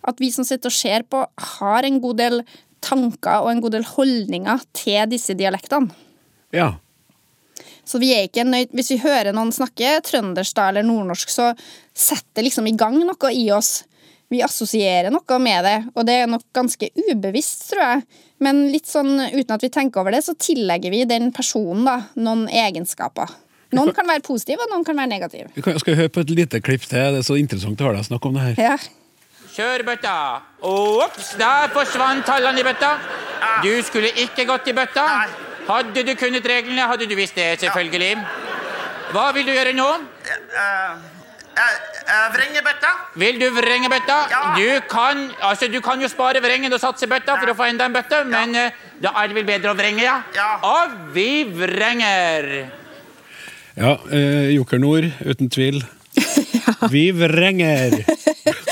at 0.08 0.20
vi 0.20 0.30
som 0.32 0.46
sitter 0.48 0.72
og 0.72 0.76
ser 0.76 1.04
på, 1.08 1.24
har 1.60 1.86
en 1.86 2.00
god 2.02 2.20
del 2.20 2.42
tanker 2.84 3.44
og 3.44 3.50
en 3.52 3.60
god 3.64 3.76
del 3.76 3.84
holdninger 3.84 4.62
til 4.76 5.10
disse 5.12 5.36
dialektene. 5.36 5.92
Ja. 6.56 6.72
Så 7.86 7.98
vi 8.02 8.12
er 8.14 8.26
ikke 8.26 8.44
nøyd 8.46 8.72
Hvis 8.76 8.92
vi 8.92 9.00
hører 9.02 9.34
noen 9.34 9.52
snakke 9.54 9.98
trøndersk 10.06 10.58
eller 10.62 10.86
nordnorsk, 10.86 11.30
så 11.32 11.52
setter 11.94 12.40
det 12.40 12.48
liksom 12.48 12.68
i 12.70 12.76
gang 12.78 12.98
noe 13.02 13.32
i 13.34 13.48
oss. 13.54 13.84
Vi 14.30 14.42
assosierer 14.46 15.10
noe 15.10 15.38
med 15.42 15.64
det, 15.66 15.78
og 15.98 16.06
det 16.06 16.20
er 16.20 16.28
nok 16.30 16.44
ganske 16.54 16.86
ubevisst, 16.94 17.64
tror 17.72 17.82
jeg. 17.82 18.20
Men 18.38 18.68
litt 18.70 18.86
sånn 18.86 19.16
uten 19.18 19.56
at 19.56 19.64
vi 19.64 19.72
tenker 19.74 20.04
over 20.04 20.14
det, 20.14 20.22
så 20.22 20.36
tillegger 20.38 20.94
vi 20.94 21.02
den 21.10 21.32
personen 21.34 21.82
da, 21.88 21.96
noen 22.14 22.46
egenskaper. 22.46 23.32
Noen 23.74 23.90
kan 23.94 24.06
være 24.06 24.22
positive, 24.26 24.62
og 24.62 24.70
noen 24.70 24.86
kan 24.86 24.98
være 24.98 25.10
negative. 25.10 25.50
Vi 25.54 25.62
skal 25.82 25.98
høre 25.98 26.14
på 26.14 26.22
et 26.22 26.30
lite 26.34 26.62
klipp 26.62 26.86
til? 26.86 27.16
Det 27.16 27.24
er 27.24 27.26
så 27.26 27.38
interessant 27.42 27.82
å 27.82 27.90
høre 27.90 27.98
deg 27.98 28.06
snakke 28.06 28.30
om 28.30 28.38
det 28.38 28.46
her. 28.46 28.62
Ja. 28.70 28.78
Kjør 29.50 29.84
bøtta. 29.90 30.16
Ops, 30.62 31.34
der 31.38 31.70
forsvant 31.74 32.22
tallene 32.26 32.62
i 32.62 32.66
bøtta. 32.66 32.94
Du 33.66 33.72
skulle 33.82 34.14
ikke 34.14 34.46
gått 34.46 34.70
i 34.70 34.78
bøtta. 34.78 35.06
Hadde 35.68 36.02
du 36.06 36.14
kunnet 36.18 36.46
reglene, 36.46 36.86
hadde 36.88 37.06
du 37.08 37.14
visst 37.18 37.36
det, 37.38 37.60
selvfølgelig. 37.60 38.16
Hva 39.10 39.30
vil 39.34 39.46
du 39.46 39.52
gjøre 39.52 39.74
nå? 39.74 39.88
Vrenge 42.34 42.62
bøtta. 42.64 42.90
Vil 43.20 43.38
du 43.40 43.46
vrenge 43.54 43.90
bøtta? 43.92 44.18
Du, 44.56 44.66
kan, 44.90 45.28
altså, 45.42 45.68
du 45.68 45.80
kan 45.84 46.00
jo 46.02 46.08
spare 46.10 46.42
vrengen 46.42 46.72
og 46.72 46.80
satse 46.82 47.08
bøtta 47.10 47.36
for 47.38 47.52
å 47.52 47.56
få 47.58 47.68
enda 47.70 47.86
en 47.90 47.94
bøtte, 47.94 48.22
men 48.30 48.54
eh, 48.56 48.76
da 49.02 49.12
er 49.20 49.30
det 49.30 49.38
vel 49.40 49.48
bedre 49.48 49.74
å 49.74 49.78
vrenge, 49.78 50.02
ja? 50.04 50.20
ja. 50.34 50.50
Og 50.66 50.96
vi 51.14 51.44
vrenger. 51.44 52.50
Ja, 53.76 53.96
eh, 54.10 54.50
Joker 54.56 54.80
Nord, 54.82 55.10
uten 55.26 55.50
tvil. 55.52 55.82
Vi 56.94 57.10
vrenger! 57.16 58.00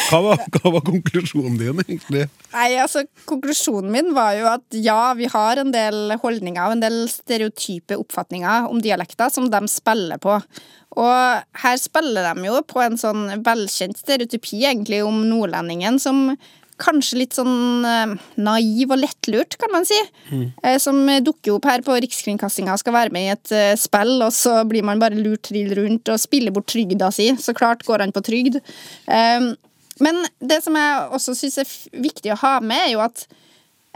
Hva 0.08 0.20
var, 0.24 0.40
hva 0.54 0.70
var 0.72 0.84
konklusjonen 0.86 1.58
din, 1.60 1.82
egentlig? 1.82 2.24
Nei, 2.54 2.68
altså 2.80 3.02
Konklusjonen 3.28 3.92
min 3.92 4.14
var 4.16 4.32
jo 4.38 4.46
at 4.48 4.78
ja, 4.80 5.12
vi 5.18 5.28
har 5.28 5.60
en 5.60 5.72
del 5.74 6.14
holdninger 6.22 6.62
og 6.64 6.78
en 6.78 6.84
del 6.84 7.02
stereotype 7.12 7.98
oppfatninger 8.00 8.70
om 8.70 8.80
dialekter 8.84 9.28
som 9.32 9.50
de 9.52 9.60
spiller 9.68 10.20
på. 10.22 10.38
Og 10.98 11.58
her 11.62 11.80
spiller 11.80 12.30
de 12.30 12.48
jo 12.48 12.62
på 12.64 12.80
en 12.82 12.96
sånn 13.00 13.26
velkjent 13.44 14.00
stereotypi 14.00 14.62
egentlig 14.64 15.02
om 15.04 15.20
nordlendingen 15.28 16.00
som 16.02 16.30
kanskje 16.80 17.18
litt 17.20 17.36
sånn 17.36 17.84
eh, 17.86 18.14
naiv 18.40 18.94
og 18.94 19.00
lettlurt, 19.02 19.56
kan 19.60 19.72
man 19.74 19.86
si. 19.88 19.98
Eh, 20.62 20.78
Som 20.82 21.00
dukker 21.24 21.56
opp 21.56 21.68
her 21.68 21.84
på 21.86 21.96
Rikskringkastinga 22.04 22.74
og 22.74 22.82
skal 22.82 22.96
være 22.96 23.14
med 23.14 23.26
i 23.26 23.32
et 23.34 23.54
eh, 23.54 23.72
spill, 23.78 24.16
og 24.24 24.32
så 24.34 24.60
blir 24.68 24.86
man 24.86 25.02
bare 25.02 25.18
lurt 25.18 25.48
trill 25.50 25.74
rundt 25.78 26.10
og 26.12 26.20
spiller 26.22 26.54
bort 26.54 26.70
trygda 26.70 27.10
si. 27.14 27.30
Så 27.40 27.54
klart 27.58 27.84
går 27.88 28.06
han 28.06 28.14
på 28.14 28.24
trygd. 28.26 28.60
Men 29.98 30.20
det 30.38 30.60
som 30.62 30.76
jeg 30.78 31.06
også 31.18 31.34
syns 31.34 31.58
er 31.58 31.70
viktig 32.04 32.30
å 32.32 32.40
ha 32.44 32.58
med, 32.62 32.84
er 32.86 32.92
jo 32.94 33.02
at 33.02 33.26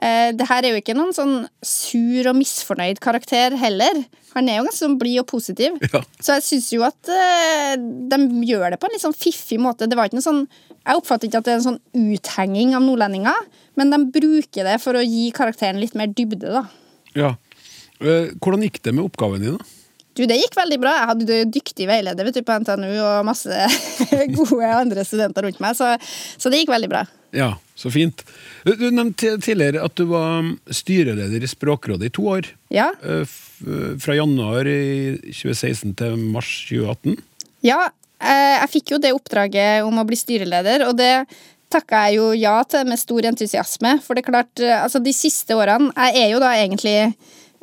det 0.03 0.47
her 0.49 0.67
er 0.67 0.75
jo 0.75 0.81
ikke 0.81 0.97
noen 0.99 1.13
sånn 1.15 1.35
sur 1.63 2.27
og 2.31 2.35
misfornøyd 2.35 2.99
karakter 3.03 3.55
heller. 3.61 4.03
Han 4.35 4.49
er 4.49 4.59
jo 4.59 4.67
ganske 4.67 4.81
sånn 4.81 4.99
blid 5.01 5.21
og 5.21 5.29
positiv. 5.31 5.77
Så 6.19 6.39
jeg 6.39 6.45
syns 6.47 6.71
jo 6.73 6.85
at 6.87 7.11
eh, 7.13 7.75
de 7.79 8.19
gjør 8.49 8.73
det 8.73 8.81
på 8.81 8.89
en 8.89 8.95
litt 8.97 9.05
sånn 9.05 9.17
fiffig 9.17 9.61
måte. 9.61 9.89
Det 9.89 9.99
var 9.99 10.09
ikke 10.09 10.19
noe 10.19 10.25
sånn 10.25 10.45
Jeg 10.83 10.99
oppfatter 10.99 11.29
ikke 11.29 11.43
at 11.43 11.47
det 11.47 11.53
er 11.53 11.61
en 11.61 11.69
sånn 11.69 11.83
uthenging 11.95 12.73
av 12.75 12.83
nordlendinger, 12.83 13.45
men 13.79 13.93
de 13.93 14.01
bruker 14.17 14.67
det 14.67 14.81
for 14.83 14.99
å 14.99 15.05
gi 15.05 15.29
karakteren 15.37 15.79
litt 15.79 15.95
mer 15.99 16.11
dybde, 16.11 16.49
da. 16.51 16.65
Ja. 17.15 17.31
Eh, 18.03 18.33
Hvordan 18.43 18.65
gikk 18.67 18.81
det 18.83 18.97
med 18.97 19.07
oppgaven 19.07 19.45
din? 19.45 19.61
da? 19.61 19.79
Du, 20.13 20.25
det 20.29 20.41
gikk 20.41 20.57
veldig 20.59 20.81
bra. 20.83 20.97
Jeg 20.99 21.09
hadde 21.13 21.39
jo 21.39 21.51
dyktig 21.55 21.87
veileder 21.89 22.27
vet 22.27 22.41
du, 22.41 22.43
på 22.45 22.57
NTNU 22.65 22.91
og 22.99 23.29
masse 23.29 23.69
gode 24.37 24.73
andre 24.75 25.07
studenter 25.07 25.47
rundt 25.47 25.63
meg, 25.63 25.79
så, 25.79 25.95
så 26.37 26.51
det 26.51 26.65
gikk 26.65 26.75
veldig 26.75 26.91
bra. 26.91 27.07
Ja, 27.33 27.55
så 27.75 27.91
fint. 27.91 28.23
Du 28.65 28.91
nevnte 28.93 29.39
tidligere 29.41 29.83
at 29.87 29.97
du 29.97 30.05
var 30.11 30.45
styreleder 30.71 31.43
i 31.43 31.49
Språkrådet 31.49 32.11
i 32.11 32.13
to 32.13 32.27
år. 32.35 32.51
Ja. 32.73 32.91
Eh, 33.03 33.25
Fra 34.03 34.17
januar 34.19 34.67
i 34.67 35.17
2016 35.31 35.95
til 35.99 36.17
mars 36.35 36.51
2018. 36.69 37.17
Ja, 37.63 37.87
eh, 38.21 38.59
jeg 38.59 38.71
fikk 38.77 38.95
jo 38.95 39.01
det 39.03 39.15
oppdraget 39.15 39.87
om 39.87 40.01
å 40.03 40.07
bli 40.07 40.19
styreleder, 40.19 40.85
og 40.89 40.99
det 40.99 41.13
takka 41.73 42.07
jeg 42.09 42.19
jo 42.19 42.33
ja 42.37 42.57
til 42.69 42.85
med 42.89 43.01
stor 43.01 43.29
entusiasme. 43.31 43.97
For 44.05 44.15
det 44.15 44.25
er 44.25 44.31
klart, 44.31 44.53
eh, 44.61 44.83
altså 44.83 45.01
de 45.03 45.15
siste 45.17 45.57
årene 45.57 45.93
Jeg 45.97 46.27
er 46.27 46.35
jo 46.35 46.43
da 46.43 46.53
egentlig 46.59 47.15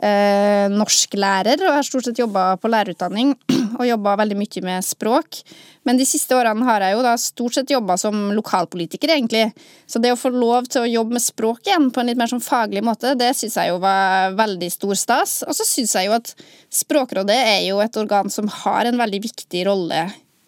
eh, 0.04 0.68
norsklærer 0.72 1.62
og 1.68 1.76
har 1.78 1.86
stort 1.86 2.08
sett 2.08 2.22
jobba 2.22 2.54
på 2.60 2.72
lærerutdanning 2.72 3.34
og 3.80 3.88
jobba 3.88 4.16
veldig 4.22 4.38
mye 4.40 4.64
med 4.66 4.86
språk. 4.86 5.42
Men 5.88 6.00
de 6.00 6.06
siste 6.08 6.36
årene 6.36 6.68
har 6.68 6.84
jeg 6.86 6.96
jo 6.96 7.04
da 7.06 7.16
stort 7.20 7.58
sett 7.58 7.74
jobba 7.74 7.98
som 8.00 8.30
lokalpolitiker, 8.36 9.14
egentlig. 9.16 9.48
Så 9.90 10.02
det 10.04 10.14
å 10.14 10.20
få 10.20 10.32
lov 10.34 10.70
til 10.72 10.84
å 10.84 10.90
jobbe 10.90 11.18
med 11.18 11.24
språk 11.24 11.68
igjen 11.68 11.90
på 11.94 12.02
en 12.02 12.12
litt 12.12 12.20
mer 12.20 12.32
sånn 12.32 12.44
faglig 12.44 12.84
måte, 12.86 13.16
det 13.20 13.32
syns 13.38 13.58
jeg 13.60 13.72
jo 13.72 13.80
var 13.84 14.36
veldig 14.40 14.72
stor 14.74 15.00
stas. 15.00 15.40
Og 15.48 15.56
så 15.58 15.68
syns 15.68 15.96
jeg 15.98 16.10
jo 16.10 16.18
at 16.20 16.34
Språkrådet 16.70 17.34
er 17.34 17.64
jo 17.66 17.80
et 17.82 17.96
organ 17.98 18.30
som 18.30 18.46
har 18.62 18.86
en 18.86 19.00
veldig 19.00 19.24
viktig 19.24 19.64
rolle 19.66 20.04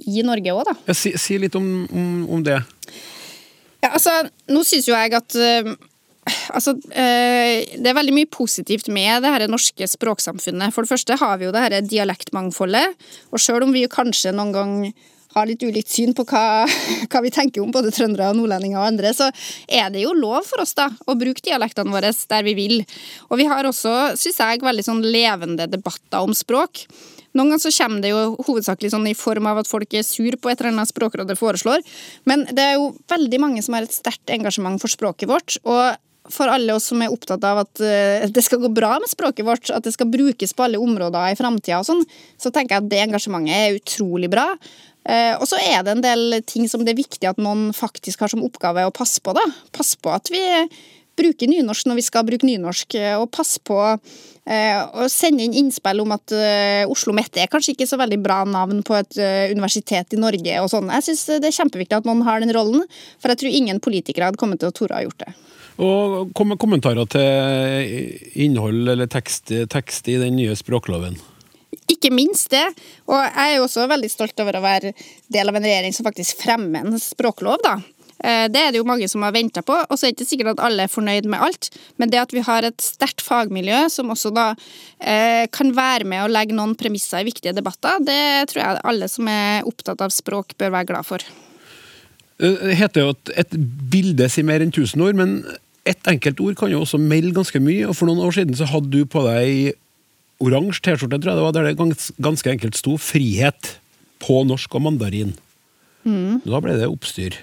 i 0.05 0.21
Norge 0.25 0.53
òg, 0.53 0.67
da. 0.69 0.75
Ja, 0.89 0.95
si, 0.97 1.13
si 1.17 1.37
litt 1.41 1.55
om, 1.57 1.65
om, 1.89 2.11
om 2.37 2.43
det. 2.45 2.59
Ja, 3.81 3.95
altså, 3.95 4.13
nå 4.53 4.61
syns 4.67 4.85
jo 4.89 4.93
jeg 4.93 5.15
at 5.17 5.37
øh, 5.37 5.73
Altså, 6.53 6.75
øh, 6.77 7.61
det 7.81 7.87
er 7.89 7.97
veldig 7.97 8.13
mye 8.13 8.29
positivt 8.29 8.91
med 8.93 9.23
det 9.23 9.31
her 9.33 9.47
norske 9.49 9.87
språksamfunnet. 9.89 10.73
For 10.73 10.85
det 10.85 10.91
første 10.91 11.17
har 11.17 11.39
vi 11.39 11.47
jo 11.47 11.53
det 11.55 11.63
her 11.63 11.79
dialektmangfoldet. 11.81 12.99
Og 13.31 13.41
selv 13.41 13.65
om 13.65 13.73
vi 13.73 13.85
jo 13.85 13.91
kanskje 13.91 14.35
noen 14.35 14.53
gang 14.53 14.75
har 15.31 15.47
litt 15.47 15.63
ulikt 15.63 15.91
syn 15.91 16.13
på 16.15 16.25
hva, 16.27 16.67
hva 17.11 17.21
vi 17.23 17.31
tenker 17.33 17.63
om 17.63 17.71
både 17.73 17.93
trøndere 17.95 18.31
og 18.31 18.37
nordlendinger 18.39 18.81
og 18.81 18.89
andre, 18.91 19.13
så 19.15 19.31
er 19.67 19.89
det 19.93 20.03
jo 20.03 20.13
lov 20.17 20.43
for 20.47 20.63
oss 20.63 20.75
da 20.77 20.89
å 21.07 21.15
bruke 21.19 21.43
dialektene 21.45 21.93
våre 21.93 22.11
der 22.11 22.45
vi 22.47 22.57
vil. 22.57 22.77
Og 23.31 23.39
vi 23.41 23.47
har 23.49 23.67
også, 23.67 24.13
syns 24.19 24.43
jeg, 24.43 24.61
veldig 24.65 24.85
sånn 24.85 25.01
levende 25.07 25.69
debatter 25.71 26.21
om 26.21 26.35
språk. 26.37 26.85
Noen 27.31 27.53
ganger 27.53 27.63
så 27.63 27.71
kommer 27.77 28.03
det 28.03 28.11
jo 28.11 28.21
hovedsakelig 28.43 28.91
sånn 28.91 29.07
i 29.07 29.15
form 29.15 29.47
av 29.47 29.61
at 29.61 29.69
folk 29.69 29.93
er 29.95 30.03
sur 30.03 30.35
på 30.35 30.51
et 30.51 30.59
eller 30.59 30.73
annet 30.73 30.91
Språkrådet 30.91 31.37
foreslår, 31.39 31.79
men 32.27 32.43
det 32.51 32.65
er 32.65 32.73
jo 32.75 32.89
veldig 33.07 33.39
mange 33.39 33.63
som 33.63 33.77
har 33.77 33.87
et 33.87 33.95
sterkt 33.95 34.33
engasjement 34.35 34.81
for 34.83 34.91
språket 34.91 35.31
vårt. 35.31 35.55
og 35.63 35.95
for 36.33 36.51
alle 36.51 36.75
oss 36.75 36.89
som 36.91 37.01
er 37.03 37.13
opptatt 37.13 37.43
av 37.47 37.63
at 37.63 37.81
eh, 37.85 38.27
det 38.31 38.43
skal 38.45 38.61
gå 38.61 38.71
bra 38.73 38.95
med 39.01 39.11
språket 39.11 39.47
vårt, 39.47 39.71
at 39.73 39.85
det 39.85 39.93
skal 39.95 40.09
brukes 40.11 40.55
på 40.55 40.65
alle 40.65 40.81
områder 40.81 41.33
i 41.33 41.39
framtida 41.39 41.81
og 41.81 41.87
sånn, 41.87 42.05
så 42.39 42.53
tenker 42.53 42.77
jeg 42.77 42.85
at 42.85 42.91
det 42.91 43.03
engasjementet 43.05 43.57
er 43.57 43.77
utrolig 43.79 44.31
bra. 44.31 44.47
Eh, 45.05 45.35
Og 45.39 45.47
så 45.49 45.59
er 45.61 45.83
det 45.83 45.95
en 45.95 46.05
del 46.05 46.41
ting 46.47 46.67
som 46.69 46.85
det 46.85 46.93
er 46.93 47.01
viktig 47.01 47.29
at 47.29 47.41
noen 47.41 47.71
faktisk 47.75 48.21
har 48.21 48.31
som 48.31 48.43
oppgave 48.45 48.85
å 48.87 48.93
passe 48.93 49.21
på. 49.23 49.33
da. 49.33 49.45
Passe 49.73 49.97
på 49.97 50.13
at 50.13 50.29
vi 50.33 50.41
bruker 51.17 51.49
nynorsk 51.49 51.89
når 51.89 51.97
vi 51.99 52.05
skal 52.05 52.25
bruke 52.25 52.47
nynorsk, 52.47 52.95
eh, 52.95 53.17
og 53.19 53.31
passe 53.33 53.59
på 53.59 53.79
å 54.41 55.03
sende 55.05 55.43
inn 55.45 55.53
innspill 55.53 56.01
om 56.01 56.15
at 56.15 56.33
Oslo 56.89 57.13
Mette 57.13 57.43
er 57.43 57.47
kanskje 57.47 57.75
ikke 57.75 57.85
så 57.85 57.99
veldig 58.01 58.17
bra 58.25 58.39
navn 58.49 58.79
på 58.81 58.95
et 58.97 59.19
universitet 59.53 60.15
i 60.17 60.19
Norge 60.19 60.55
og 60.63 60.67
sånn. 60.73 60.89
Jeg 60.97 61.05
syns 61.05 61.21
det 61.43 61.51
er 61.51 61.55
kjempeviktig 61.59 61.99
at 61.99 62.09
noen 62.09 62.25
har 62.25 62.41
den 62.41 62.51
rollen, 62.57 62.81
for 63.21 63.29
jeg 63.29 63.37
tror 63.43 63.53
ingen 63.53 63.79
politikere 63.79 64.31
hadde 64.31 64.41
kommet 64.41 64.59
til 64.59 64.73
å 64.73 64.75
tore 64.75 64.97
å 64.97 64.97
ha 64.97 65.05
gjort 65.05 65.21
det. 65.21 65.35
Og 65.81 66.31
kom, 66.37 66.53
kommentarer 66.61 67.07
til 67.09 68.41
innhold 68.45 68.91
eller 68.93 69.09
tekst, 69.09 69.49
tekst 69.73 70.09
i 70.11 70.19
den 70.21 70.35
nye 70.37 70.53
språkloven. 70.57 71.17
Ikke 71.89 72.11
minst 72.13 72.51
det. 72.53 72.67
Og 73.09 73.17
jeg 73.17 73.47
er 73.47 73.57
jo 73.57 73.65
også 73.65 73.87
veldig 73.89 74.11
stolt 74.11 74.43
over 74.43 74.59
å 74.59 74.63
være 74.63 74.93
del 75.31 75.49
av 75.49 75.57
en 75.57 75.65
regjering 75.65 75.95
som 75.95 76.05
faktisk 76.07 76.43
fremmer 76.43 76.85
en 76.85 77.01
språklov, 77.01 77.63
da. 77.65 77.79
Eh, 78.23 78.47
Det 78.53 78.61
er 78.61 78.71
det 78.71 78.81
jo 78.81 78.87
mange 78.87 79.07
som 79.09 79.23
har 79.25 79.33
venta 79.33 79.63
på, 79.65 79.73
og 79.73 79.97
så 79.97 80.05
er 80.05 80.11
det 80.11 80.19
ikke 80.19 80.29
sikkert 80.29 80.51
at 80.53 80.65
alle 80.67 80.85
er 80.85 80.91
fornøyd 80.91 81.25
med 81.25 81.41
alt. 81.41 81.71
Men 81.97 82.11
det 82.11 82.21
at 82.21 82.35
vi 82.35 82.43
har 82.45 82.67
et 82.67 82.77
sterkt 82.81 83.23
fagmiljø 83.25 83.87
som 83.89 84.13
også 84.13 84.33
da 84.35 84.51
eh, 84.99 85.47
kan 85.51 85.73
være 85.73 86.05
med 86.05 86.25
å 86.25 86.31
legge 86.31 86.53
noen 86.53 86.75
premisser 86.77 87.23
i 87.23 87.29
viktige 87.31 87.55
debatter, 87.57 87.97
det 88.05 88.51
tror 88.51 88.61
jeg 88.61 88.85
alle 88.93 89.09
som 89.09 89.27
er 89.31 89.65
opptatt 89.65 90.01
av 90.01 90.13
språk, 90.13 90.53
bør 90.57 90.75
være 90.77 90.91
glad 90.93 91.09
for. 91.09 91.25
Eh, 92.39 92.61
Det 92.69 92.77
heter 92.77 93.01
jo 93.07 93.15
at 93.15 93.35
et 93.45 93.57
bilde 93.91 94.29
sier 94.29 94.45
mer 94.45 94.61
enn 94.61 94.71
tusen 94.75 95.01
ord, 95.01 95.15
men 95.17 95.41
ett 95.87 96.07
enkelt 96.07 96.41
ord 96.43 96.57
kan 96.59 96.71
jo 96.71 96.83
også 96.83 96.99
melde 97.01 97.33
ganske 97.35 97.61
mye. 97.63 97.87
Og 97.89 97.95
for 97.97 98.09
noen 98.09 98.23
år 98.25 98.35
siden 98.37 98.57
så 98.57 98.67
hadde 98.69 98.91
du 98.93 99.05
på 99.09 99.23
deg 99.25 99.77
oransje 100.41 100.83
T-skjorte, 100.85 101.19
tror 101.21 101.33
jeg 101.33 101.39
det 101.39 101.45
var, 101.45 101.55
der 101.55 101.69
det 101.69 101.77
gans, 101.79 102.11
ganske 102.21 102.49
enkelt 102.49 102.77
sto 102.77 102.97
'frihet' 102.97 103.77
på 104.21 104.43
norsk 104.45 104.75
og 104.77 104.85
mandarin. 104.85 105.33
Mm. 106.05 106.41
Da 106.45 106.61
ble 106.61 106.77
det 106.77 106.89
oppstyr. 106.89 107.37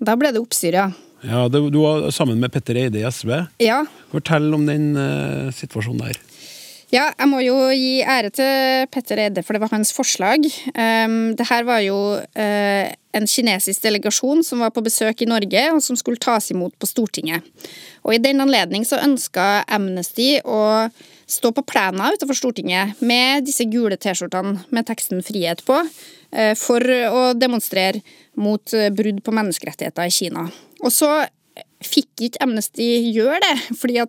Da 0.00 0.16
ble 0.16 0.32
det 0.32 0.40
oppstyr, 0.40 0.76
ja. 0.76 0.90
Ja, 1.22 1.46
det, 1.48 1.60
Du 1.70 1.80
var 1.84 2.10
sammen 2.10 2.40
med 2.40 2.52
Petter 2.52 2.76
Eide 2.76 3.00
i 3.00 3.06
SV. 3.06 3.30
Ja, 3.62 3.84
Fortell 4.10 4.52
om 4.54 4.66
den 4.66 4.96
uh, 4.96 5.52
situasjonen 5.54 6.02
der. 6.08 6.18
Ja, 6.92 7.06
jeg 7.16 7.28
må 7.30 7.38
jo 7.40 7.56
gi 7.72 8.02
ære 8.04 8.32
til 8.34 8.88
Petter 8.92 9.22
Eide, 9.22 9.44
for 9.46 9.56
det 9.56 9.62
var 9.62 9.72
hans 9.72 9.94
forslag. 9.96 10.44
Um, 10.74 11.32
det 11.38 11.46
her 11.48 11.64
var 11.64 11.80
jo 11.80 12.18
eh, 12.36 12.92
en 13.12 13.26
kinesisk 13.28 13.82
delegasjon 13.84 14.42
som 14.44 14.62
var 14.64 14.72
på 14.74 14.84
besøk 14.84 15.22
i 15.22 15.28
Norge, 15.28 15.62
og 15.74 15.82
som 15.84 15.98
skulle 15.98 16.20
tas 16.22 16.50
imot 16.54 16.74
på 16.80 16.88
Stortinget. 16.88 17.44
Og 18.06 18.16
I 18.16 18.22
den 18.22 18.40
anledning 18.44 18.86
så 18.88 19.00
ønska 19.02 19.64
Amnesty 19.68 20.38
å 20.44 20.88
stå 21.32 21.52
på 21.54 21.64
plena 21.68 22.10
utenfor 22.12 22.36
Stortinget 22.36 23.00
med 23.04 23.46
disse 23.46 23.66
gule 23.70 23.98
T-skjortene 24.00 24.64
med 24.70 24.88
teksten 24.88 25.22
'frihet' 25.22 25.64
på, 25.64 25.78
eh, 26.32 26.54
for 26.54 26.80
å 26.80 27.32
demonstrere 27.38 28.02
mot 28.36 28.74
eh, 28.74 28.90
brudd 28.90 29.22
på 29.22 29.32
menneskerettigheter 29.32 30.08
i 30.08 30.10
Kina. 30.10 30.50
Og 30.82 30.92
så 30.92 31.26
fikk 31.82 32.28
ikke 32.28 32.42
Amnesty 32.44 33.12
gjøre 33.12 33.40
det, 33.42 33.76
fordi 33.80 34.00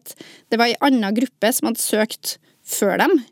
det 0.49 0.59
var 0.59 0.71
ei 0.71 0.79
anna 0.81 1.11
gruppe 1.11 1.51
som 1.53 1.69
hadde 1.69 1.83
søkt 1.83 2.37
før 2.63 2.97
dem. 2.97 3.23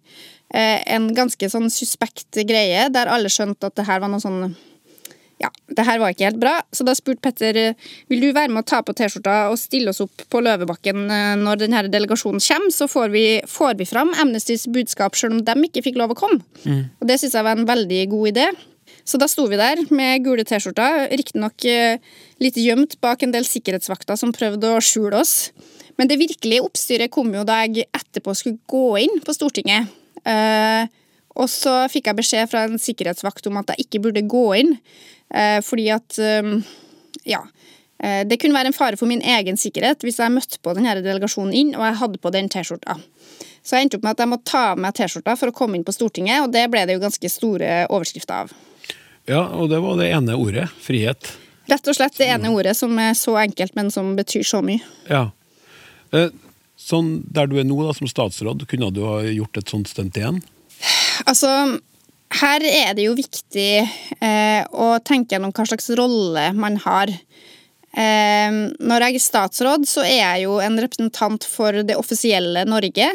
Eh, 0.53 0.83
En 0.87 1.13
ganske 1.15 1.49
sånn 1.49 1.69
suspekt 1.71 2.35
greie, 2.47 2.89
der 2.91 3.07
alle 3.07 3.29
skjønte 3.29 3.69
at 3.69 3.75
det 3.75 3.87
her 3.87 4.01
var 4.03 4.09
noe 4.11 4.19
sånn 4.19 4.55
ja, 5.41 5.49
det 5.73 5.85
her 5.87 5.99
var 6.01 6.13
ikke 6.13 6.27
helt 6.27 6.41
bra, 6.41 6.53
så 6.73 6.85
da 6.85 6.93
spurte 6.97 7.23
Petter 7.25 7.57
vil 8.11 8.21
du 8.21 8.29
være 8.29 8.51
med 8.53 8.63
å 8.63 8.69
ta 8.71 8.81
på 8.85 8.93
T-skjorta 8.97 9.37
og 9.51 9.57
stille 9.59 9.93
oss 9.93 10.01
opp 10.03 10.25
på 10.29 10.41
Løvebakken 10.43 11.05
eh, 11.09 11.35
når 11.41 11.63
denne 11.63 11.85
delegasjonen 11.89 12.43
kommer, 12.43 12.73
så 12.75 12.87
får 12.91 13.13
vi, 13.13 13.25
får 13.49 13.79
vi 13.79 13.87
fram 13.89 14.13
Amnestys 14.21 14.67
budskap 14.71 15.17
selv 15.17 15.39
om 15.39 15.45
de 15.45 15.55
ikke 15.67 15.85
fikk 15.87 15.97
lov 16.01 16.13
å 16.13 16.19
komme. 16.19 16.43
Og 17.01 17.09
Det 17.09 17.17
syns 17.21 17.37
jeg 17.37 17.47
var 17.47 17.57
en 17.57 17.69
veldig 17.69 18.03
god 18.13 18.33
idé. 18.33 18.51
Så 19.07 19.17
da 19.17 19.27
sto 19.29 19.47
vi 19.49 19.57
der 19.59 19.81
med 19.89 20.23
gule 20.25 20.45
T-skjorter, 20.45 21.07
riktignok 21.17 21.65
eh, 21.69 21.97
litt 22.43 22.57
gjemt 22.59 22.99
bak 23.01 23.23
en 23.25 23.33
del 23.33 23.47
sikkerhetsvakter 23.47 24.19
som 24.19 24.33
prøvde 24.35 24.75
å 24.75 24.83
skjule 24.83 25.23
oss. 25.23 25.49
Men 25.97 26.09
det 26.09 26.19
virkelige 26.21 26.63
oppstyret 26.65 27.11
kom 27.13 27.33
jo 27.33 27.45
da 27.47 27.63
jeg 27.65 27.87
etterpå 27.89 28.35
skulle 28.37 28.61
gå 28.69 29.01
inn 29.07 29.21
på 29.25 29.35
Stortinget. 29.35 29.89
Eh, 30.21 30.85
og 31.35 31.47
så 31.49 31.73
fikk 31.91 32.09
jeg 32.09 32.17
beskjed 32.17 32.49
fra 32.51 32.65
en 32.67 32.79
sikkerhetsvakt 32.81 33.47
om 33.47 33.57
at 33.61 33.71
jeg 33.73 33.85
ikke 33.85 34.01
burde 34.03 34.23
gå 34.27 34.45
inn, 34.59 34.77
eh, 35.33 35.59
fordi 35.63 35.89
at 35.95 36.19
eh, 36.19 36.61
Ja. 37.25 37.41
eh, 38.03 38.23
Det 38.23 38.39
kunne 38.39 38.53
være 38.57 38.67
en 38.71 38.73
fare 38.73 38.97
for 38.97 39.07
min 39.07 39.21
egen 39.21 39.57
sikkerhet 39.57 40.01
hvis 40.03 40.17
jeg 40.19 40.31
møtte 40.31 40.59
på 40.63 40.73
denne 40.75 40.95
delegasjonen 41.01 41.53
inn 41.53 41.75
og 41.75 41.85
jeg 41.85 41.99
hadde 42.01 42.17
på 42.19 42.31
den 42.31 42.49
T-skjorta. 42.49 42.97
Så 43.63 43.77
jeg 43.77 43.85
endte 43.85 43.97
opp 43.99 44.03
med 44.03 44.11
at 44.11 44.23
jeg 44.23 44.31
måtte 44.31 44.49
ta 44.51 44.63
av 44.71 44.77
meg 44.81 44.93
T-skjorta 44.97 45.37
for 45.37 45.51
å 45.51 45.55
komme 45.55 45.75
inn 45.77 45.85
på 45.85 45.93
Stortinget, 45.93 46.41
og 46.43 46.51
det 46.51 46.65
ble 46.71 46.85
det 46.85 46.95
jo 46.97 47.03
ganske 47.03 47.29
store 47.29 47.85
overskrifter 47.89 48.43
av. 48.43 48.51
Ja, 49.29 49.43
og 49.53 49.69
det 49.69 49.79
var 49.83 49.97
det 49.99 50.09
ene 50.11 50.33
ordet. 50.33 50.67
Frihet. 50.81 51.29
Rett 51.69 51.87
og 51.87 51.95
slett 51.95 52.17
det 52.17 52.27
ene 52.27 52.49
ordet 52.49 52.73
som 52.75 52.97
er 52.99 53.13
så 53.13 53.35
enkelt, 53.37 53.75
men 53.77 53.91
som 53.93 54.15
betyr 54.17 54.43
så 54.43 54.63
mye. 54.65 54.81
Ja. 55.07 55.27
Sånn 56.81 57.21
der 57.29 57.45
du 57.47 57.59
er 57.61 57.67
nå 57.69 57.77
da, 57.85 57.93
som 57.93 58.09
statsråd, 58.09 58.65
kunne 58.67 58.89
du 58.91 59.03
ha 59.05 59.19
gjort 59.29 59.61
et 59.61 59.69
sånt 59.69 59.87
stunt 59.91 60.17
igjen? 60.17 60.41
Altså, 61.27 61.49
her 62.41 62.63
er 62.63 62.93
det 62.95 63.07
jo 63.07 63.17
viktig 63.17 63.71
eh, 63.83 64.61
å 64.71 64.93
tenke 65.03 65.35
gjennom 65.35 65.53
hva 65.55 65.65
slags 65.67 65.91
rolle 65.97 66.51
man 66.57 66.79
har. 66.85 67.11
Eh, 67.91 68.61
når 68.79 69.07
jeg 69.07 69.19
er 69.19 69.25
statsråd, 69.25 69.87
så 69.89 70.05
er 70.05 70.21
jeg 70.21 70.45
jo 70.45 70.61
en 70.63 70.79
representant 70.79 71.47
for 71.47 71.83
det 71.83 71.97
offisielle 71.99 72.63
Norge. 72.69 73.09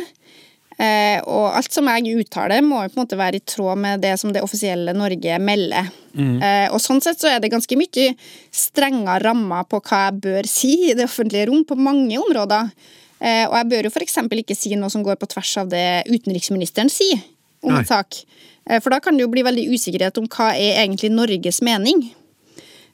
Eh, 0.76 1.22
og 1.24 1.54
alt 1.56 1.72
som 1.72 1.88
jeg 1.88 2.18
uttaler, 2.20 2.60
må 2.60 2.82
jo 2.84 2.90
på 2.92 2.98
en 2.98 3.04
måte 3.06 3.16
være 3.16 3.40
i 3.40 3.46
tråd 3.48 3.80
med 3.80 4.02
det 4.04 4.12
som 4.20 4.34
det 4.34 4.42
offisielle 4.44 4.92
Norge 4.96 5.38
melder. 5.40 5.88
Mm. 6.12 6.36
Eh, 6.36 6.66
og 6.68 6.82
sånn 6.84 7.00
sett 7.04 7.22
så 7.22 7.30
er 7.32 7.40
det 7.40 7.52
ganske 7.54 7.78
mye 7.80 8.10
strengere 8.52 9.22
rammer 9.24 9.64
på 9.70 9.80
hva 9.80 10.02
jeg 10.08 10.20
bør 10.26 10.50
si 10.50 10.74
i 10.90 10.96
det 10.98 11.08
offentlige 11.08 11.48
rom, 11.48 11.64
på 11.64 11.78
mange 11.80 12.20
områder. 12.20 12.68
Eh, 13.16 13.46
og 13.48 13.56
jeg 13.56 13.70
bør 13.72 13.88
jo 13.88 13.94
f.eks. 13.94 14.20
ikke 14.44 14.58
si 14.58 14.76
noe 14.76 14.92
som 14.92 15.04
går 15.06 15.16
på 15.16 15.30
tvers 15.32 15.54
av 15.62 15.72
det 15.72 16.04
utenriksministeren 16.12 16.92
sier 16.92 17.24
om 17.66 17.74
Nei. 17.74 17.82
en 17.82 17.88
sak. 17.88 18.20
Eh, 18.68 18.80
For 18.80 18.94
da 18.94 19.00
kan 19.02 19.16
det 19.18 19.26
jo 19.26 19.32
bli 19.32 19.44
veldig 19.46 19.66
usikkerhet 19.74 20.18
om 20.22 20.28
hva 20.30 20.52
er 20.54 20.84
egentlig 20.84 21.10
Norges 21.14 21.60
mening. 21.66 22.06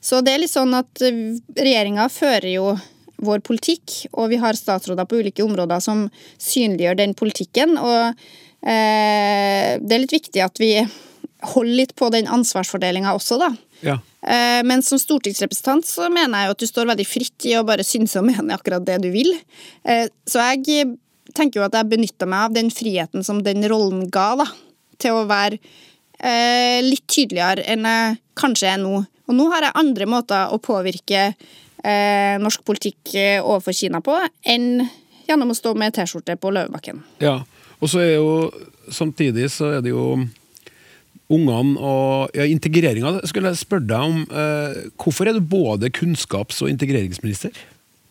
Så 0.03 0.19
det 0.25 0.35
er 0.35 0.43
litt 0.43 0.51
sånn 0.51 0.75
at 0.75 0.99
regjeringa 1.55 2.09
fører 2.11 2.49
jo 2.51 2.73
vår 3.23 3.39
politikk, 3.47 4.09
og 4.19 4.33
vi 4.33 4.41
har 4.43 4.59
statsråder 4.59 5.07
på 5.07 5.21
ulike 5.23 5.45
områder 5.45 5.79
som 5.85 6.09
synliggjør 6.43 6.99
den 6.99 7.13
politikken. 7.15 7.77
Og 7.79 8.09
eh, 8.67 9.79
det 9.79 9.95
er 9.95 10.03
litt 10.03 10.17
viktig 10.17 10.43
at 10.43 10.59
vi 10.59 10.73
holder 11.53 11.77
litt 11.77 11.95
på 11.99 12.11
den 12.15 12.27
ansvarsfordelinga 12.31 13.15
også, 13.15 13.39
da. 13.43 13.53
Ja. 13.83 13.97
Eh, 14.23 14.61
Men 14.67 14.83
som 14.87 14.99
stortingsrepresentant 14.99 15.87
så 15.87 16.09
mener 16.11 16.43
jeg 16.43 16.51
jo 16.51 16.57
at 16.57 16.63
du 16.63 16.69
står 16.71 16.91
veldig 16.93 17.07
fritt 17.07 17.47
i 17.51 17.57
å 17.59 17.65
bare 17.67 17.87
synse 17.87 18.19
og 18.21 18.29
mene 18.29 18.55
akkurat 18.59 18.85
det 18.87 19.01
du 19.03 19.11
vil. 19.15 19.33
Eh, 19.87 20.09
Så 20.27 20.43
jeg 20.43 20.97
tenker 21.37 21.61
jo 21.61 21.67
at 21.67 21.77
jeg 21.77 21.91
benytta 21.91 22.29
meg 22.29 22.49
av 22.49 22.57
den 22.57 22.71
friheten 22.75 23.25
som 23.27 23.43
den 23.45 23.65
rollen 23.71 24.07
ga, 24.13 24.33
da. 24.43 24.49
Til 25.03 25.19
å 25.19 25.27
være 25.31 25.59
eh, 25.59 26.79
litt 26.85 27.07
tydeligere 27.11 27.65
enn 27.73 27.89
jeg 27.89 28.19
kanskje 28.39 28.75
er 28.75 28.83
nå. 28.83 29.03
Og 29.29 29.39
nå 29.39 29.49
har 29.53 29.67
jeg 29.67 29.79
andre 29.81 30.09
måter 30.11 30.53
å 30.53 30.61
påvirke 30.63 31.31
eh, 31.31 32.37
norsk 32.43 32.65
politikk 32.67 33.15
eh, 33.17 33.39
overfor 33.41 33.77
Kina 33.77 34.03
på 34.05 34.19
enn 34.43 34.85
gjennom 35.29 35.53
å 35.53 35.57
stå 35.57 35.75
med 35.79 35.95
T-skjorte 35.97 36.37
på 36.41 36.53
Løvebakken. 36.55 37.03
Ja, 37.23 37.41
og 37.79 37.91
så 37.91 38.03
er 38.03 38.15
jo 38.17 38.33
samtidig 38.93 39.49
så 39.55 39.77
er 39.79 39.85
det 39.85 39.93
jo 39.95 40.23
ungene 41.33 41.79
og 41.81 42.35
ja, 42.37 42.47
integreringa. 42.51 43.21
Skulle 43.29 43.53
jeg 43.53 43.63
spørre 43.63 43.89
deg 43.89 44.09
om 44.11 44.25
eh, 44.27 44.83
hvorfor 45.01 45.29
er 45.29 45.39
du 45.39 45.45
både 45.45 45.93
kunnskaps- 45.95 46.63
og 46.65 46.73
integreringsminister? 46.73 47.55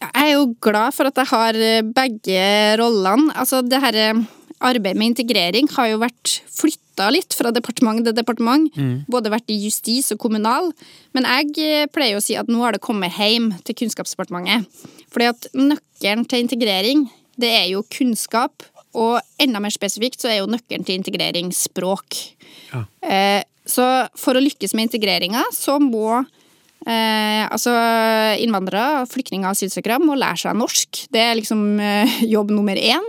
Jeg 0.02 0.12
er 0.18 0.32
jo 0.34 0.46
glad 0.64 0.96
for 0.96 1.10
at 1.10 1.20
jeg 1.22 1.30
har 1.30 1.58
eh, 1.58 1.84
begge 1.86 2.46
rollene. 2.82 3.30
Altså, 3.38 3.62
det 3.62 3.82
her 3.84 3.98
eh, 4.02 4.24
arbeidet 4.62 4.98
med 4.98 5.12
integrering 5.12 5.70
har 5.76 5.92
jo 5.92 6.02
vært 6.02 6.40
flytta 6.50 7.10
litt 7.14 7.36
fra 7.38 7.52
departement 7.54 8.02
til 8.06 8.16
departement. 8.18 8.70
Mm. 8.74 9.06
Både 9.12 9.34
vært 9.34 9.54
i 9.54 9.60
justis 9.62 10.10
og 10.14 10.22
kommunal. 10.24 10.72
Men 11.18 11.30
jeg 11.30 11.54
eh, 11.62 11.86
pleier 11.94 12.18
å 12.18 12.24
si 12.24 12.38
at 12.40 12.50
nå 12.50 12.64
har 12.64 12.74
det 12.74 12.84
kommet 12.84 13.14
hjem 13.14 13.52
til 13.68 13.78
Kunnskapsdepartementet. 13.84 14.66
Fordi 15.14 15.30
at 15.30 15.50
nøkkelen 15.58 16.26
til 16.26 16.46
integrering, 16.48 17.06
det 17.42 17.54
er 17.62 17.70
jo 17.76 17.86
kunnskap. 17.94 18.66
Og 18.98 19.22
enda 19.42 19.62
mer 19.62 19.74
spesifikt 19.74 20.24
så 20.24 20.32
er 20.32 20.42
jo 20.42 20.50
nøkkelen 20.50 20.88
til 20.88 20.98
integrering 20.98 21.54
språk. 21.56 22.18
Ja. 22.72 22.86
så 23.68 23.86
for 24.16 24.38
å 24.40 24.42
lykkes 24.42 24.72
med 24.78 24.88
integreringa, 24.88 25.42
så 25.52 25.76
må 25.84 26.22
Eh, 26.82 27.44
altså 27.46 27.76
Innvandrere, 28.42 29.06
flyktninger 29.12 29.46
og 29.46 29.54
asylsøkere 29.54 30.02
må 30.02 30.18
lære 30.18 30.48
seg 30.48 30.58
norsk. 30.58 31.06
Det 31.14 31.22
er 31.22 31.38
liksom 31.38 31.80
eh, 31.80 32.20
jobb 32.36 32.54
nummer 32.56 32.78
én. 32.78 33.06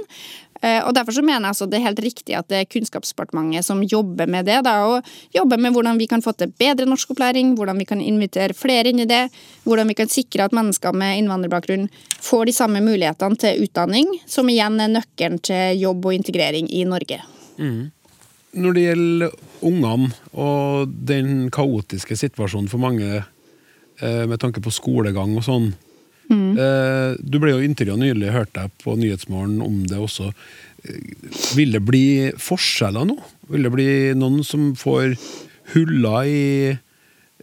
Eh, 0.62 0.78
og 0.86 0.92
Derfor 0.94 1.16
så 1.16 1.24
mener 1.24 1.40
jeg 1.40 1.54
altså 1.54 1.66
det 1.66 1.78
er 1.78 1.86
helt 1.88 2.02
riktig 2.04 2.36
at 2.38 2.46
det 2.52 2.60
er 2.60 2.68
Kunnskapsdepartementet 2.70 3.66
som 3.66 3.80
jobber 3.82 4.28
med 4.30 4.46
det. 4.46 4.60
Da, 4.66 4.76
og 4.86 5.08
jobber 5.34 5.58
med 5.58 5.74
hvordan 5.74 5.98
vi 5.98 6.06
kan 6.10 6.22
få 6.22 6.34
til 6.36 6.52
bedre 6.52 6.86
norskopplæring, 6.90 7.56
hvordan 7.58 7.80
vi 7.80 7.88
kan 7.88 8.04
invitere 8.04 8.54
flere 8.54 8.92
inn 8.92 9.02
i 9.02 9.08
det, 9.08 9.24
hvordan 9.64 9.90
vi 9.90 9.98
kan 9.98 10.12
sikre 10.12 10.46
at 10.46 10.54
mennesker 10.54 10.94
med 10.94 11.22
innvandrerbakgrunn 11.22 11.88
får 12.22 12.46
de 12.46 12.56
samme 12.56 12.84
mulighetene 12.84 13.40
til 13.40 13.64
utdanning, 13.64 14.12
som 14.28 14.52
igjen 14.52 14.78
er 14.84 14.94
nøkkelen 15.00 15.40
til 15.42 15.80
jobb 15.80 16.06
og 16.12 16.20
integrering 16.20 16.70
i 16.70 16.84
Norge. 16.86 17.22
Når 18.52 18.76
det 18.76 18.86
gjelder 18.86 19.36
ungene 19.64 20.12
og 20.36 20.92
den 21.08 21.48
kaotiske 21.54 22.18
situasjonen 22.20 22.68
for 22.68 22.82
mange 22.82 23.22
med 24.02 24.40
tanke 24.42 24.62
på 24.64 24.72
skolegang 24.74 25.36
og 25.38 25.44
sånn 25.46 25.72
Mm. 26.30 26.56
eh, 26.56 27.16
Du 27.20 27.38
ble 27.42 27.50
jo 27.52 27.64
intervjua 27.66 27.98
nylig, 27.98 28.30
hørte 28.32 28.62
jeg 28.64 28.70
på 28.82 28.94
Nyhetsmorgen 28.96 29.60
om 29.64 29.82
det 29.90 29.98
også. 29.98 30.30
Eh, 30.86 31.00
Vil 31.56 31.72
det 31.72 31.82
bli 31.84 32.32
forskjeller 32.38 33.04
nå? 33.10 33.18
Vil 33.50 33.66
det 33.66 33.72
bli 33.74 33.88
noen 34.14 34.44
som 34.46 34.72
får 34.78 35.16
huller 35.74 36.24
i, 36.30 36.78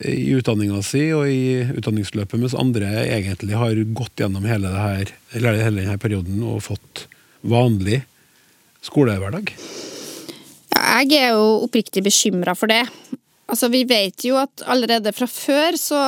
i 0.06 0.32
utdanninga 0.38 0.82
si 0.86 1.10
og 1.14 1.28
i 1.28 1.62
utdanningsløpet, 1.76 2.40
mens 2.40 2.56
andre 2.58 2.88
egentlig 3.06 3.60
har 3.60 3.76
gått 3.94 4.24
gjennom 4.24 4.48
hele, 4.48 4.72
her, 4.74 5.14
hele 5.36 5.58
denne 5.76 6.00
perioden 6.02 6.42
og 6.44 6.64
fått 6.64 7.06
vanlig 7.44 8.04
skolehverdag? 8.82 9.52
Jeg 10.80 11.14
er 11.20 11.34
jo 11.36 11.66
oppriktig 11.68 12.04
bekymra 12.06 12.56
for 12.58 12.72
det. 12.72 12.86
Altså, 13.50 13.70
Vi 13.70 13.84
vet 13.84 14.24
jo 14.26 14.38
at 14.40 14.64
allerede 14.66 15.14
fra 15.14 15.28
før 15.28 15.78
så 15.78 16.02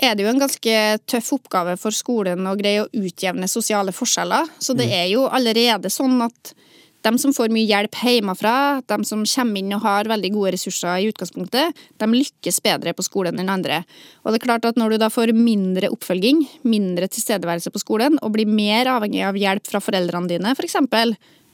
er 0.00 0.16
det 0.16 0.24
jo 0.24 0.30
en 0.32 0.40
ganske 0.40 0.76
tøff 1.10 1.32
oppgave 1.36 1.76
for 1.80 1.94
skolen 1.94 2.46
å 2.48 2.56
greie 2.58 2.84
å 2.84 2.90
utjevne 2.96 3.48
sosiale 3.50 3.92
forskjeller. 3.92 4.48
Så 4.58 4.74
det 4.78 4.88
er 4.88 5.10
jo 5.12 5.26
allerede 5.28 5.92
sånn 5.92 6.18
at 6.24 6.54
de 7.00 7.12
som 7.16 7.32
får 7.32 7.48
mye 7.52 7.64
hjelp 7.64 7.96
hjemmefra, 7.96 8.82
de 8.84 8.96
som 9.08 9.22
kommer 9.24 9.60
inn 9.60 9.72
og 9.72 9.84
har 9.86 10.08
veldig 10.10 10.30
gode 10.34 10.52
ressurser 10.52 11.00
i 11.00 11.08
utgangspunktet, 11.08 11.78
de 11.96 12.08
lykkes 12.12 12.60
bedre 12.64 12.92
på 12.96 13.04
skolen 13.06 13.40
enn 13.40 13.52
andre. 13.52 13.82
Og 14.24 14.32
det 14.32 14.40
er 14.40 14.44
klart 14.44 14.68
at 14.68 14.76
når 14.80 14.94
du 14.94 15.00
da 15.00 15.08
får 15.12 15.32
mindre 15.36 15.88
oppfølging, 15.94 16.42
mindre 16.68 17.08
tilstedeværelse 17.08 17.72
på 17.72 17.80
skolen, 17.80 18.18
og 18.20 18.34
blir 18.36 18.48
mer 18.48 18.90
avhengig 18.92 19.24
av 19.24 19.38
hjelp 19.40 19.68
fra 19.72 19.80
foreldrene 19.84 20.28
dine, 20.28 20.52
f.eks., 20.56 20.76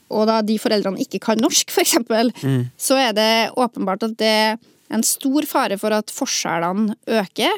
og 0.07 0.23
da 0.29 0.37
de 0.39 0.55
foreldrene 0.59 1.03
ikke 1.03 1.19
kan 1.23 1.39
norsk, 1.43 1.71
f.eks., 1.71 1.97
Mm. 2.43 2.69
så 2.79 2.95
er 2.99 3.15
det 3.15 3.31
åpenbart 3.59 4.03
at 4.07 4.15
det 4.19 4.27
er 4.27 4.57
en 4.91 5.03
stor 5.03 5.43
fare 5.47 5.75
for 5.79 5.91
at 5.95 6.11
forskjellene 6.11 6.95
øker. 7.07 7.55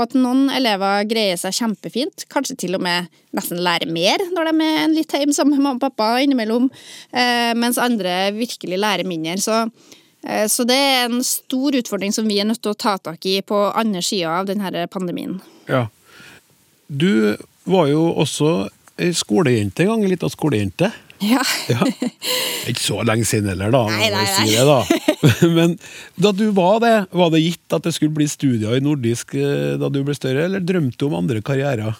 Og 0.00 0.06
at 0.06 0.14
noen 0.16 0.46
elever 0.56 1.04
greier 1.10 1.36
seg 1.36 1.52
kjempefint, 1.58 2.24
kanskje 2.32 2.56
til 2.62 2.78
og 2.78 2.80
med 2.86 3.10
nesten 3.36 3.60
lærer 3.60 3.90
mer 3.92 4.22
når 4.32 4.48
de 4.48 4.64
er 4.64 4.86
litt 4.94 5.12
hjemme 5.12 5.36
sammen 5.36 5.58
med 5.58 5.66
mamma 5.66 5.76
og 5.76 5.82
pappa 5.82 6.22
innimellom, 6.24 6.70
eh, 7.12 7.52
mens 7.52 7.76
andre 7.76 8.30
virkelig 8.32 8.78
lærer 8.80 9.04
mindre. 9.04 9.36
Så, 9.36 9.58
eh, 10.24 10.46
så 10.48 10.64
det 10.64 10.78
er 10.80 11.04
en 11.04 11.20
stor 11.20 11.76
utfordring 11.76 12.16
som 12.16 12.24
vi 12.32 12.40
er 12.40 12.48
nødt 12.48 12.62
til 12.64 12.72
å 12.72 12.80
ta 12.80 12.96
tak 12.96 13.28
i 13.28 13.42
på 13.44 13.60
andre 13.76 14.00
sida 14.00 14.40
av 14.40 14.48
denne 14.48 14.86
pandemien. 14.88 15.36
Ja. 15.68 15.88
Du 16.88 17.36
var 17.68 17.92
jo 17.92 18.08
også 18.16 18.70
skolejente 19.12 19.84
en 19.84 19.92
gang, 19.92 20.04
ei 20.04 20.14
lita 20.14 20.32
skolejente. 20.32 20.88
Ja. 21.20 21.42
Ja. 21.68 21.84
Ikke 22.70 22.80
så 22.80 23.02
lenge 23.04 23.26
siden 23.28 23.50
heller, 23.52 23.72
da. 23.74 23.82
Nei, 23.92 24.08
nei, 24.12 24.26
si 24.32 24.54
det, 24.54 24.64
da. 24.64 24.80
Men 25.56 25.76
da 26.20 26.32
du 26.32 26.46
var 26.56 26.80
det, 26.84 26.94
var 27.12 27.32
det 27.34 27.42
gitt 27.44 27.76
at 27.76 27.84
det 27.84 27.92
skulle 27.96 28.16
bli 28.16 28.28
studier 28.30 28.76
i 28.76 28.84
nordisk 28.84 29.34
eh, 29.36 29.76
da 29.80 29.90
du 29.92 30.00
ble 30.06 30.16
større, 30.16 30.46
eller 30.48 30.64
drømte 30.64 30.96
du 31.00 31.08
om 31.10 31.18
andre 31.20 31.42
karrierer? 31.44 31.98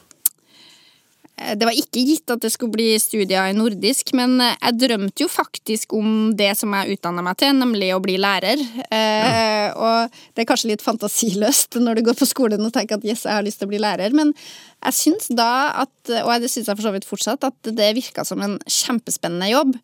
Eh, 1.41 1.57
Det 1.57 1.66
var 1.66 1.76
ikke 1.76 2.05
gitt 2.05 2.30
at 2.30 2.43
det 2.45 2.53
skulle 2.53 2.74
bli 2.76 2.93
studier 3.01 3.49
i 3.51 3.57
nordisk, 3.57 4.12
men 4.16 4.36
eh, 4.45 4.57
jeg 4.59 4.78
drømte 4.84 5.24
jo 5.24 5.28
faktisk 5.32 5.95
om 5.97 6.34
det 6.36 6.53
som 6.59 6.74
jeg 6.76 6.97
utdanna 6.97 7.24
meg 7.24 7.38
til, 7.41 7.55
nemlig 7.57 7.93
å 7.97 8.03
bli 8.05 8.18
lærer. 8.20 8.61
Ja. 8.91 9.70
og 9.76 10.12
det 10.34 10.43
er 10.43 10.49
kanskje 10.49 10.70
litt 10.72 10.82
fantasiløst 10.84 11.78
når 11.80 11.99
du 11.99 12.03
går 12.09 12.16
på 12.18 12.28
skolen 12.28 12.64
og 12.66 12.72
tenker 12.74 12.99
at 12.99 13.07
yes, 13.07 13.24
jeg 13.26 13.36
har 13.38 13.45
lyst 13.47 13.61
til 13.61 13.68
å 13.68 13.72
bli 13.72 13.80
lærer, 13.82 14.12
men 14.16 14.32
jeg 14.34 14.97
syns 14.97 15.30
da 15.36 15.51
at, 15.84 15.95
og 16.22 16.30
det 16.43 16.51
syns 16.51 16.70
jeg 16.70 16.76
for 16.78 16.86
så 16.86 16.95
vidt 16.95 17.09
fortsatt, 17.09 17.45
at 17.47 17.72
det 17.76 17.91
virka 17.97 18.24
som 18.26 18.43
en 18.45 18.59
kjempespennende 18.66 19.51
jobb. 19.53 19.74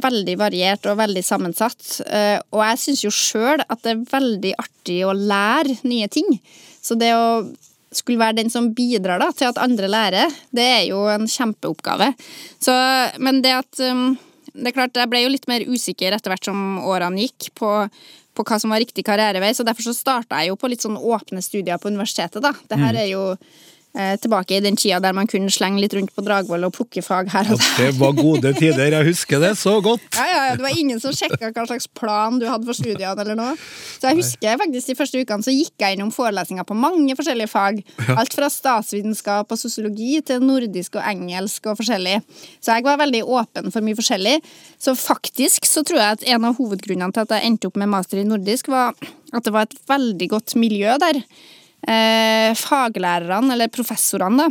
Veldig 0.00 0.36
variert 0.38 0.84
og 0.86 1.00
veldig 1.00 1.22
sammensatt. 1.26 1.80
Eh, 2.06 2.38
og 2.54 2.60
jeg 2.62 2.82
syns 2.84 3.00
jo 3.02 3.10
sjøl 3.14 3.64
at 3.66 3.80
det 3.82 3.96
er 3.96 4.04
veldig 4.12 4.52
artig 4.62 5.00
å 5.06 5.16
lære 5.16 5.80
nye 5.82 6.06
ting. 6.12 6.28
Så 6.82 6.94
det 6.98 7.10
å 7.16 7.42
skulle 7.92 8.20
være 8.20 8.36
den 8.38 8.50
som 8.52 8.68
bidrar 8.76 9.18
da, 9.22 9.30
til 9.34 9.48
at 9.50 9.58
andre 9.58 9.88
lærer, 9.90 10.30
det 10.54 10.62
er 10.62 10.84
jo 10.90 11.04
en 11.10 11.26
kjempeoppgave. 11.26 12.12
Så, 12.62 12.74
men 13.18 13.42
det 13.42 13.56
at 13.56 13.80
um, 13.90 14.16
Det 14.54 14.66
er 14.72 14.74
klart, 14.74 14.96
jeg 14.98 15.06
ble 15.10 15.20
jo 15.22 15.30
litt 15.30 15.46
mer 15.46 15.62
usikker 15.62 16.10
etter 16.16 16.32
hvert 16.32 16.44
som 16.48 16.80
årene 16.82 17.22
gikk, 17.22 17.52
på, 17.54 17.68
på 18.34 18.44
hva 18.46 18.56
som 18.58 18.72
var 18.74 18.80
riktig 18.82 19.04
karrierevei, 19.06 19.52
så 19.54 19.62
derfor 19.62 19.86
så 19.86 19.94
starta 19.94 20.40
jeg 20.42 20.50
jo 20.50 20.56
på 20.58 20.70
litt 20.72 20.82
sånn 20.82 20.98
åpne 20.98 21.38
studier 21.42 21.78
på 21.78 21.86
universitetet, 21.92 22.42
da. 22.42 22.50
Det 22.66 22.78
her 22.78 22.94
Mm. 22.94 22.98
er 22.98 23.08
jo 23.12 23.22
tilbake 23.92 24.54
i 24.56 24.60
den 24.62 24.76
tida 24.78 25.00
der 25.02 25.12
man 25.16 25.26
kunne 25.26 25.50
slenge 25.50 25.80
litt 25.82 25.94
rundt 25.96 26.12
på 26.14 26.22
Dragvoll 26.22 26.62
og 26.68 26.72
plukke 26.76 27.02
fag 27.02 27.30
her 27.32 27.48
og 27.50 27.58
der. 27.58 27.90
Det 27.90 27.98
var 27.98 28.12
gode 28.14 28.52
tider, 28.54 28.92
jeg 28.94 29.06
husker 29.08 29.40
det 29.42 29.50
så 29.58 29.72
godt. 29.82 30.04
Ja, 30.14 30.26
ja, 30.28 30.42
ja, 30.50 30.54
Det 30.56 30.62
var 30.62 30.76
ingen 30.78 31.00
som 31.02 31.14
sjekka 31.16 31.50
hva 31.50 31.64
slags 31.66 31.88
plan 31.98 32.38
du 32.38 32.46
hadde 32.46 32.68
for 32.68 32.78
studiene. 32.78 33.16
eller 33.20 33.34
noe. 33.38 33.56
Så 33.98 34.10
jeg 34.10 34.20
husker 34.22 34.60
faktisk 34.62 34.92
De 34.92 34.96
første 34.98 35.20
ukene 35.24 35.46
så 35.46 35.54
gikk 35.54 35.74
jeg 35.82 35.98
innom 35.98 36.12
forelesninger 36.14 36.64
på 36.68 36.78
mange 36.78 37.16
forskjellige 37.18 37.50
fag. 37.50 37.82
Alt 38.14 38.34
fra 38.38 38.48
statsvitenskap 38.52 39.50
og 39.50 39.58
sosiologi 39.58 40.20
til 40.22 40.40
nordisk 40.44 40.96
og 41.00 41.06
engelsk 41.10 41.66
og 41.66 41.80
forskjellig. 41.82 42.20
Så 42.62 42.76
jeg 42.76 42.86
var 42.86 43.00
veldig 43.02 43.24
åpen 43.26 43.70
for 43.74 43.84
mye 43.84 43.98
forskjellig. 43.98 44.38
Så 44.78 44.94
faktisk 44.98 45.66
så 45.66 45.82
tror 45.86 45.98
jeg 45.98 46.18
at 46.18 46.28
en 46.34 46.46
av 46.48 46.58
hovedgrunnene 46.60 47.12
til 47.12 47.26
at 47.26 47.36
jeg 47.36 47.50
endte 47.50 47.70
opp 47.70 47.80
med 47.80 47.90
master 47.90 48.22
i 48.22 48.28
nordisk, 48.28 48.70
var 48.70 48.94
at 49.32 49.44
det 49.46 49.52
var 49.54 49.66
et 49.66 49.76
veldig 49.90 50.28
godt 50.30 50.54
miljø 50.58 50.94
der. 51.02 51.22
Eh, 51.80 52.50
faglærerne, 52.58 53.54
eller 53.54 53.72
professorene, 53.72 54.48
da, 54.48 54.50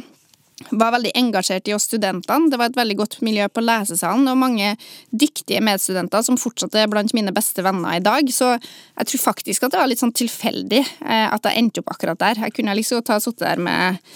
var 0.71 0.91
veldig 0.91 1.11
engasjert 1.15 1.69
i 1.69 1.73
oss 1.75 1.85
studentene. 1.87 2.49
Det 2.51 2.57
var 2.59 2.71
et 2.71 2.79
veldig 2.79 2.97
godt 2.99 3.19
miljø 3.25 3.47
på 3.51 3.63
lesesalen, 3.63 4.27
og 4.27 4.39
mange 4.41 4.73
dyktige 5.11 5.61
medstudenter 5.63 6.25
som 6.25 6.39
fortsatt 6.39 6.75
er 6.75 6.89
blant 6.91 7.13
mine 7.15 7.33
beste 7.35 7.63
venner 7.65 7.95
i 7.95 8.03
dag. 8.03 8.27
Så 8.33 8.51
jeg 8.57 9.11
tror 9.11 9.23
faktisk 9.29 9.65
at 9.65 9.75
det 9.75 9.81
var 9.81 9.91
litt 9.91 10.03
sånn 10.03 10.15
tilfeldig 10.15 10.81
eh, 10.81 11.27
at 11.29 11.47
jeg 11.47 11.61
endte 11.61 11.83
opp 11.83 11.93
akkurat 11.95 12.19
der. 12.19 12.43
Jeg 12.47 12.57
kunne 12.57 12.75
liksom 12.77 12.99
godt 12.99 13.13
ha 13.15 13.21
sittet 13.23 13.45
der 13.45 13.63
med, 13.69 14.11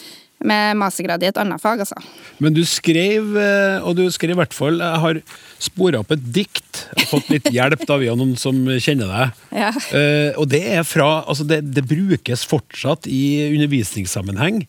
med 0.47 0.77
mastergrad 0.79 1.23
i 1.23 1.29
et 1.29 1.39
annet 1.39 1.61
fag, 1.61 1.81
altså. 1.83 1.97
Men 2.43 2.55
du 2.55 2.61
skrev, 2.67 3.35
eh, 3.39 3.85
og 3.85 3.95
du 3.97 4.03
skrev 4.13 4.35
i 4.35 4.39
hvert 4.41 4.55
fall 4.55 4.81
Jeg 4.81 5.01
har 5.03 5.19
spora 5.63 6.01
opp 6.03 6.11
et 6.15 6.25
dikt. 6.35 6.83
Jeg 6.91 7.05
har 7.05 7.09
fått 7.11 7.31
litt 7.31 7.49
hjelp 7.53 7.85
da, 7.87 7.97
via 8.01 8.15
noen 8.19 8.35
som 8.39 8.59
kjenner 8.83 9.11
deg. 9.11 9.41
Ja. 9.55 9.71
Uh, 9.93 10.31
og 10.41 10.47
det 10.51 10.63
er 10.75 10.83
fra 10.87 11.23
Altså, 11.29 11.45
det, 11.47 11.61
det 11.75 11.85
brukes 11.87 12.43
fortsatt 12.49 13.07
i 13.07 13.23
undervisningssammenheng. 13.53 14.63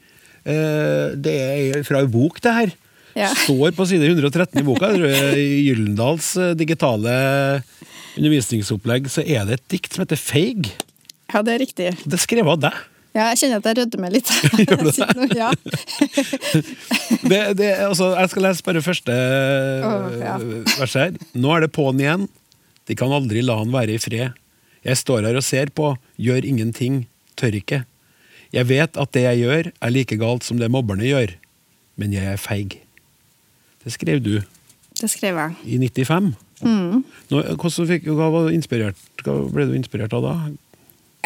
Uh, 0.44 1.14
det 1.18 1.34
er 1.34 1.84
fra 1.86 2.04
en 2.04 2.12
bok, 2.12 2.40
det 2.44 2.54
her. 2.54 2.74
Ja. 3.14 3.30
Står 3.44 3.74
på 3.76 3.86
side 3.86 4.06
113 4.10 4.58
i 4.60 4.66
boka. 4.66 4.90
I 4.94 5.46
Gyllendals 5.68 6.32
digitale 6.58 7.14
undervisningsopplegg 8.14 9.06
så 9.10 9.22
er 9.22 9.46
det 9.46 9.58
et 9.58 9.70
dikt 9.76 9.94
som 9.94 10.04
heter 10.04 10.18
Feig. 10.20 10.72
Ja, 11.32 11.42
det 11.42 11.54
er 11.54 11.62
riktig. 11.62 11.94
Det 12.04 12.18
er 12.18 12.22
skrevet 12.22 12.58
av 12.58 12.66
deg. 12.68 12.82
Ja, 13.14 13.28
jeg 13.30 13.44
kjenner 13.44 13.60
at 13.60 13.66
jeg 13.70 13.78
rødmer 13.78 14.10
litt. 14.10 14.30
Gjør 14.58 14.80
du 14.80 14.88
det? 14.90 15.38
Ja. 15.38 15.50
Det, 17.24 17.38
det, 17.56 17.68
altså, 17.80 18.10
jeg 18.18 18.30
skal 18.32 18.44
lese 18.44 18.64
bare 18.66 18.80
første 18.84 19.14
oh, 19.86 20.08
ja. 20.20 20.34
vers 20.76 20.96
her. 20.98 21.14
Nå 21.38 21.52
er 21.54 21.64
det 21.64 21.70
på'n 21.72 22.00
igjen. 22.02 22.26
De 22.88 22.96
kan 22.98 23.12
aldri 23.16 23.40
la 23.44 23.56
han 23.62 23.72
være 23.72 23.94
i 23.94 24.00
fred. 24.02 24.34
Jeg 24.84 25.00
står 25.00 25.24
her 25.24 25.38
og 25.38 25.46
ser 25.46 25.72
på, 25.72 25.94
gjør 26.20 26.44
ingenting, 26.44 27.04
tør 27.40 27.56
ikke. 27.56 27.80
Jeg 28.52 28.68
vet 28.68 28.98
at 29.00 29.12
det 29.16 29.24
jeg 29.24 29.40
gjør, 29.40 29.70
er 29.72 29.94
like 29.94 30.18
galt 30.20 30.44
som 30.44 30.60
det 30.60 30.68
mobberne 30.72 31.06
gjør, 31.08 31.32
men 32.00 32.12
jeg 32.12 32.34
er 32.34 32.40
feig. 32.40 32.76
Det 33.84 33.94
skrev 33.94 34.20
du 34.24 34.34
Det 35.00 35.10
skrev 35.10 35.40
jeg. 35.40 35.56
i 35.64 35.78
95. 35.80 36.34
Mm. 36.64 37.02
Nå, 37.30 37.40
fikk, 37.88 38.06
hva, 38.12 38.28
var 38.32 38.52
inspirert, 38.52 39.00
hva 39.24 39.40
ble 39.52 39.66
du 39.70 39.74
inspirert 39.78 40.12
av 40.16 40.24
da? 40.24 40.34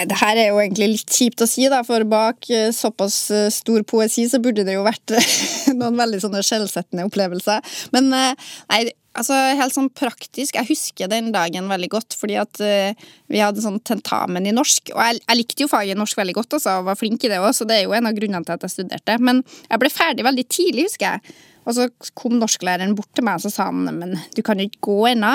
Det 0.07 0.19
her 0.21 0.39
er 0.39 0.53
jo 0.53 0.61
egentlig 0.63 0.93
litt 0.93 1.11
kjipt 1.11 1.43
å 1.43 1.49
si, 1.49 1.65
da, 1.71 1.81
for 1.87 2.05
bak 2.07 2.47
eh, 2.55 2.71
såpass 2.75 3.17
eh, 3.35 3.49
stor 3.51 3.83
poesi 3.89 4.29
så 4.31 4.39
burde 4.43 4.63
det 4.67 4.77
jo 4.77 4.85
vært 4.87 5.15
eh, 5.17 5.33
noen 5.81 5.99
veldig 5.99 6.21
sånne 6.23 6.43
skjellsettende 6.47 7.09
opplevelser. 7.09 7.65
Men 7.97 8.13
nei, 8.13 8.81
altså 9.19 9.35
helt 9.59 9.75
sånn 9.75 9.91
praktisk 9.91 10.55
Jeg 10.55 10.69
husker 10.69 11.11
den 11.11 11.33
dagen 11.35 11.67
veldig 11.71 11.91
godt, 11.97 12.15
fordi 12.21 12.39
at 12.39 12.61
vi 12.63 13.43
hadde 13.43 13.65
sånn 13.65 13.81
tentamen 13.83 14.47
i 14.47 14.55
norsk. 14.55 14.95
Og 14.95 15.03
jeg, 15.03 15.23
jeg 15.25 15.41
likte 15.41 15.67
jo 15.67 15.73
faget 15.73 15.99
norsk 15.99 16.21
veldig 16.21 16.39
godt, 16.39 16.61
altså, 16.61 16.79
og 16.79 16.91
var 16.93 17.01
flink 17.01 17.27
i 17.27 17.33
det 17.33 17.43
òg, 17.43 17.51
så 17.57 17.67
det 17.67 17.81
er 17.81 17.89
jo 17.89 17.99
en 17.99 18.11
av 18.11 18.17
grunnene 18.17 18.47
til 18.47 18.55
at 18.55 18.67
jeg 18.69 18.77
studerte. 18.77 19.19
Men 19.19 19.43
jeg 19.67 19.83
ble 19.83 19.93
ferdig 19.93 20.29
veldig 20.29 20.47
tidlig, 20.47 20.91
husker 20.93 21.17
jeg. 21.17 21.39
Og 21.69 21.75
så 21.77 21.89
kom 22.17 22.39
norsklæreren 22.41 22.95
bort 22.97 23.11
til 23.13 23.27
meg 23.27 23.37
og 23.37 23.45
så 23.45 23.51
sa 23.53 23.67
han, 23.69 23.83
men 23.99 24.15
du 24.33 24.41
kan 24.47 24.57
jo 24.57 24.65
ikke 24.71 24.87
gå 24.87 24.97
ennå. 25.11 25.33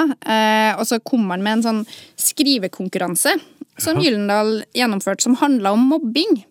Og 0.79 0.87
så 0.89 0.97
kom 1.05 1.27
han 1.29 1.43
med 1.45 1.59
en 1.59 1.65
sånn 1.67 1.83
skrivekonkurranse 2.17 3.35
som 3.81 3.99
Gyllendal 4.01 4.63
gjennomførte, 4.75 5.25
som 5.25 5.35
handla 5.39 5.71
om 5.73 5.85
mobbing. 5.89 6.43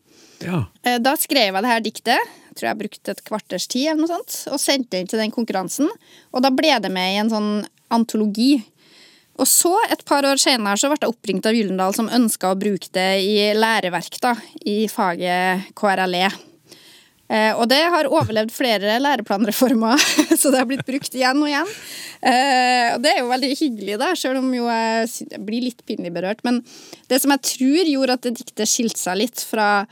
Ja. 0.43 0.65
Eh, 0.83 0.99
Da 0.99 1.15
skrev 1.17 1.55
jeg 1.55 1.63
det 1.63 1.71
her 1.71 1.81
diktet, 1.81 2.19
jeg 2.49 2.57
tror 2.59 2.69
jeg 2.69 2.79
brukte 2.83 3.11
et 3.15 3.25
kvarters 3.25 3.67
tid, 3.69 3.87
eller 3.93 4.03
noe 4.03 4.11
sånt, 4.11 4.53
og 4.53 4.61
sendte 4.61 4.99
inn 4.99 5.07
til 5.09 5.19
den 5.23 5.31
konkurransen. 5.31 5.89
Og 6.35 6.43
da 6.43 6.51
ble 6.51 6.75
det 6.83 6.91
med 6.93 7.15
i 7.15 7.21
en 7.23 7.31
sånn 7.31 7.67
antologi. 7.91 8.65
Og 9.41 9.47
så, 9.49 9.73
et 9.91 10.05
par 10.05 10.27
år 10.29 10.37
senere, 10.37 10.77
så 10.77 10.91
ble 10.91 10.99
jeg 11.01 11.09
oppringt 11.15 11.47
av 11.49 11.55
Gyllendal 11.57 11.95
som 11.97 12.11
ønska 12.13 12.51
å 12.53 12.59
bruke 12.59 12.91
det 12.93 13.23
i 13.25 13.53
læreverk 13.57 14.19
da, 14.21 14.35
i 14.69 14.87
faget 14.93 15.73
KRLE. 15.79 16.29
Eh, 17.33 17.53
og 17.57 17.65
det 17.71 17.81
har 17.95 18.11
overlevd 18.11 18.53
flere 18.53 18.99
læreplanreformer, 19.01 20.01
så 20.41 20.53
det 20.53 20.61
har 20.61 20.69
blitt 20.69 20.87
brukt 20.89 21.15
igjen 21.17 21.41
og 21.41 21.49
igjen. 21.49 21.75
Eh, 22.21 22.89
og 22.93 23.05
det 23.05 23.15
er 23.15 23.21
jo 23.23 23.31
veldig 23.31 23.53
hyggelig, 23.57 23.99
da, 24.03 24.13
selv 24.19 24.43
om 24.43 24.51
jo 24.53 24.69
jeg 24.69 25.43
blir 25.47 25.69
litt 25.69 25.85
pinlig 25.89 26.13
berørt. 26.15 26.43
Men 26.47 26.61
det 27.09 27.23
som 27.23 27.33
jeg 27.35 27.47
tror 27.55 27.93
gjorde 27.95 28.19
at 28.19 28.27
det 28.27 28.37
diktet 28.43 28.71
skilte 28.71 29.01
seg 29.01 29.23
litt 29.23 29.45
fra 29.49 29.87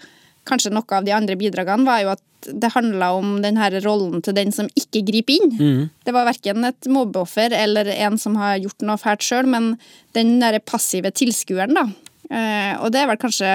kanskje 0.48 0.72
noe 0.74 0.96
av 0.96 1.06
de 1.06 1.14
andre 1.14 1.36
bidragene, 1.38 1.86
var 1.88 2.04
jo 2.04 2.12
at 2.12 2.26
det 2.40 2.70
handla 2.72 3.10
om 3.18 3.34
den 3.44 3.58
her 3.60 3.74
rollen 3.84 4.22
til 4.24 4.36
den 4.36 4.52
som 4.52 4.68
ikke 4.78 5.02
griper 5.08 5.36
inn. 5.36 5.50
Mm. 5.56 5.82
Det 6.04 6.14
var 6.16 6.28
verken 6.28 6.64
et 6.68 6.88
mobbeoffer 6.88 7.52
eller 7.56 7.90
en 7.98 8.16
som 8.20 8.38
har 8.40 8.58
gjort 8.62 8.84
noe 8.84 9.00
fælt 9.00 9.24
sjøl, 9.24 9.48
men 9.50 9.74
den 10.16 10.38
derre 10.40 10.62
passive 10.64 11.12
tilskueren, 11.12 11.76
da. 11.76 11.88
Eh, 12.30 12.74
og 12.80 12.92
det 12.94 13.02
er 13.02 13.10
vel 13.10 13.20
kanskje 13.20 13.54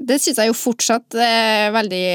Det 0.00 0.16
syns 0.22 0.38
jeg 0.40 0.48
jo 0.48 0.54
fortsatt 0.56 1.14
er 1.20 1.68
veldig 1.74 2.06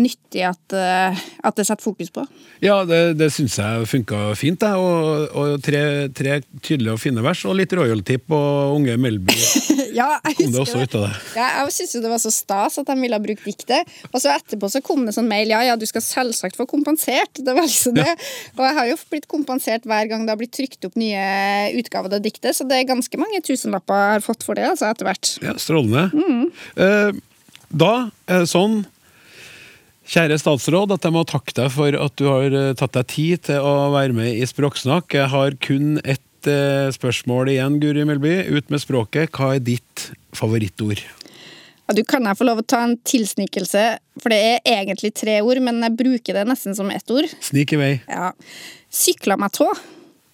nyttig 0.00 0.44
at, 0.48 0.74
eh, 0.74 1.18
at 1.44 1.58
det 1.58 1.66
setter 1.68 1.84
fokus 1.84 2.10
på. 2.14 2.24
Ja, 2.64 2.80
det, 2.88 3.18
det 3.18 3.28
syns 3.34 3.58
jeg 3.60 3.86
funka 3.90 4.32
fint. 4.38 4.64
Jeg. 4.64 4.78
Og, 4.80 5.28
og 5.36 5.62
tre, 5.62 6.08
tre 6.16 6.38
tydelige 6.64 6.94
og 6.94 7.02
fine 7.02 7.22
vers, 7.24 7.44
og 7.46 7.58
litt 7.58 7.74
royalty 7.76 8.16
på 8.22 8.38
Unge 8.74 8.96
Melby. 9.00 9.36
ja, 10.00 10.08
jeg 10.24 10.38
Kom 10.40 10.54
det 10.54 10.62
også 10.62 10.78
også 10.78 10.86
ut 10.86 10.96
av 10.98 11.04
det? 11.06 11.12
Ja, 11.36 11.48
jeg 11.60 11.74
syns 11.76 11.94
jo 11.96 12.02
det 12.04 12.12
var 12.12 12.22
så 12.22 12.32
stas 12.34 12.80
at 12.80 12.90
de 12.90 12.96
ville 13.02 13.20
bruke 13.28 13.46
diktet. 13.46 13.94
Og 14.12 14.22
så 14.22 14.32
etterpå 14.34 14.70
så 14.72 14.82
kom 14.84 15.04
det 15.06 15.14
sånn 15.16 15.30
mail 15.30 15.52
ja, 15.52 15.62
ja, 15.68 15.76
du 15.78 15.86
skal 15.88 16.04
selvsagt 16.04 16.58
få 16.58 16.66
kompensert. 16.70 17.38
Det 17.38 17.54
var 17.54 17.66
liksom 17.66 17.98
det. 17.98 18.10
Og 18.56 18.64
jeg 18.66 18.78
har 18.80 18.90
jo 18.92 18.98
blitt 19.12 19.28
kompensert 19.30 19.86
hver 19.88 20.10
gang 20.10 20.26
det 20.26 20.34
har 20.34 20.40
blitt 20.40 20.56
trykt 20.56 20.88
opp 20.88 20.98
nye 20.98 21.72
utgaver 21.78 22.18
av 22.18 22.24
diktet, 22.24 22.56
så 22.56 22.66
det 22.68 22.80
er 22.80 22.90
ganske 22.90 23.20
mange 23.20 23.42
tusenlapper 23.44 24.04
jeg 24.04 24.18
har 24.18 24.24
fått 24.24 24.44
for 24.46 24.58
det, 24.58 24.66
altså, 24.72 24.90
etter 24.90 25.08
hvert. 25.08 25.34
Ja, 25.44 25.56
Strålende. 25.58 26.08
Mm. 26.14 26.44
Eh, 26.78 27.24
da 27.70 28.10
er 28.28 28.44
det 28.44 28.50
sånn, 28.50 28.80
kjære 30.08 30.38
statsråd, 30.40 30.94
at 30.96 31.04
jeg 31.04 31.14
må 31.14 31.24
takke 31.28 31.54
deg 31.56 31.68
for 31.74 31.98
at 32.00 32.16
du 32.16 32.24
har 32.30 32.54
eh, 32.56 32.72
tatt 32.78 32.96
deg 32.96 33.10
tid 33.12 33.44
til 33.50 33.64
å 33.64 33.90
være 33.92 34.16
med 34.16 34.38
i 34.38 34.46
Språksnakk. 34.48 35.18
Jeg 35.18 35.32
har 35.34 35.56
kun 35.64 35.98
ett 36.00 36.48
eh, 36.48 36.88
spørsmål 36.94 37.52
igjen, 37.52 37.76
Guri 37.82 38.06
Melby. 38.08 38.38
Ut 38.54 38.72
med 38.72 38.80
språket. 38.84 39.32
Hva 39.36 39.54
er 39.58 39.64
ditt 39.64 40.08
favorittord? 40.36 41.04
Ja, 41.88 41.94
du 41.96 42.02
kan 42.04 42.24
jeg 42.28 42.36
få 42.36 42.44
lov 42.44 42.60
å 42.60 42.66
ta 42.68 42.82
en 42.84 42.98
tilsnikelse, 43.08 43.82
for 44.20 44.32
det 44.32 44.40
er 44.44 44.58
egentlig 44.68 45.14
tre 45.16 45.38
ord, 45.40 45.60
men 45.64 45.80
jeg 45.86 45.96
bruker 45.96 46.36
det 46.36 46.42
nesten 46.48 46.76
som 46.76 46.90
ett 46.92 47.08
ord. 47.12 47.28
Snik 47.44 47.72
i 47.72 47.78
vei. 47.80 47.92
Ja. 48.08 48.34
Sykla 48.92 49.38
meg 49.40 49.54
tå. 49.56 49.70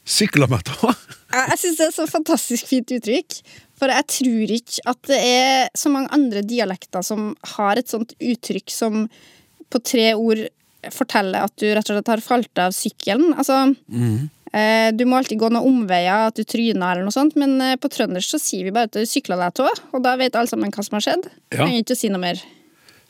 Sykla 0.05 0.49
meg 0.51 0.66
tå. 0.66 0.91
Ja, 1.35 1.45
Jeg 1.53 1.61
syns 1.62 1.78
det 1.78 1.87
er 1.89 1.95
så 1.95 2.05
fantastisk 2.11 2.68
fint 2.70 2.91
uttrykk. 2.95 3.39
For 3.79 3.91
jeg 3.91 4.07
tror 4.16 4.53
ikke 4.57 4.85
at 4.93 5.01
det 5.11 5.20
er 5.20 5.70
så 5.77 5.91
mange 5.93 6.12
andre 6.14 6.45
dialekter 6.47 7.05
som 7.07 7.33
har 7.57 7.81
et 7.81 7.91
sånt 7.91 8.14
uttrykk 8.22 8.70
som 8.72 9.07
på 9.72 9.81
tre 9.83 10.12
ord 10.14 10.45
forteller 10.95 11.47
at 11.47 11.55
du 11.59 11.66
rett 11.72 11.89
og 11.89 11.97
slett 11.97 12.12
har 12.12 12.22
falt 12.22 12.61
av 12.61 12.75
sykkelen. 12.77 13.33
Altså, 13.41 13.57
eh, 14.53 14.91
du 14.95 15.07
må 15.09 15.18
alltid 15.18 15.41
gå 15.41 15.49
noen 15.51 15.70
omveier, 15.83 16.29
at 16.29 16.37
du 16.37 16.45
tryner 16.45 16.93
eller 16.93 17.09
noe 17.09 17.14
sånt, 17.14 17.39
men 17.41 17.57
eh, 17.64 17.79
på 17.81 17.91
trøndersk 17.91 18.37
så 18.37 18.43
sier 18.43 18.68
vi 18.68 18.75
bare 18.75 18.91
at 18.91 18.99
du 18.99 19.09
sykla 19.09 19.41
deg 19.41 19.57
tå, 19.59 19.66
og 19.66 20.05
da 20.05 20.14
vet 20.20 20.37
alle 20.37 20.51
sammen 20.51 20.75
hva 20.75 20.85
som 20.85 21.01
har 21.01 21.07
skjedd. 21.09 21.31
Ja. 21.51 21.62
Trenger 21.64 21.81
ikke 21.81 21.97
å 21.97 22.03
si 22.05 22.12
noe 22.12 22.22
mer. 22.22 22.45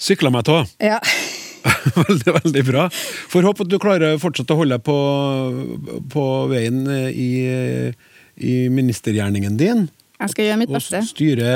Sykla 0.01 0.33
meg 0.33 0.47
tå. 0.47 0.63
Ja. 0.83 1.03
veldig, 2.09 2.33
veldig 2.45 2.65
bra. 2.69 2.89
Får 3.33 3.47
håpe 3.49 3.65
at 3.65 3.73
du 3.73 3.79
klarer 3.83 4.19
fortsatt 4.21 4.53
å 4.53 4.59
holde 4.59 4.79
på, 4.85 4.97
på 6.13 6.25
veien 6.51 6.83
i, 7.09 7.31
i 8.37 8.55
ministergjerningen 8.73 9.57
din. 9.61 9.87
Jeg 10.21 10.31
skal 10.31 10.47
gjøre 10.47 10.59
mitt 10.63 10.73
beste. 10.73 11.01
Og 11.03 11.09
styre 11.11 11.53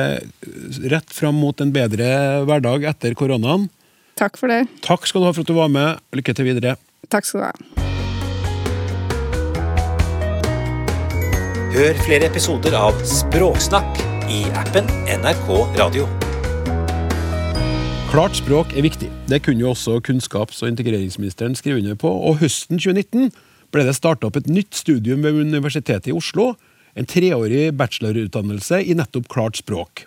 rett 0.90 1.12
fram 1.14 1.36
mot 1.38 1.60
en 1.62 1.72
bedre 1.74 2.08
hverdag 2.48 2.88
etter 2.90 3.14
koronaen. 3.18 3.68
Takk 4.18 4.38
for 4.40 4.50
det. 4.50 4.64
Takk 4.82 5.06
skal 5.06 5.22
du 5.22 5.28
ha 5.28 5.34
for 5.34 5.46
at 5.46 5.50
du 5.50 5.54
var 5.56 5.70
med. 5.70 6.02
Lykke 6.16 6.34
til 6.34 6.48
videre. 6.50 6.74
Takk 7.12 7.28
skal 7.28 7.40
du 7.40 7.46
ha. 7.46 7.86
Hør 11.78 11.98
flere 12.02 12.26
episoder 12.26 12.74
av 12.74 12.96
Språksnakk 13.06 14.00
i 14.32 14.42
appen 14.58 14.88
NRK 15.20 15.52
Radio. 15.78 16.08
Klart 18.08 18.38
språk 18.40 18.72
er 18.72 18.82
viktig. 18.88 19.10
Det 19.28 19.42
kunne 19.44 19.60
jo 19.62 19.74
også 19.74 19.98
kunnskaps- 20.00 20.62
og 20.64 20.72
integreringsministeren 20.72 21.54
skrive 21.54 21.78
under 21.82 21.94
på. 21.94 22.08
Og 22.08 22.40
høsten 22.40 22.80
2019 22.80 23.28
ble 23.70 23.84
det 23.84 23.94
starta 23.98 24.30
opp 24.30 24.38
et 24.40 24.48
nytt 24.48 24.72
studium 24.74 25.22
ved 25.22 25.36
Universitetet 25.36 26.08
i 26.08 26.16
Oslo. 26.16 26.54
En 26.98 27.06
treårig 27.06 27.70
bachelorutdannelse 27.78 28.82
i 28.82 28.96
nettopp 28.98 29.28
klart 29.30 29.60
språk. 29.60 30.04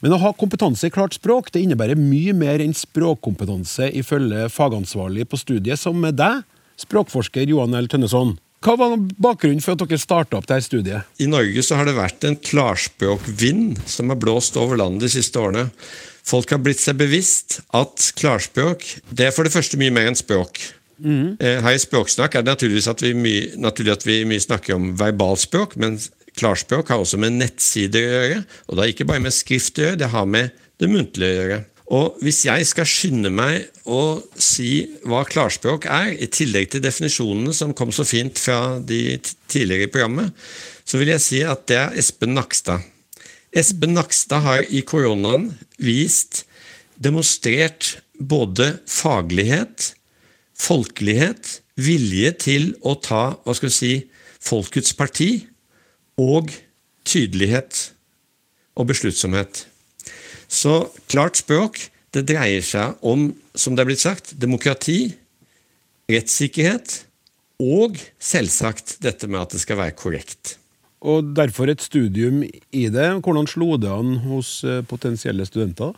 Men 0.00 0.14
å 0.14 0.20
ha 0.22 0.30
kompetanse 0.38 0.88
i 0.88 0.94
klart 0.94 1.16
språk 1.18 1.50
det 1.52 1.64
innebærer 1.66 1.98
mye 1.98 2.32
mer 2.36 2.62
enn 2.62 2.74
språkkompetanse, 2.76 3.90
ifølge 3.98 4.46
fagansvarlig 4.54 5.26
på 5.28 5.40
studiet, 5.40 5.80
som 5.80 6.00
er 6.06 6.14
deg, 6.16 6.44
språkforsker 6.78 7.50
Johan 7.50 7.74
L. 7.76 7.90
Tønneson. 7.90 8.36
Hva 8.64 8.74
var 8.78 8.96
bakgrunnen 9.22 9.62
for 9.62 9.76
at 9.76 9.82
dere 9.84 10.00
starta 10.02 10.38
opp 10.38 10.46
dette 10.48 10.66
studiet? 10.66 11.06
I 11.22 11.28
Norge 11.30 11.62
så 11.62 11.76
har 11.78 11.86
det 11.86 11.98
vært 11.98 12.24
en 12.26 12.38
klarspråkvind 12.38 13.82
som 13.86 14.10
har 14.10 14.18
blåst 14.18 14.56
over 14.58 14.80
landet 14.80 15.06
de 15.06 15.12
siste 15.18 15.38
årene. 15.38 15.68
Folk 16.26 16.50
har 16.52 16.62
blitt 16.62 16.82
seg 16.82 16.98
bevisst 16.98 17.60
at 17.74 18.10
klarspråk 18.18 18.84
det 19.08 19.28
er 19.28 19.36
for 19.36 19.46
det 19.46 19.54
første 19.54 19.78
mye 19.80 19.94
mer 19.94 20.10
enn 20.10 20.18
språk. 20.18 20.58
Eh, 21.04 21.58
Her 21.62 21.74
i 21.76 21.80
Språksnakk 21.82 22.34
er 22.34 22.44
det 22.44 22.54
naturligvis 22.54 22.90
at 22.90 23.02
vi 23.04 23.14
mye, 23.16 23.50
naturlig 23.60 23.94
at 23.94 24.06
vi 24.06 24.20
mye 24.28 24.42
snakker 24.42 24.76
om 24.76 24.92
verbalspråk, 24.98 25.76
men 25.78 25.98
klarspråk 26.38 26.90
har 26.92 27.02
også 27.02 27.18
med 27.20 27.38
nettsider 27.38 28.04
å 28.04 28.12
gjøre. 28.14 28.44
Og 28.66 28.76
det 28.76 28.82
har 28.82 28.92
ikke 28.94 29.08
bare 29.08 29.24
med 29.24 29.34
skrift 29.36 29.78
å 29.78 29.86
gjøre, 29.86 30.00
det 30.00 30.12
har 30.14 30.30
med 30.30 30.54
det 30.78 30.90
muntlige 30.90 31.34
å 31.34 31.38
gjøre. 31.42 31.60
Og 31.88 32.18
hvis 32.20 32.42
jeg 32.44 32.66
skal 32.68 32.88
skynde 32.88 33.30
meg 33.32 33.70
å 33.88 34.20
si 34.36 34.98
hva 35.08 35.22
klarspråk 35.28 35.86
er, 35.88 36.10
i 36.20 36.28
tillegg 36.28 36.68
til 36.74 36.84
definisjonene 36.84 37.54
som 37.56 37.72
kom 37.76 37.94
så 37.94 38.04
fint 38.04 38.36
fra 38.36 38.76
de 38.76 39.16
tidligere 39.48 39.88
i 39.88 39.92
programmet, 39.92 40.34
så 40.84 41.00
vil 41.00 41.14
jeg 41.14 41.24
si 41.24 41.40
at 41.44 41.64
det 41.70 41.78
er 41.80 41.96
Espen 42.00 42.36
Nakstad. 42.36 42.84
Espen 43.56 43.96
Nakstad 43.96 44.44
har 44.44 44.66
i 44.68 44.82
koronaen 44.84 45.48
vist, 45.80 46.44
demonstrert 47.00 47.96
både 48.18 48.74
faglighet, 48.90 49.94
folkelighet, 50.58 51.60
vilje 51.78 52.32
til 52.42 52.72
å 52.82 52.96
ta 52.98 53.38
hva 53.44 53.54
skal 53.54 53.70
vi 53.70 53.76
si, 53.76 53.92
folkets 54.42 54.94
parti, 54.98 55.46
og 56.18 56.50
tydelighet 57.06 57.92
og 58.78 58.90
besluttsomhet. 58.90 59.64
Så 60.48 60.88
klart 61.10 61.38
språk 61.38 61.80
det 62.16 62.24
dreier 62.30 62.64
seg 62.64 62.98
om, 63.06 63.30
som 63.54 63.76
det 63.76 63.84
er 63.84 63.90
blitt 63.90 64.02
sagt, 64.02 64.32
demokrati, 64.40 65.12
rettssikkerhet 66.08 67.02
og 67.62 67.98
selvsagt 68.22 68.96
dette 69.04 69.28
med 69.28 69.42
at 69.42 69.54
det 69.54 69.62
skal 69.62 69.80
være 69.80 69.96
korrekt. 69.98 70.56
Og 70.98 71.34
derfor 71.36 71.70
et 71.70 71.82
studium 71.84 72.42
i 72.42 72.84
det. 72.90 73.08
Hvordan 73.22 73.46
slo 73.46 73.76
det 73.78 73.90
an 73.92 74.16
hos 74.24 74.62
eh, 74.66 74.82
potensielle 74.82 75.46
studenter? 75.46 75.92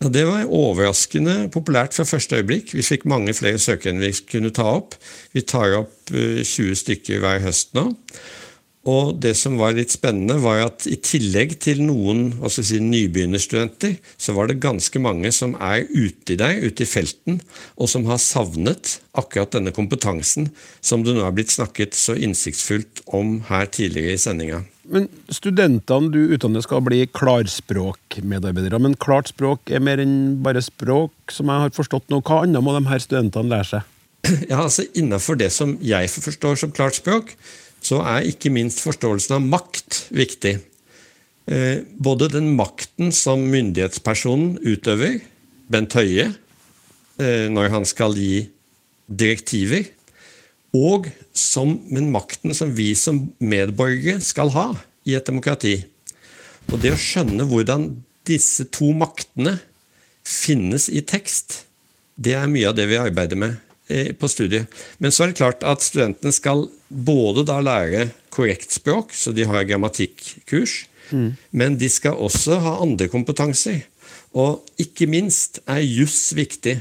Det 0.00 0.22
var 0.24 0.48
overraskende 0.48 1.50
populært 1.52 1.92
fra 1.92 2.06
første 2.08 2.38
øyeblikk. 2.38 2.70
Vi 2.72 2.80
fikk 2.80 3.02
mange 3.04 3.34
flere 3.36 3.60
søkere 3.60 3.92
enn 3.92 4.00
vi 4.00 4.14
kunne 4.30 4.48
ta 4.56 4.64
opp. 4.78 4.94
Vi 5.36 5.42
tar 5.44 5.74
opp 5.76 6.14
eh, 6.16 6.40
20 6.40 6.78
stykker 6.80 7.20
hver 7.20 7.42
høst 7.44 7.74
nå. 7.76 7.90
Og 8.88 9.10
det 9.20 9.34
som 9.36 9.58
var 9.60 9.76
litt 9.76 9.92
spennende, 9.92 10.38
var 10.40 10.62
at 10.70 10.86
i 10.88 10.96
tillegg 11.04 11.58
til 11.60 11.82
noen 11.84 12.30
si, 12.48 12.80
nybegynnerstudenter, 12.80 13.98
så 14.16 14.32
var 14.32 14.48
det 14.48 14.62
ganske 14.64 15.04
mange 15.04 15.34
som 15.36 15.52
er 15.60 15.84
ute 15.92 16.38
der, 16.40 16.56
ute 16.64 16.86
i 16.86 16.88
felten, 16.88 17.42
og 17.76 17.92
som 17.92 18.08
har 18.08 18.24
savnet 18.24 19.02
akkurat 19.12 19.52
denne 19.52 19.76
kompetansen 19.76 20.48
som 20.80 21.04
det 21.04 21.12
nå 21.12 21.28
er 21.28 21.36
blitt 21.36 21.52
snakket 21.52 21.92
så 21.92 22.16
innsiktsfullt 22.16 23.04
om 23.20 23.42
her 23.52 23.68
tidligere 23.68 24.16
i 24.16 24.24
sendinga. 24.24 24.64
Men 24.88 25.08
Studentene 25.32 26.08
du 26.12 26.20
utdanner 26.34 26.64
skal 26.64 26.82
bli 26.86 27.02
klarspråkmedarbeidere. 27.16 28.80
Men 28.80 28.96
klart 29.00 29.30
språk 29.32 29.72
er 29.72 29.82
mer 29.84 30.00
enn 30.02 30.38
bare 30.44 30.62
språk, 30.64 31.12
som 31.32 31.52
jeg 31.52 31.66
har 31.66 31.74
forstått 31.76 32.08
nå. 32.12 32.22
Hva 32.24 32.42
annet 32.46 32.64
må 32.64 32.74
de 32.76 32.86
her 32.88 33.02
studentene 33.02 33.52
lære 33.52 33.70
seg? 33.74 33.96
Ja, 34.50 34.62
altså 34.64 34.86
Innenfor 34.94 35.38
det 35.40 35.50
som 35.54 35.76
jeg 35.84 36.10
forstår 36.12 36.58
som 36.60 36.72
klart 36.76 36.98
språk, 36.98 37.34
så 37.84 38.02
er 38.04 38.28
ikke 38.28 38.52
minst 38.52 38.82
forståelsen 38.84 39.38
av 39.38 39.46
makt 39.48 40.04
viktig. 40.12 40.58
Eh, 41.50 41.82
både 41.96 42.28
den 42.32 42.52
makten 42.56 43.12
som 43.16 43.42
myndighetspersonen 43.50 44.58
utøver, 44.60 45.20
Bent 45.70 45.96
Høie, 45.96 46.28
eh, 47.20 47.46
når 47.52 47.72
han 47.72 47.88
skal 47.88 48.14
gi 48.18 48.44
direktiver, 49.10 49.88
og 50.76 51.08
som, 51.36 51.76
men 51.90 52.10
makten 52.12 52.54
som 52.56 52.72
vi 52.74 52.92
som 52.98 53.28
medborgere 53.38 54.20
skal 54.24 54.52
ha 54.54 54.68
i 55.06 55.16
et 55.16 55.26
demokrati. 55.26 55.78
Og 56.70 56.78
det 56.82 56.94
å 56.94 57.00
skjønne 57.00 57.46
hvordan 57.48 57.90
disse 58.28 58.66
to 58.74 58.92
maktene 58.96 59.56
finnes 60.26 60.88
i 60.92 61.02
tekst, 61.02 61.64
det 62.20 62.36
er 62.36 62.50
mye 62.50 62.68
av 62.68 62.76
det 62.76 62.86
vi 62.90 63.00
arbeider 63.00 63.38
med 63.40 63.56
eh, 63.88 64.12
på 64.12 64.28
studiet. 64.30 64.68
Men 64.98 65.14
så 65.14 65.24
er 65.24 65.32
det 65.32 65.40
klart 65.40 65.64
at 65.66 65.84
studentene 65.84 66.34
skal 66.36 66.66
både 66.88 67.46
da 67.48 67.58
lære 67.64 68.10
korrekt 68.30 68.74
språk, 68.76 69.14
så 69.16 69.32
de 69.34 69.46
har 69.48 69.66
grammatikkurs, 69.66 70.84
men 71.50 71.74
de 71.80 71.88
skal 71.90 72.18
også 72.22 72.60
ha 72.62 72.76
andre 72.84 73.08
kompetanser. 73.10 73.80
Og 74.30 74.62
ikke 74.78 75.08
minst 75.10 75.58
er 75.66 75.82
juss 75.82 76.30
viktig. 76.38 76.76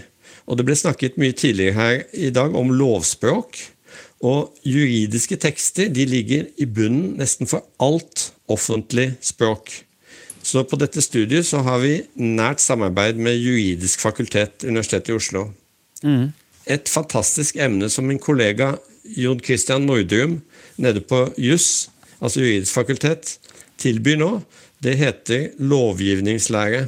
Og 0.50 0.58
det 0.58 0.66
ble 0.68 0.76
snakket 0.78 1.18
mye 1.22 1.34
tidligere 1.38 1.78
her 1.78 2.04
i 2.14 2.30
dag 2.34 2.54
om 2.58 2.70
lovspråk. 2.74 3.58
Og 4.20 4.55
juridiske 4.67 5.38
tekster 5.39 5.88
de 5.93 6.05
ligger 6.05 6.49
i 6.59 6.65
bunnen 6.67 7.15
nesten 7.20 7.47
for 7.47 7.63
alt 7.80 8.32
offentlig 8.51 9.13
språk. 9.24 9.72
Så 10.43 10.63
på 10.67 10.80
dette 10.80 11.01
studiet 11.03 11.47
så 11.47 11.61
har 11.63 11.80
vi 11.84 11.99
nært 12.15 12.61
samarbeid 12.63 13.20
med 13.20 13.38
Juridisk 13.38 14.01
fakultet, 14.01 14.63
Universitetet 14.63 15.11
i 15.11 15.17
Oslo. 15.17 15.49
Et 16.65 16.89
fantastisk 16.89 17.59
emne 17.59 17.89
som 17.91 18.07
min 18.07 18.20
kollega 18.20 18.74
Jon 19.17 19.39
Christian 19.39 19.86
Nordrum 19.88 20.39
nede 20.78 21.01
på 21.01 21.26
JUS, 21.38 21.89
altså 22.20 22.43
Juridisk 22.43 22.74
fakultet, 22.74 23.38
tilbyr 23.80 24.20
nå, 24.20 24.32
det 24.84 24.95
heter 24.99 25.49
lovgivningslære. 25.59 26.88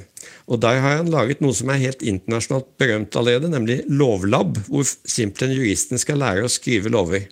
Og 0.52 0.60
Der 0.62 0.80
har 0.84 0.98
han 1.00 1.12
laget 1.12 1.42
noe 1.42 1.56
som 1.56 1.70
er 1.72 1.82
helt 1.82 2.02
internasjonalt 2.02 2.68
berømt 2.82 3.16
allerede, 3.16 3.52
nemlig 3.52 3.82
Lovlab, 3.88 4.58
hvor 4.68 4.84
simpelthen 4.86 5.56
juristen 5.56 6.02
skal 6.02 6.20
lære 6.22 6.46
å 6.46 6.52
skrive 6.52 6.92
lover. 6.92 7.28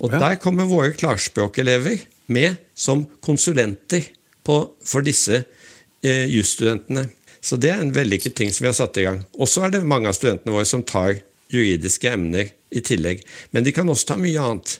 Og 0.00 0.10
Der 0.10 0.38
kommer 0.40 0.70
våre 0.70 0.94
klarspråkelever 0.96 2.06
med 2.26 2.56
som 2.74 3.04
konsulenter 3.20 4.08
på, 4.44 4.58
for 4.84 5.04
disse 5.04 5.42
eh, 6.04 6.26
jusstudentene. 6.32 7.08
Så 7.44 7.58
det 7.60 7.74
er 7.74 7.82
en 7.82 7.92
vellykket 7.92 8.36
ting 8.38 8.52
som 8.52 8.64
vi 8.64 8.70
har 8.70 8.78
satt 8.78 8.96
i 9.00 9.04
gang. 9.04 9.20
Og 9.36 9.48
så 9.50 9.66
er 9.66 9.74
det 9.74 9.84
mange 9.84 10.08
av 10.08 10.16
studentene 10.16 10.54
våre 10.54 10.68
som 10.68 10.84
tar 10.86 11.18
juridiske 11.52 12.08
emner 12.08 12.48
i 12.72 12.80
tillegg. 12.84 13.20
Men 13.52 13.66
de 13.66 13.74
kan 13.76 13.88
også 13.88 14.14
ta 14.14 14.16
mye 14.20 14.40
annet. 14.40 14.78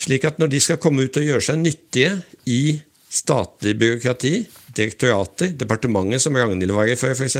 Slik 0.00 0.24
at 0.24 0.40
når 0.40 0.54
de 0.54 0.62
skal 0.64 0.80
komme 0.80 1.04
ut 1.04 1.18
og 1.20 1.26
gjøre 1.26 1.44
seg 1.44 1.60
nyttige 1.60 2.14
i 2.48 2.80
statlig 3.12 3.74
byråkrati, 3.80 4.34
direktorater, 4.76 5.54
departementet 5.58 6.22
som 6.24 6.36
Ragnhild 6.36 6.74
var 6.74 6.90
i 6.90 6.98
før 6.98 7.16
f.eks., 7.16 7.38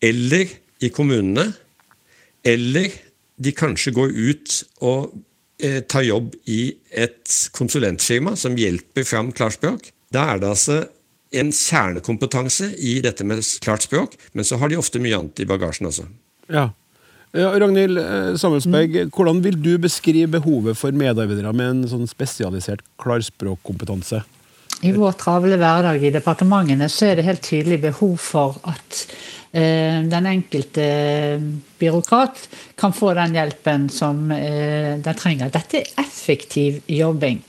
eller 0.00 0.52
i 0.80 0.88
kommunene, 0.94 1.50
eller 2.46 2.94
de 3.40 3.52
kanskje 3.56 3.92
går 3.96 4.14
ut 4.16 4.56
og 4.84 5.12
eh, 5.60 5.82
tar 5.84 6.06
jobb 6.06 6.34
i 6.48 6.62
et 6.90 7.36
konsulentfirma 7.56 8.34
som 8.40 8.56
hjelper 8.56 9.04
fram 9.08 9.32
klarspråk, 9.36 9.90
da 10.12 10.30
er 10.32 10.40
det 10.40 10.50
altså 10.50 10.80
en 11.30 11.52
kjernekompetanse 11.54 12.72
i 12.82 12.98
dette 13.04 13.24
med 13.26 13.44
klart 13.62 13.86
språk, 13.86 14.16
men 14.32 14.46
så 14.46 14.58
har 14.58 14.70
de 14.70 14.80
ofte 14.80 15.02
mye 15.02 15.18
annet 15.20 15.44
i 15.44 15.48
bagasjen 15.48 15.88
også. 15.90 16.08
Ja. 16.50 16.70
Ja, 17.30 17.52
Ragnhild 17.62 17.94
eh, 18.00 18.34
mm. 18.34 19.10
hvordan 19.14 19.38
vil 19.44 19.54
du 19.62 19.76
beskrive 19.78 20.26
behovet 20.32 20.74
for 20.74 20.90
medarbeidere 20.90 21.52
med 21.54 21.68
en 21.68 21.84
sånn 21.92 22.08
spesialisert 22.10 22.82
klarspråkkompetanse? 22.98 24.24
I 24.80 24.94
vår 24.96 25.12
travle 25.20 25.58
hverdag 25.60 26.00
i 26.00 26.12
departementene 26.14 26.88
så 26.88 27.10
er 27.10 27.18
det 27.18 27.26
helt 27.26 27.44
tydelig 27.44 27.82
behov 27.82 28.14
for 28.24 28.56
at 28.70 29.02
eh, 29.52 30.00
den 30.08 30.28
enkelte 30.30 30.86
byråkrat 31.80 32.46
kan 32.80 32.94
få 32.96 33.12
den 33.18 33.36
hjelpen 33.36 33.90
som 33.92 34.30
eh, 34.32 34.96
den 35.04 35.18
trenger. 35.20 35.52
Dette 35.52 35.82
er 35.82 36.00
effektiv 36.00 36.80
jobbing. 36.88 37.42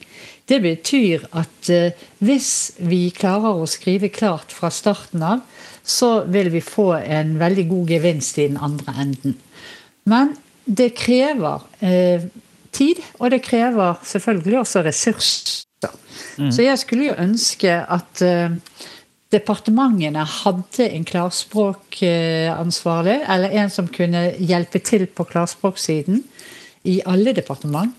Det 0.51 0.59
betyr 0.59 1.23
at 1.39 1.71
eh, 1.71 1.95
hvis 2.19 2.51
vi 2.84 3.05
klarer 3.15 3.63
å 3.63 3.69
skrive 3.69 4.11
klart 4.11 4.51
fra 4.51 4.67
starten 4.73 5.23
av, 5.23 5.45
så 5.84 6.25
vil 6.27 6.51
vi 6.51 6.59
få 6.59 6.91
en 6.99 7.38
veldig 7.39 7.67
god 7.71 7.95
gevinst 7.95 8.43
i 8.43 8.49
den 8.51 8.59
andre 8.59 8.95
enden. 9.05 9.39
Men 10.11 10.36
det 10.67 10.91
krever 10.99 11.63
eh, 11.79 12.27
tid, 12.75 12.99
og 13.23 13.32
det 13.32 13.43
krever 13.47 14.03
selvfølgelig 14.03 14.63
også 14.65 14.84
ressurser. 14.91 15.70
Mm. 16.38 16.51
Så 16.51 16.61
jeg 16.65 16.79
skulle 16.82 17.05
jo 17.09 17.15
ønske 17.21 17.71
at 17.71 18.21
eh, 18.25 18.51
departementene 19.32 20.25
hadde 20.27 20.89
en 20.89 21.05
klarspråkansvarlig, 21.07 23.21
eller 23.32 23.49
en 23.61 23.69
som 23.71 23.88
kunne 23.91 24.32
hjelpe 24.39 24.79
til 24.84 25.07
på 25.07 25.23
klarspråksiden 25.29 26.23
i 26.89 27.01
alle 27.05 27.34
departement. 27.38 27.91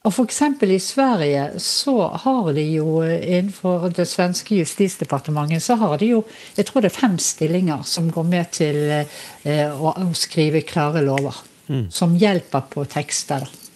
Og 0.00 0.14
F.eks. 0.14 0.40
i 0.64 0.78
Sverige 0.80 1.60
så 1.60 2.08
har 2.22 2.52
de 2.56 2.62
jo 2.72 3.02
innenfor 3.04 3.90
det 3.92 4.08
svenske 4.08 4.56
justisdepartementet 4.56 5.60
så 5.60 5.76
har 5.76 6.00
de 6.00 6.06
jo 6.14 6.22
jeg 6.56 6.64
tror 6.66 6.80
det 6.80 6.88
er 6.88 7.02
fem 7.02 7.18
stillinger 7.20 7.84
som 7.84 8.08
går 8.08 8.24
med 8.24 8.48
til 8.56 9.04
eh, 9.44 9.68
å, 9.68 9.92
å 9.92 10.08
skrive 10.16 10.64
klare 10.64 11.04
lover. 11.04 11.36
Som 11.94 12.16
hjelper 12.18 12.64
på 12.66 12.82
tekster. 12.90 13.44
da. 13.44 13.69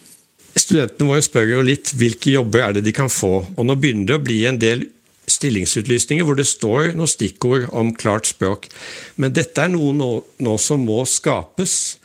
Studentene 0.55 1.09
våre 1.11 1.23
spør 1.25 1.49
jo 1.51 1.63
litt 1.67 1.91
hvilke 1.99 2.35
jobber 2.37 2.69
er 2.69 2.77
det 2.77 2.85
de 2.87 2.95
kan 2.95 3.11
få. 3.11 3.41
Og 3.57 3.67
nå 3.67 3.75
begynner 3.79 4.13
det 4.13 4.19
å 4.19 4.25
bli 4.25 4.45
en 4.47 4.61
del 4.63 4.87
stillingsutlysninger 5.31 6.27
hvor 6.27 6.37
det 6.39 6.47
står 6.49 6.93
noen 6.97 7.11
stikkord 7.11 7.69
om 7.75 7.93
klart 7.97 8.29
språk. 8.29 8.69
Men 9.21 9.35
dette 9.35 9.65
er 9.65 9.73
noe 9.73 9.95
nå, 9.97 10.11
nå 10.45 10.57
som 10.61 10.85
må 10.85 11.01
skapes, 11.09 11.97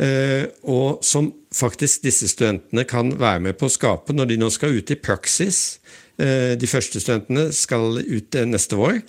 eh, 0.00 0.46
og 0.62 1.02
som 1.06 1.32
faktisk 1.54 2.04
disse 2.06 2.28
studentene 2.30 2.84
kan 2.88 3.10
være 3.18 3.42
med 3.48 3.58
på 3.58 3.68
å 3.68 3.72
skape 3.72 4.14
når 4.14 4.32
de 4.32 4.38
nå 4.42 4.50
skal 4.54 4.78
ut 4.78 4.94
i 4.94 5.00
praksis. 5.00 5.80
Eh, 6.18 6.54
de 6.58 6.70
første 6.70 7.02
studentene 7.02 7.48
skal 7.56 8.00
ut 8.00 8.38
eh, 8.38 8.48
neste 8.48 8.78
vår. 8.78 9.02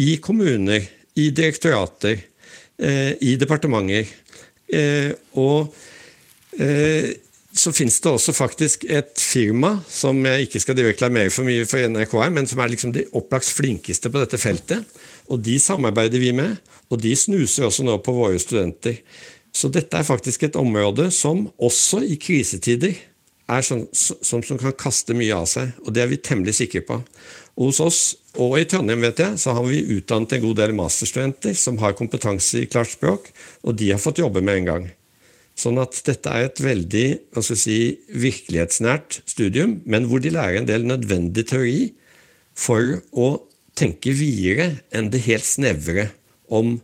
I 0.00 0.16
kommuner, 0.22 0.86
i 1.16 1.30
direktorater, 1.30 2.20
eh, 2.78 3.12
i 3.24 3.36
departementer. 3.40 4.10
Eh, 4.74 5.12
og 5.38 5.74
eh, 6.58 7.14
så 7.54 7.70
finnes 7.72 8.00
det 8.02 8.10
også 8.10 8.34
faktisk 8.34 8.84
et 8.90 9.12
firma 9.20 9.76
som 9.90 10.18
jeg 10.26 10.48
ikke 10.48 10.62
skal 10.62 10.80
reklamere 10.82 11.30
for 11.30 11.46
mye 11.46 11.66
for 11.70 11.86
NRK, 11.86 12.14
men 12.34 12.48
som 12.50 12.60
er 12.60 12.72
liksom 12.72 12.94
de 12.94 13.06
opplagt 13.14 13.46
flinkeste 13.54 14.10
på 14.10 14.22
dette 14.22 14.40
feltet. 14.42 14.82
Og 15.30 15.38
de 15.44 15.54
samarbeider 15.62 16.20
vi 16.20 16.32
med, 16.34 16.58
og 16.90 17.00
de 17.00 17.14
snuser 17.16 17.68
også 17.68 17.86
nå 17.86 17.96
på 18.02 18.14
våre 18.16 18.40
studenter. 18.42 18.98
Så 19.54 19.70
dette 19.70 19.96
er 19.96 20.06
faktisk 20.06 20.42
et 20.48 20.58
område 20.58 21.10
som 21.14 21.46
også 21.62 22.02
i 22.02 22.18
krisetider 22.18 22.96
er 23.46 23.62
sånn, 23.62 23.86
som, 23.92 24.42
som 24.42 24.58
kan 24.58 24.74
kaste 24.78 25.14
mye 25.14 25.36
av 25.36 25.46
seg, 25.46 25.70
og 25.84 25.94
det 25.94 26.02
er 26.02 26.10
vi 26.10 26.18
temmelig 26.18 26.56
sikre 26.58 26.82
på. 26.88 26.98
Og 27.54 27.70
hos 27.70 27.80
oss, 27.84 28.02
og 28.40 28.56
i 28.58 28.66
Trondheim 28.66 29.04
vet 29.04 29.20
jeg, 29.22 29.38
så 29.38 29.54
har 29.54 29.66
vi 29.68 29.84
utdannet 29.94 30.34
en 30.34 30.44
god 30.48 30.58
del 30.58 30.74
masterstudenter 30.74 31.54
som 31.58 31.78
har 31.84 31.94
kompetanse 31.94 32.64
i 32.64 32.70
klart 32.70 32.96
språk, 32.96 33.30
og 33.62 33.78
de 33.78 33.92
har 33.92 34.02
fått 34.02 34.24
jobbe 34.24 34.42
med 34.42 34.62
en 34.62 34.70
gang. 34.72 34.92
Sånn 35.54 35.78
at 35.78 36.00
dette 36.06 36.30
er 36.30 36.48
et 36.48 36.60
veldig 36.62 37.06
si, 37.46 37.78
virkelighetsnært 38.10 39.20
studium, 39.30 39.78
men 39.86 40.08
hvor 40.10 40.22
de 40.22 40.32
lærer 40.34 40.60
en 40.60 40.68
del 40.70 40.86
nødvendig 40.88 41.46
teori 41.52 41.78
for 42.58 42.98
å 43.12 43.28
tenke 43.78 44.14
videre 44.14 44.80
enn 44.94 45.10
det 45.14 45.24
helt 45.28 45.46
snevre 45.46 46.10
om 46.50 46.78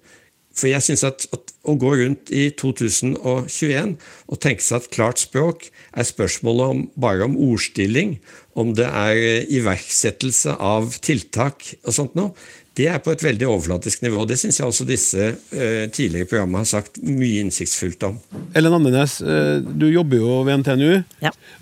For 0.61 0.67
jeg 0.67 0.83
syns 0.83 1.05
at, 1.07 1.23
at, 1.33 1.53
å 1.63 1.77
gå 1.79 1.93
rundt 1.95 2.33
i 2.35 2.49
2021 2.59 3.93
og 3.95 4.41
tenke 4.43 4.65
seg 4.67 4.81
at 4.81 4.89
klart 4.93 5.21
språk 5.23 5.69
er 5.95 6.05
spørsmålet 6.05 6.73
om, 6.75 6.81
bare 7.01 7.25
om 7.25 7.37
ordstilling, 7.39 8.17
om 8.59 8.75
det 8.77 8.89
er 8.91 9.47
iverksettelse 9.47 10.57
av 10.59 10.99
tiltak 11.07 11.65
og 11.85 11.95
sånt 11.97 12.19
noe, 12.19 12.35
det 12.79 12.87
er 12.87 13.01
på 13.03 13.13
et 13.13 13.23
veldig 13.25 13.49
overflatisk 13.51 14.05
nivå. 14.05 14.25
Det 14.29 14.39
syns 14.39 14.61
jeg 14.61 14.69
også 14.69 14.87
disse 14.89 15.27
eh, 15.27 15.89
tidligere 15.91 16.29
programmene 16.31 16.63
har 16.63 16.71
sagt 16.71 17.01
mye 17.03 17.43
innsiktsfullt 17.43 18.07
om. 18.07 18.21
Ellen 18.57 18.77
Andenes, 18.79 19.19
eh, 19.25 19.59
du 19.61 19.89
jobber 19.91 20.23
jo 20.23 20.39
ved 20.47 20.63
NTNU. 20.63 21.03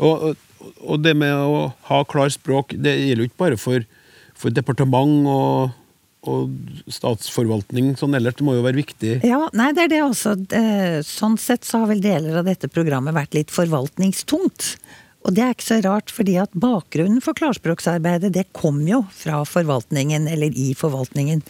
Og, 0.04 0.28
og, 0.76 0.96
det 1.02 1.16
med 1.18 1.32
å 1.32 1.70
ha 1.88 2.02
klart 2.08 2.36
språk, 2.36 2.76
det 2.76 2.94
gjelder 2.98 3.24
jo 3.24 3.30
ikke 3.30 3.44
bare 3.44 3.60
for, 3.60 3.86
for 4.36 4.54
departement 4.54 5.30
og, 5.32 5.74
og 6.28 6.92
statsforvaltning 6.92 7.94
sånn 7.98 8.18
ellers. 8.18 8.36
Det 8.38 8.46
må 8.46 8.58
jo 8.58 8.66
være 8.66 8.82
viktig? 8.82 9.16
Ja, 9.26 9.46
nei, 9.56 9.72
det 9.76 9.88
er 9.88 9.94
det 9.94 10.04
også. 10.04 10.36
Eh, 10.60 11.00
sånn 11.08 11.40
sett 11.40 11.64
så 11.64 11.82
har 11.82 11.92
vel 11.94 12.04
deler 12.04 12.42
av 12.42 12.50
dette 12.50 12.68
programmet 12.68 13.16
vært 13.16 13.38
litt 13.38 13.54
forvaltningstungt. 13.54 14.74
Og 15.26 15.34
det 15.34 15.42
er 15.44 15.54
ikke 15.54 15.66
så 15.66 15.80
rart, 15.84 16.12
fordi 16.14 16.36
at 16.40 16.54
bakgrunnen 16.56 17.22
for 17.24 17.36
klarspråksarbeidet 17.38 18.30
det 18.36 18.46
kom 18.56 18.80
jo 18.88 19.02
fra 19.12 19.42
forvaltningen, 19.48 20.28
eller 20.30 20.54
i 20.54 20.70
forvaltningen. 20.78 21.42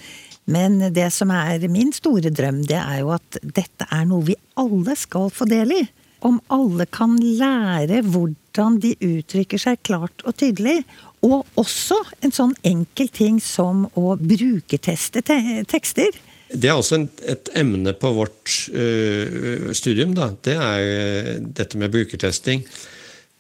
Men 0.49 0.81
det 0.97 1.11
som 1.13 1.31
er 1.35 1.67
min 1.69 1.93
store 1.93 2.33
drøm, 2.33 2.63
det 2.69 2.79
er 2.81 3.03
jo 3.03 3.13
at 3.19 3.41
dette 3.43 3.87
er 3.93 4.07
noe 4.09 4.31
vi 4.31 4.39
alle 4.59 4.97
skal 4.97 5.29
få 5.35 5.49
del 5.51 5.75
i. 5.77 5.83
Om 6.25 6.41
alle 6.51 6.89
kan 6.91 7.15
lære 7.21 8.01
hvordan 8.09 8.81
de 8.83 8.95
uttrykker 9.05 9.61
seg 9.61 9.83
klart 9.87 10.25
og 10.25 10.39
tydelig. 10.41 10.81
Og 11.23 11.45
også 11.61 12.01
en 12.25 12.35
sånn 12.35 12.57
enkel 12.67 13.13
ting 13.13 13.39
som 13.45 13.87
å 13.99 14.17
brukerteste 14.19 15.23
te 15.27 15.39
tekster. 15.69 16.17
Det 16.49 16.71
er 16.71 16.79
også 16.81 17.03
et 17.29 17.51
emne 17.59 17.93
på 17.93 18.11
vårt 18.17 18.55
ø, 18.73 19.75
studium. 19.77 20.15
Da. 20.17 20.31
Det 20.33 20.57
er 20.57 20.87
uh, 20.89 21.35
dette 21.61 21.79
med 21.81 21.93
brukertesting. 21.93 22.65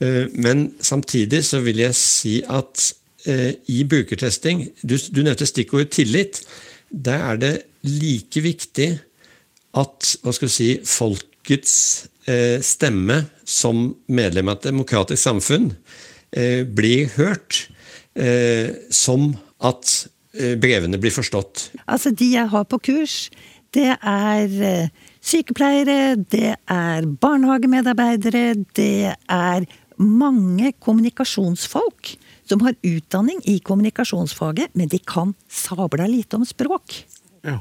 Eh, 0.01 0.27
men 0.33 0.73
samtidig 0.81 1.43
så 1.45 1.61
vil 1.65 1.83
jeg 1.83 1.97
si 1.99 2.39
at 2.47 2.93
eh, 3.27 3.59
i 3.67 3.83
brukertesting 3.89 4.69
Du, 4.83 4.95
du 4.95 5.25
nevnte 5.25 5.47
stikkordet 5.49 5.91
tillit. 5.97 6.43
Der 6.91 7.25
er 7.33 7.41
det 7.41 7.55
like 7.83 8.43
viktig 8.43 8.93
at 9.79 10.13
hva 10.23 10.33
skal 10.35 10.49
vi 10.49 10.55
si, 10.55 10.69
folkets 10.87 11.75
eh, 12.31 12.63
stemme 12.65 13.25
som 13.45 13.91
medlem 14.09 14.49
av 14.49 14.59
et 14.59 14.71
demokratisk 14.71 15.23
samfunn 15.23 15.73
blir 16.29 17.07
hørt, 17.15 17.71
som 18.93 19.31
at 19.65 19.93
brevene 20.61 20.99
blir 21.01 21.15
forstått. 21.15 21.71
Altså, 21.89 22.11
de 22.13 22.27
jeg 22.35 22.51
har 22.53 22.67
på 22.69 22.77
kurs, 22.85 23.15
det 23.73 23.95
er 23.97 24.91
sykepleiere, 25.25 26.19
det 26.29 26.51
er 26.69 27.09
barnehagemedarbeidere, 27.23 28.59
det 28.77 29.15
er 29.17 29.65
mange 29.99 30.73
kommunikasjonsfolk 30.81 32.15
som 32.49 32.63
har 32.65 32.77
utdanning 32.87 33.41
i 33.45 33.59
kommunikasjonsfaget, 33.59 34.73
men 34.73 34.89
de 34.89 34.99
kan 34.99 35.35
sabla 35.51 36.07
lite 36.09 36.39
om 36.39 36.47
språk. 36.47 37.03
Ja. 37.45 37.59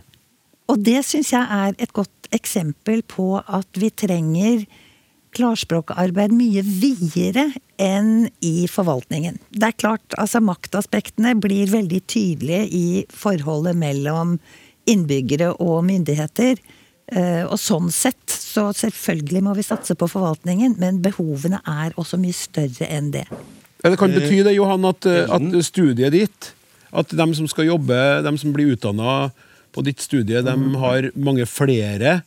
Og 0.68 0.84
det 0.84 1.02
syns 1.08 1.32
jeg 1.34 1.44
er 1.44 1.76
et 1.80 1.94
godt 1.96 2.32
eksempel 2.36 3.04
på 3.08 3.38
at 3.40 3.80
vi 3.80 3.90
trenger 3.90 4.66
klarspråkarbeid 5.38 6.34
mye 6.34 6.64
videre 6.66 7.50
enn 7.82 8.30
i 8.44 8.68
forvaltningen. 8.72 9.38
Det 9.52 9.70
er 9.70 9.78
klart, 9.78 10.06
altså 10.18 10.42
Maktaspektene 10.44 11.36
blir 11.40 11.70
veldig 11.72 12.02
tydelige 12.10 12.64
i 12.74 12.88
forholdet 13.12 13.78
mellom 13.78 14.38
innbyggere 14.88 15.52
og 15.64 15.84
myndigheter. 15.88 16.58
Eh, 17.08 17.46
og 17.48 17.56
sånn 17.56 17.88
sett, 17.94 18.26
så 18.28 18.68
selvfølgelig 18.76 19.42
må 19.46 19.54
vi 19.56 19.64
satse 19.64 19.96
på 19.96 20.10
forvaltningen, 20.12 20.76
men 20.82 21.00
behovene 21.04 21.62
er 21.64 21.96
også 21.96 22.20
mye 22.20 22.36
større 22.36 22.90
enn 22.92 23.14
det. 23.14 23.24
Ja, 23.80 23.92
det 23.94 24.00
kan 24.02 24.12
bety 24.12 24.42
det, 24.44 24.58
Johan, 24.58 24.84
at, 24.90 25.08
eh, 25.08 25.24
at 25.32 25.46
studiet 25.64 26.12
ditt, 26.12 26.50
at 26.92 27.14
de 27.16 27.28
som 27.38 27.48
skal 27.48 27.70
jobbe, 27.70 28.00
de 28.26 28.34
som 28.42 28.52
blir 28.52 28.74
utdanna 28.76 29.30
på 29.72 29.86
ditt 29.88 30.04
studie, 30.04 30.42
de 30.44 30.56
mm. 30.58 30.76
har 30.82 31.10
mange 31.16 31.48
flere 31.48 32.20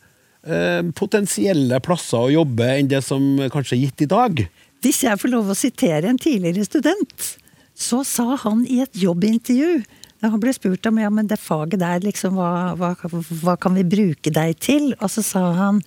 eh, 0.47 0.81
potensielle 0.97 1.81
plasser 1.85 2.24
å 2.24 2.33
jobbe 2.33 2.72
enn 2.78 2.89
det 2.89 3.03
som 3.05 3.37
kanskje 3.53 3.76
er 3.76 3.85
gitt 3.85 4.07
i 4.07 4.11
dag? 4.11 4.45
Hvis 4.81 5.03
jeg 5.05 5.20
får 5.20 5.35
lov 5.35 5.53
å 5.53 5.59
sitere 5.59 6.09
en 6.09 6.20
tidligere 6.20 6.64
student, 6.64 7.33
så 7.76 8.01
sa 8.07 8.33
han 8.47 8.64
i 8.64 8.81
et 8.85 8.97
jobbintervju 8.97 9.83
han 10.29 10.41
ble 10.43 10.53
spurt 10.53 10.85
om 10.91 10.99
ja, 11.01 11.09
men 11.12 11.29
det 11.31 11.41
faget 11.41 11.81
der, 11.81 12.03
liksom, 12.05 12.37
hva, 12.37 12.75
hva, 12.77 12.93
hva 13.41 13.57
kan 13.61 13.77
vi 13.79 13.87
bruke 13.89 14.33
deg 14.35 14.59
til? 14.61 14.91
Og 15.01 15.09
så 15.12 15.25
sa 15.25 15.45
han 15.57 15.81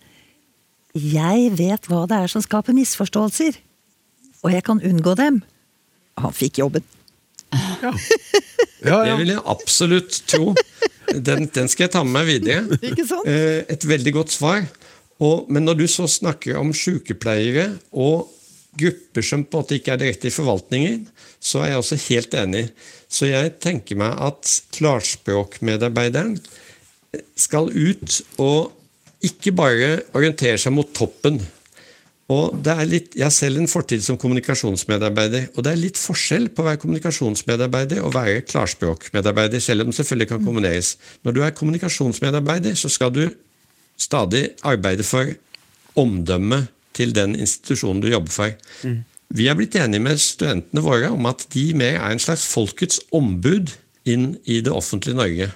jeg 0.93 1.53
vet 1.57 1.87
hva 1.89 2.03
det 2.09 2.19
er 2.21 2.29
som 2.29 2.41
skaper 2.45 2.75
misforståelser, 2.77 3.55
og 4.45 4.53
jeg 4.53 4.65
kan 4.65 4.81
unngå 4.85 5.15
dem. 5.17 5.39
Han 6.21 6.35
fikk 6.37 6.61
jobben. 6.63 6.85
Ja. 7.81 7.93
Ja, 8.83 8.97
ja. 9.07 9.13
Det 9.13 9.21
vil 9.21 9.29
jeg 9.31 9.39
absolutt 9.47 10.17
tro. 10.27 10.49
Den, 11.07 11.45
den, 11.55 11.69
skal 11.71 11.85
jeg 11.85 11.93
ta 11.93 12.01
med 12.03 12.17
meg 12.17 12.25
videre. 12.27 12.79
Ikke 12.83 13.05
sant? 13.07 13.29
Eh, 13.31 13.61
et 13.71 13.85
veldig 13.87 14.11
godt 14.17 14.33
svar. 14.33 14.65
Og, 15.23 15.45
men 15.47 15.63
når 15.63 15.77
du 15.79 15.85
så 15.87 16.03
snakker 16.11 16.59
om 16.59 16.73
sykepleiere 16.75 17.69
og 17.95 18.27
grupper 18.75 19.23
som 19.23 19.45
på 19.45 19.55
en 19.55 19.63
måte 19.63 19.77
ikke 19.77 19.93
er 19.95 20.01
direkte 20.01 20.27
i 20.27 20.35
forvaltningen, 20.35 21.05
så 21.39 21.61
er 21.63 21.71
jeg 21.71 21.79
også 21.79 21.99
helt 22.09 22.35
enig. 22.41 22.65
Så 23.13 23.29
jeg 23.29 23.57
tenker 23.61 23.99
meg 23.99 24.15
at 24.25 24.49
klarspråkmedarbeideren 24.73 26.37
skal 27.37 27.69
ut 27.69 28.21
og 28.41 28.71
ikke 29.23 29.53
bare 29.55 29.91
orientere 30.17 30.57
seg 30.59 30.73
mot 30.73 30.89
toppen. 30.97 31.37
Og 32.33 32.55
det 32.63 32.73
er 32.73 32.89
litt, 32.89 33.15
Jeg 33.15 33.25
har 33.27 33.35
selv 33.35 33.59
en 33.59 33.67
fortid 33.67 34.01
som 34.01 34.17
kommunikasjonsmedarbeider. 34.17 35.49
og 35.55 35.63
Det 35.63 35.71
er 35.71 35.81
litt 35.81 35.97
forskjell 35.99 36.49
på 36.49 36.63
å 36.63 36.65
være 36.65 36.81
kommunikasjonsmedarbeider 36.81 38.01
og 38.01 38.13
være 38.15 38.41
klarspråkmedarbeider, 38.47 39.59
selv 39.59 39.81
om 39.81 39.91
det 39.91 39.95
selvfølgelig 39.95 40.29
kan 40.29 40.45
kombineres. 40.45 40.97
Når 41.23 41.31
du 41.31 41.41
er 41.43 41.51
kommunikasjonsmedarbeider, 41.51 42.75
så 42.75 42.89
skal 42.89 43.11
du 43.11 43.29
stadig 43.97 44.49
arbeide 44.63 45.03
for 45.03 45.29
omdømmet 45.95 46.71
til 46.93 47.13
den 47.13 47.35
institusjonen 47.35 48.01
du 48.01 48.09
jobber 48.09 48.31
for. 48.31 48.55
Mm. 48.83 49.03
Vi 49.33 49.47
er 49.49 49.57
blitt 49.57 49.77
enige 49.79 50.03
med 50.03 50.21
studentene 50.21 50.83
våre 50.83 51.09
om 51.13 51.25
at 51.29 51.45
de 51.53 51.69
mer 51.77 51.99
er 51.99 52.13
en 52.13 52.21
slags 52.21 52.45
folkets 52.51 52.99
ombud 53.15 53.73
inn 54.09 54.33
i 54.43 54.59
det 54.65 54.73
offentlige 54.73 55.17
Norge. 55.17 55.51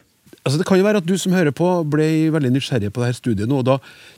Altså 0.47 0.61
Det 0.61 0.67
kan 0.69 0.79
jo 0.79 0.85
være 0.85 1.01
at 1.01 1.07
du 1.07 1.17
som 1.19 1.33
hører 1.35 1.51
på 1.51 1.67
ble 1.91 2.29
veldig 2.31 2.53
nysgjerrig 2.55 2.93
på 2.95 3.03
dette 3.03 3.19
studiet 3.19 3.49
nå, 3.51 3.59
og 3.59 3.67
da 3.67 3.75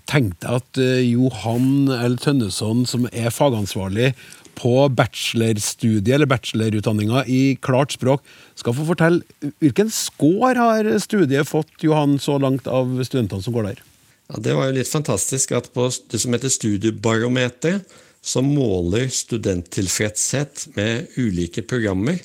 tenkte 0.09 0.45
jeg 0.45 0.61
at 0.61 0.77
uh, 0.77 0.99
Johan 1.01 1.89
L. 1.89 2.19
Tønneson, 2.21 2.83
som 2.85 3.07
er 3.09 3.33
fagansvarlig 3.33 4.11
på 4.59 4.73
bachelorstudiet 4.93 6.11
eller 6.13 6.29
bachelorutdanninga 6.29 7.23
i 7.31 7.57
klart 7.65 7.95
språk, 7.95 8.21
skal 8.59 8.75
få 8.77 8.85
fortelle 8.91 9.53
hvilken 9.63 9.89
score 9.93 10.53
har 10.59 10.89
studiet 11.01 11.49
fått, 11.49 11.71
Johan, 11.81 12.19
så 12.21 12.37
langt 12.41 12.69
av 12.69 12.91
studentene 13.07 13.41
som 13.41 13.55
går 13.55 13.71
der? 13.71 13.81
Ja, 14.29 14.43
Det 14.45 14.53
var 14.53 14.69
jo 14.69 14.77
litt 14.77 14.91
fantastisk 14.91 15.55
at 15.57 15.71
på 15.73 15.87
det 16.11 16.21
som 16.21 16.35
heter 16.35 16.53
Studiebarometer, 16.53 17.81
som 18.21 18.47
måler 18.51 19.07
studenttilfredshet 19.13 20.67
med 20.75 21.07
ulike 21.17 21.63
programmer, 21.65 22.19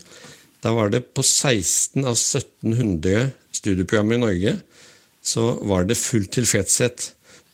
Da 0.64 0.72
var 0.72 0.88
det 0.88 1.02
på 1.12 1.20
16 1.20 2.06
av 2.08 2.14
1700 2.16 3.26
studieprogrammer 3.52 4.16
i 4.16 4.22
Norge, 4.22 4.54
så 5.20 5.58
var 5.60 5.84
det 5.84 5.98
full 6.00 6.24
tilfredshet. 6.24 7.10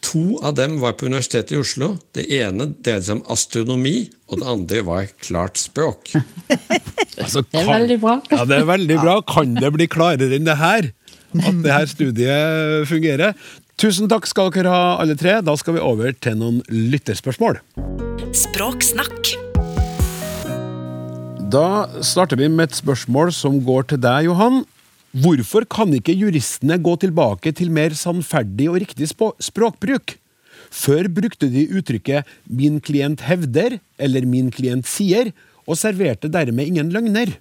To 0.06 0.38
av 0.46 0.54
dem 0.54 0.78
var 0.78 0.94
på 0.94 1.08
Universitetet 1.10 1.56
i 1.56 1.58
Oslo. 1.58 1.96
Det 2.14 2.22
ene 2.38 2.68
dreide 2.70 3.02
seg 3.08 3.18
om 3.18 3.24
astronomi, 3.34 3.96
og 4.30 4.38
det 4.40 4.48
andre 4.54 4.84
var 4.86 5.10
klart 5.18 5.58
språk. 5.58 6.14
Altså, 7.20 7.42
Det 7.42 7.58
er 7.60 7.66
veldig 7.68 7.96
bra. 8.00 8.12
Ja, 8.30 8.44
det 8.48 8.56
er 8.62 8.68
veldig 8.70 8.96
bra. 9.02 9.14
Kan 9.34 9.58
det 9.58 9.68
bli 9.74 9.84
klarere 9.90 10.38
enn 10.38 10.46
det 10.46 10.54
her? 10.56 10.86
At 11.36 11.58
det 11.62 11.74
her 11.74 11.90
studiet 11.90 12.86
fungerer? 12.88 13.34
Tusen 13.80 14.10
takk 14.12 14.26
skal 14.28 14.50
dere 14.52 14.68
ha, 14.68 14.88
alle 15.00 15.14
tre. 15.16 15.38
Da 15.40 15.54
skal 15.56 15.78
vi 15.78 15.80
over 15.80 16.12
til 16.12 16.34
noen 16.36 16.58
lytterspørsmål. 16.68 17.62
Språksnakk. 18.36 19.30
Da 21.50 21.64
starter 22.04 22.36
vi 22.36 22.50
med 22.52 22.68
et 22.68 22.76
spørsmål 22.76 23.32
som 23.32 23.56
går 23.64 23.88
til 23.88 24.02
deg, 24.04 24.28
Johan. 24.28 24.66
Hvorfor 25.24 25.64
kan 25.64 25.96
ikke 25.96 26.12
juristene 26.12 26.76
gå 26.76 26.92
tilbake 27.00 27.54
til 27.56 27.72
mer 27.72 27.96
sannferdig 27.96 28.68
og 28.68 28.82
riktig 28.84 29.08
språkbruk? 29.08 30.18
Før 30.68 31.08
brukte 31.08 31.48
de 31.48 31.64
uttrykket 31.72 32.28
'min 32.46 32.78
klient 32.84 33.24
hevder' 33.24 33.80
eller 33.98 34.26
'min 34.28 34.52
klient 34.52 34.84
sier', 34.84 35.32
og 35.66 35.80
serverte 35.80 36.28
dermed 36.28 36.68
ingen 36.68 36.92
løgner. 36.92 37.32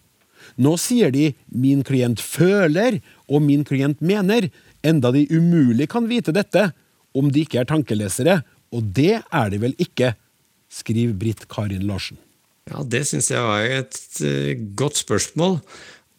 Nå 0.57 0.77
sier 0.79 1.11
de 1.11 1.35
'min 1.51 1.83
klient 1.83 2.17
føler' 2.23 3.01
og 3.27 3.41
'min 3.41 3.63
klient 3.63 3.99
mener', 3.99 4.49
enda 4.83 5.11
de 5.11 5.25
umulig 5.31 5.89
kan 5.91 6.07
vite 6.09 6.33
dette 6.35 6.69
om 7.17 7.29
de 7.31 7.43
ikke 7.43 7.61
er 7.61 7.69
tankelesere, 7.69 8.41
og 8.73 8.91
det 8.95 9.21
er 9.21 9.51
de 9.51 9.61
vel 9.61 9.75
ikke, 9.81 10.13
skriver 10.69 11.15
Britt 11.17 11.47
Karin 11.49 11.87
Larsen. 11.89 12.19
Ja, 12.69 12.83
Det 12.85 13.01
syns 13.09 13.31
jeg 13.31 13.41
var 13.41 13.65
et 13.65 13.97
eh, 14.21 14.53
godt 14.77 15.01
spørsmål. 15.01 15.59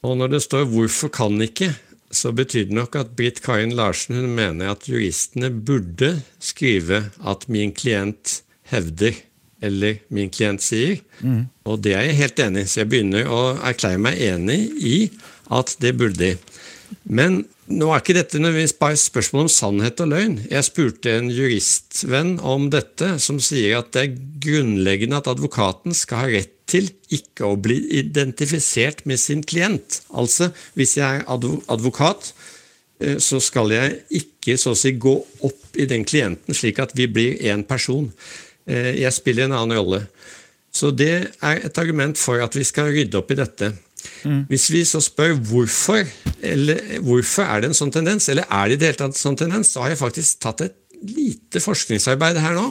Og 0.02 0.16
når 0.16 0.28
det 0.34 0.42
står 0.42 0.64
'hvorfor 0.64 1.08
kan 1.12 1.40
ikke', 1.40 1.76
så 2.10 2.32
betyr 2.32 2.66
det 2.66 2.74
nok 2.74 2.96
at 2.96 3.14
Britt 3.16 3.42
Karin 3.42 3.72
Larsen 3.72 4.16
hun 4.16 4.34
mener 4.34 4.70
at 4.70 4.88
juristene 4.88 5.50
burde 5.50 6.22
skrive 6.40 7.10
at 7.22 7.48
'min 7.48 7.72
klient 7.72 8.42
hevder' 8.72 9.22
eller 9.62 9.94
'min 10.10 10.30
klient 10.30 10.60
sier'. 10.60 11.02
Og 11.64 11.84
det 11.84 11.94
er 11.94 12.00
jeg 12.00 12.16
helt 12.16 12.40
enig 12.40 12.62
i, 12.62 12.66
så 12.66 12.80
jeg 12.80 12.88
begynner 12.88 13.24
å 13.28 13.54
erklære 13.62 13.98
meg 13.98 14.18
enig 14.18 14.60
i 14.82 15.10
at 15.50 15.76
det 15.80 15.96
burde 15.98 16.18
de. 16.18 16.36
Men 17.04 17.44
nå 17.70 17.88
er 17.94 18.00
ikke 18.02 18.16
dette 18.16 18.40
bare 18.80 18.96
et 18.96 19.00
spørsmål 19.00 19.46
om 19.46 19.50
sannhet 19.52 20.00
og 20.02 20.10
løgn. 20.10 20.36
Jeg 20.50 20.66
spurte 20.66 21.12
en 21.14 21.30
juristvenn 21.30 22.38
om 22.42 22.68
dette, 22.72 23.12
som 23.22 23.38
sier 23.42 23.78
at 23.78 23.92
det 23.94 24.02
er 24.02 24.16
grunnleggende 24.42 25.20
at 25.20 25.30
advokaten 25.30 25.94
skal 25.94 26.24
ha 26.24 26.30
rett 26.32 26.56
til 26.70 26.90
ikke 27.10 27.48
å 27.48 27.58
bli 27.58 27.78
identifisert 27.98 29.04
med 29.06 29.18
sin 29.22 29.42
klient. 29.42 30.00
Altså, 30.14 30.50
hvis 30.78 30.96
jeg 30.98 31.22
er 31.22 31.26
advo- 31.30 31.62
advokat, 31.70 32.32
eh, 33.00 33.16
så 33.18 33.40
skal 33.42 33.70
jeg 33.74 34.02
ikke 34.10 34.58
så 34.58 34.74
å 34.74 34.78
si 34.78 34.92
gå 34.92 35.16
opp 35.42 35.76
i 35.78 35.86
den 35.86 36.04
klienten 36.04 36.54
slik 36.54 36.78
at 36.78 36.94
vi 36.94 37.06
blir 37.06 37.38
én 37.42 37.66
person. 37.66 38.12
Eh, 38.66 38.94
Jeg 39.00 39.12
spiller 39.12 39.44
en 39.44 39.52
annen 39.52 39.78
rolle. 39.78 40.06
Så 40.72 40.94
det 40.94 41.34
er 41.42 41.56
et 41.66 41.78
argument 41.78 42.16
for 42.16 42.40
at 42.40 42.54
vi 42.54 42.62
skal 42.62 42.92
rydde 42.94 43.18
opp 43.18 43.30
i 43.30 43.34
dette. 43.34 43.72
Hvis 44.50 44.68
vi 44.72 44.84
så 44.88 45.00
spør 45.04 45.34
hvorfor, 45.50 46.04
eller 46.42 47.00
hvorfor 47.04 47.46
er 47.46 47.62
det 47.62 47.70
en 47.70 47.80
sånn 47.80 47.92
tendens, 47.94 48.28
eller 48.32 48.48
er 48.48 48.68
det 48.68 48.78
i 48.78 48.80
det 48.80 48.90
hele 48.90 49.00
tatt 49.00 49.16
en 49.16 49.24
sånn 49.24 49.40
tendens, 49.40 49.72
så 49.72 49.84
har 49.84 49.94
jeg 49.94 50.02
faktisk 50.02 50.40
tatt 50.44 50.64
et 50.66 50.78
lite 51.00 51.62
forskningsarbeid 51.64 52.40
her 52.40 52.56
nå. 52.56 52.70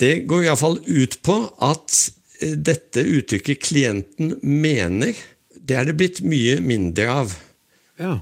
Det 0.00 0.24
går 0.28 0.46
iallfall 0.46 0.78
ut 0.86 1.18
på 1.26 1.36
at 1.66 1.98
eh, 2.40 2.56
dette 2.56 3.04
uttrykket 3.04 3.60
'klienten 3.60 4.38
mener', 4.42 5.18
det 5.54 5.76
er 5.76 5.84
det 5.88 5.96
blitt 5.96 6.22
mye 6.24 6.60
mindre 6.64 7.08
av. 7.12 7.36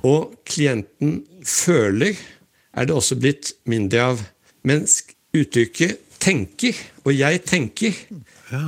Og 0.02 0.34
'klienten 0.44 1.22
føler' 1.44 2.18
er 2.74 2.84
det 2.84 2.94
også 2.94 3.18
blitt 3.18 3.52
mindre 3.64 4.02
av. 4.02 4.24
Mens 4.64 5.04
uttrykket 5.34 5.98
'tenker' 6.18 6.76
og 7.04 7.12
'jeg 7.14 7.44
tenker' 7.46 7.94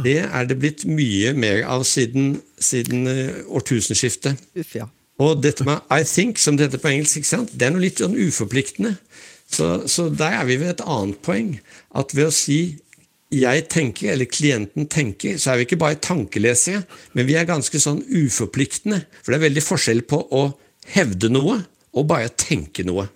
det 0.05 0.18
er 0.26 0.49
det 0.49 0.59
blitt 0.61 0.85
mye 0.89 1.33
mer 1.37 1.62
av 1.70 1.85
siden, 1.89 2.35
siden 2.61 3.07
eh, 3.11 3.43
årtusenskiftet. 3.49 4.41
Og 5.20 5.43
dette 5.43 5.64
med 5.64 5.81
'I 5.91 6.05
think', 6.05 6.39
som 6.39 6.57
det 6.57 6.68
heter 6.68 6.78
på 6.81 6.89
engelsk, 6.89 7.16
ikke 7.16 7.28
sant? 7.28 7.51
det 7.53 7.66
er 7.66 7.74
noe 7.74 7.85
litt 7.85 8.01
sånn 8.01 8.16
uforpliktende. 8.16 8.97
Så, 9.51 9.89
så 9.91 10.09
der 10.09 10.39
er 10.41 10.47
vi 10.49 10.57
ved 10.61 10.76
et 10.76 10.87
annet 10.87 11.18
poeng. 11.22 11.59
At 11.95 12.14
ved 12.16 12.31
å 12.31 12.33
si 12.33 12.78
'jeg 13.31 13.68
tenker', 13.68 14.12
eller 14.12 14.24
'klienten 14.24 14.89
tenker', 14.89 15.39
så 15.39 15.53
er 15.53 15.57
vi 15.57 15.64
ikke 15.68 15.81
bare 15.81 16.01
tankelesere, 16.01 16.85
men 17.14 17.26
vi 17.26 17.35
er 17.35 17.45
ganske 17.45 17.78
sånn 17.78 18.03
uforpliktende. 18.05 19.05
For 19.22 19.33
det 19.33 19.41
er 19.41 19.49
veldig 19.49 19.62
forskjell 19.62 20.03
på 20.03 20.28
å 20.31 20.55
hevde 20.87 21.28
noe 21.28 21.64
og 21.95 22.07
bare 22.07 22.28
tenke 22.28 22.85
noe. 22.85 23.09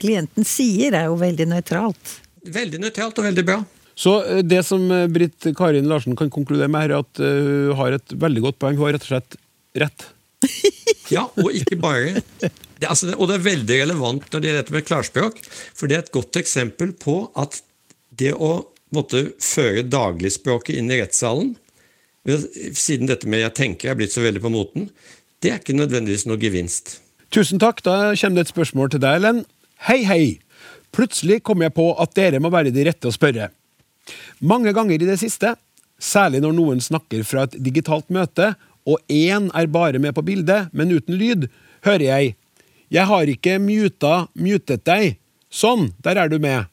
Klienten 0.00 0.44
sier 0.46 0.94
er 0.94 1.08
jo 1.10 1.16
veldig 1.20 1.46
nøytralt. 1.50 2.16
Veldig 2.44 2.80
nøytralt 2.80 3.18
og 3.18 3.24
veldig 3.24 3.44
bra. 3.44 3.64
Så 4.00 4.16
eh, 4.24 4.40
det 4.46 4.62
som 4.66 4.86
eh, 4.94 5.08
Britt 5.12 5.50
Karin 5.58 5.88
Larsen 5.90 6.16
kan 6.18 6.32
konkludere 6.32 6.70
med, 6.70 6.86
her 6.86 6.96
er 6.96 7.04
at 7.04 7.20
eh, 7.20 7.68
hun 7.70 7.78
har 7.80 7.98
et 7.98 8.16
veldig 8.24 8.46
godt 8.46 8.60
poeng. 8.62 8.78
Hun 8.78 8.88
har 8.88 8.96
rett 8.96 9.06
og 9.08 9.14
slett 9.14 9.38
rett. 9.84 10.08
Ja, 11.10 11.24
og 11.42 11.48
ikke 11.50 11.74
bare 11.74 12.20
det, 12.38 12.86
altså, 12.86 13.08
Og 13.16 13.26
det 13.26 13.34
er 13.34 13.42
veldig 13.42 13.78
relevant 13.80 14.28
når 14.30 14.42
det 14.42 14.46
gjelder 14.46 14.62
dette 14.62 14.74
med 14.76 14.84
klarspråk, 14.86 15.40
for 15.74 15.90
det 15.90 15.96
er 15.96 16.04
et 16.04 16.12
godt 16.14 16.38
eksempel 16.38 16.92
på 16.94 17.16
at 17.34 17.58
det 18.14 18.30
å 18.38 18.50
måtte 18.94 19.24
føre 19.42 19.82
dagligspråket 19.90 20.78
inn 20.78 20.92
i 20.94 21.00
rettssalen, 21.00 21.56
siden 22.78 23.10
dette 23.10 23.26
med 23.26 23.42
'jeg 23.42 23.56
tenker' 23.58 23.90
er 23.90 23.98
blitt 23.98 24.14
så 24.14 24.22
veldig 24.22 24.44
på 24.44 24.54
moten, 24.54 24.86
det 25.42 25.50
er 25.50 25.58
ikke 25.58 25.74
nødvendigvis 25.74 26.28
noe 26.30 26.38
gevinst. 26.38 27.00
Tusen 27.34 27.58
takk. 27.58 27.82
Da 27.82 28.14
kommer 28.14 28.38
det 28.38 28.46
et 28.46 28.54
spørsmål 28.54 28.94
til 28.94 29.02
deg, 29.02 29.18
Ellen. 29.18 29.44
Hei, 29.90 30.04
hei! 30.06 30.38
Plutselig 30.94 31.42
kom 31.42 31.62
jeg 31.62 31.74
på 31.74 31.90
at 31.98 32.14
dere 32.14 32.38
må 32.38 32.54
være 32.54 32.70
de 32.70 32.86
rette 32.86 33.10
å 33.10 33.14
spørre. 33.14 33.50
Mange 34.40 34.72
ganger 34.72 34.96
i 34.96 35.08
det 35.08 35.18
siste, 35.20 35.52
særlig 36.00 36.40
når 36.40 36.54
noen 36.56 36.78
snakker 36.80 37.24
fra 37.28 37.44
et 37.44 37.58
digitalt 37.60 38.08
møte, 38.08 38.54
og 38.88 38.96
én 39.12 39.50
er 39.52 39.68
bare 39.68 40.00
med 40.00 40.14
på 40.16 40.24
bildet, 40.24 40.70
men 40.72 40.92
uten 40.96 41.18
lyd, 41.20 41.48
hører 41.84 42.04
jeg 42.04 42.36
'Jeg 42.90 43.06
har 43.06 43.22
ikke 43.22 43.58
muta 43.58 44.26
mutet 44.34 44.84
deg'. 44.84 45.16
Sånn, 45.50 45.92
der 46.02 46.16
er 46.18 46.28
du 46.28 46.38
med. 46.38 46.66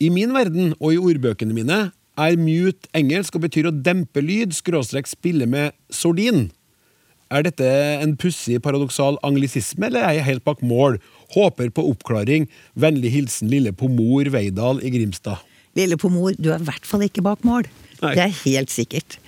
I 0.00 0.08
min 0.08 0.32
verden 0.32 0.74
og 0.80 0.94
i 0.94 0.96
ordbøkene 0.96 1.52
mine 1.52 1.92
er 2.16 2.36
mute 2.36 2.88
engelsk 2.94 3.34
og 3.36 3.42
betyr 3.42 3.68
å 3.68 3.82
dempe 3.82 4.20
lyd, 4.20 4.52
skråstrek 4.52 5.06
spille 5.06 5.46
med 5.46 5.72
sordin. 5.90 6.50
Er 7.30 7.42
dette 7.42 7.64
en 8.02 8.16
pussig, 8.16 8.62
paradoksal 8.62 9.18
anglisisme, 9.22 9.86
eller 9.86 10.00
er 10.00 10.12
jeg 10.12 10.24
helt 10.24 10.44
bak 10.44 10.62
mål? 10.62 10.98
Håper 11.34 11.68
på 11.70 11.84
oppklaring. 11.92 12.48
Vennlig 12.74 13.10
hilsen 13.10 13.48
lille 13.52 13.72
Pomor 13.72 14.24
Veidal 14.32 14.80
i 14.82 14.90
Grimstad. 14.90 15.49
Lille 15.78 15.96
Pomor, 16.00 16.34
du 16.38 16.50
er 16.50 16.60
i 16.60 16.68
hvert 16.68 16.86
fall 16.88 17.04
ikke 17.06 17.24
bak 17.24 17.44
mål. 17.46 17.68
Nei. 18.00 18.14
Det 18.16 18.24
er 18.24 18.38
helt 18.44 18.72
sikkert. 18.72 19.18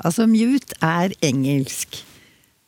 Altså, 0.00 0.26
mute 0.30 0.76
er 0.80 1.12
engelsk. 1.26 2.00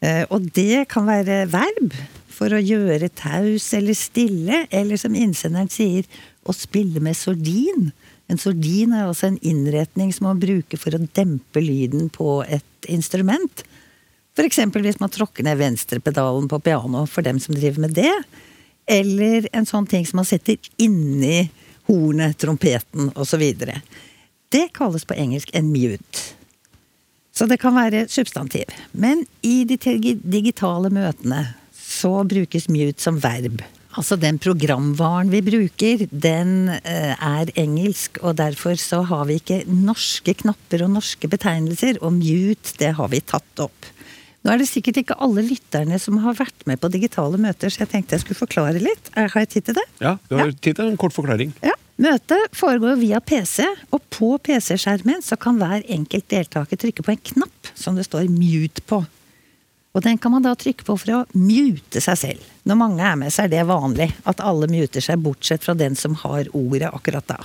Eh, 0.03 0.25
Og 0.31 0.51
det 0.53 0.89
kan 0.93 1.07
være 1.09 1.47
verb 1.53 1.95
for 2.33 2.53
å 2.53 2.61
gjøre 2.61 3.09
taus 3.15 3.71
eller 3.77 3.97
stille, 3.97 4.65
eller 4.73 5.01
som 5.01 5.15
innsenderen 5.15 5.71
sier, 5.73 6.09
å 6.45 6.53
spille 6.57 7.01
med 7.01 7.17
sordin. 7.17 7.93
En 8.29 8.41
sordin 8.41 8.95
er 8.97 9.07
altså 9.07 9.29
en 9.31 9.39
innretning 9.45 10.11
som 10.15 10.27
man 10.27 10.41
bruker 10.43 10.81
for 10.81 10.97
å 10.97 11.07
dempe 11.15 11.63
lyden 11.63 12.09
på 12.13 12.41
et 12.49 12.89
instrument. 12.91 13.63
Eksempel 14.43 14.83
hvis 14.87 14.99
man 15.01 15.13
tråkker 15.13 15.45
ned 15.45 15.61
venstrepedalen 15.61 16.49
på 16.49 16.59
piano, 16.65 17.05
for 17.07 17.23
dem 17.23 17.39
som 17.39 17.55
driver 17.55 17.85
med 17.85 17.95
det. 17.95 18.15
Eller 18.91 19.47
en 19.53 19.69
sånn 19.69 19.87
ting 19.87 20.07
som 20.09 20.19
man 20.19 20.27
setter 20.27 20.57
inni 20.83 21.47
hornet, 21.93 22.39
trompeten 22.41 23.13
osv. 23.15 23.45
Det 24.53 24.67
kalles 24.77 25.05
på 25.09 25.17
engelsk 25.17 25.53
en 25.57 25.69
mute. 25.73 26.25
Så 27.33 27.47
det 27.49 27.61
kan 27.63 27.73
være 27.77 28.07
substantiv. 28.13 28.69
Men 28.93 29.23
i 29.45 29.63
de 29.65 29.79
digitale 30.21 30.91
møtene 30.93 31.47
så 31.73 32.19
brukes 32.29 32.67
mute 32.73 33.01
som 33.01 33.17
verb. 33.23 33.63
Altså 33.97 34.17
den 34.17 34.39
programvaren 34.41 35.29
vi 35.33 35.41
bruker, 35.45 36.07
den 36.09 36.69
eh, 36.73 37.13
er 37.13 37.51
engelsk, 37.61 38.17
og 38.25 38.39
derfor 38.41 38.79
så 38.81 39.03
har 39.09 39.27
vi 39.29 39.37
ikke 39.41 39.59
norske 39.69 40.33
knapper 40.41 40.87
og 40.87 40.95
norske 40.95 41.29
betegnelser, 41.29 41.99
og 42.01 42.15
mute, 42.17 42.73
det 42.81 42.95
har 42.97 43.11
vi 43.13 43.21
tatt 43.21 43.61
opp. 43.65 43.91
Nå 44.43 44.51
er 44.55 44.59
det 44.63 44.71
sikkert 44.71 45.03
ikke 45.03 45.19
alle 45.23 45.45
lytterne 45.45 46.01
som 46.03 46.17
har 46.25 46.35
vært 46.41 46.65
med 46.67 46.81
på 46.83 46.89
digitale 46.91 47.37
møter, 47.39 47.71
så 47.71 47.85
jeg 47.85 47.93
tenkte 47.93 48.17
jeg 48.17 48.25
skulle 48.25 48.41
forklare 48.41 48.81
litt. 48.83 49.13
Er- 49.13 49.29
Har 49.31 49.45
jeg 49.45 49.53
tid 49.59 49.69
til 49.69 49.77
det? 49.77 49.85
Ja, 50.03 50.17
du 50.29 50.37
har 50.41 50.51
tid 50.57 50.75
til 50.81 50.89
en 50.89 50.97
kort 50.99 51.13
forklaring. 51.15 51.53
Ja. 51.63 51.77
Møtet 52.03 52.57
foregår 52.57 52.97
via 52.99 53.21
PC, 53.23 53.63
og 53.95 54.03
på 54.11 54.33
PC-skjermen 54.43 55.21
så 55.23 55.37
kan 55.39 55.59
hver 55.61 55.85
enkelt 55.87 56.27
deltaker 56.33 56.81
trykke 56.81 57.05
på 57.05 57.13
en 57.13 57.21
knapp 57.31 57.69
som 57.79 57.95
det 57.99 58.09
står 58.09 58.27
'mute' 58.27 58.83
på. 58.87 59.05
Og 59.95 60.03
den 60.03 60.19
kan 60.19 60.33
man 60.33 60.43
da 60.43 60.55
trykke 60.57 60.87
på 60.89 60.97
for 60.99 61.13
å 61.15 61.27
mute 61.37 62.01
seg 62.01 62.19
selv. 62.19 62.47
Når 62.65 62.79
mange 62.81 63.05
er 63.05 63.17
med, 63.21 63.33
så 63.33 63.45
er 63.45 63.53
det 63.53 63.67
vanlig 63.69 64.09
at 64.25 64.41
alle 64.41 64.67
muter 64.67 65.05
seg, 65.05 65.21
bortsett 65.23 65.63
fra 65.63 65.75
den 65.75 65.95
som 65.95 66.15
har 66.25 66.49
ordet 66.57 66.91
akkurat 66.91 67.29
da. 67.29 67.39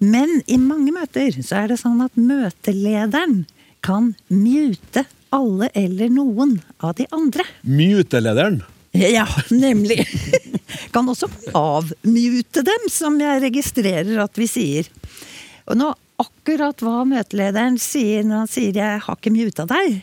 Men 0.00 0.42
i 0.46 0.56
mange 0.56 0.90
møter 0.94 1.36
så 1.42 1.62
er 1.62 1.68
det 1.68 1.78
sånn 1.78 2.00
at 2.02 2.16
møtelederen 2.16 3.44
kan 3.84 4.14
mute 4.28 5.04
alle 5.30 5.68
eller 5.74 6.08
noen 6.08 6.58
av 6.80 6.96
de 6.98 7.06
andre. 7.12 7.44
Mutelederen. 7.62 8.62
Ja, 8.92 9.26
nemlig. 9.50 10.06
Kan 10.90 11.08
også 11.08 11.28
avmute 11.56 12.62
dem, 12.64 12.86
som 12.90 13.18
jeg 13.20 13.42
registrerer 13.44 14.22
at 14.24 14.38
vi 14.40 14.48
sier. 14.50 14.88
Og 15.68 15.76
nå, 15.78 15.90
akkurat 16.18 16.80
hva 16.82 17.04
møtelederen 17.06 17.78
sier 17.80 18.24
når 18.26 18.44
han 18.44 18.50
sier 18.50 18.72
'jeg 18.72 19.02
har 19.04 19.16
ikke 19.16 19.34
muta 19.34 19.66
deg', 19.68 20.00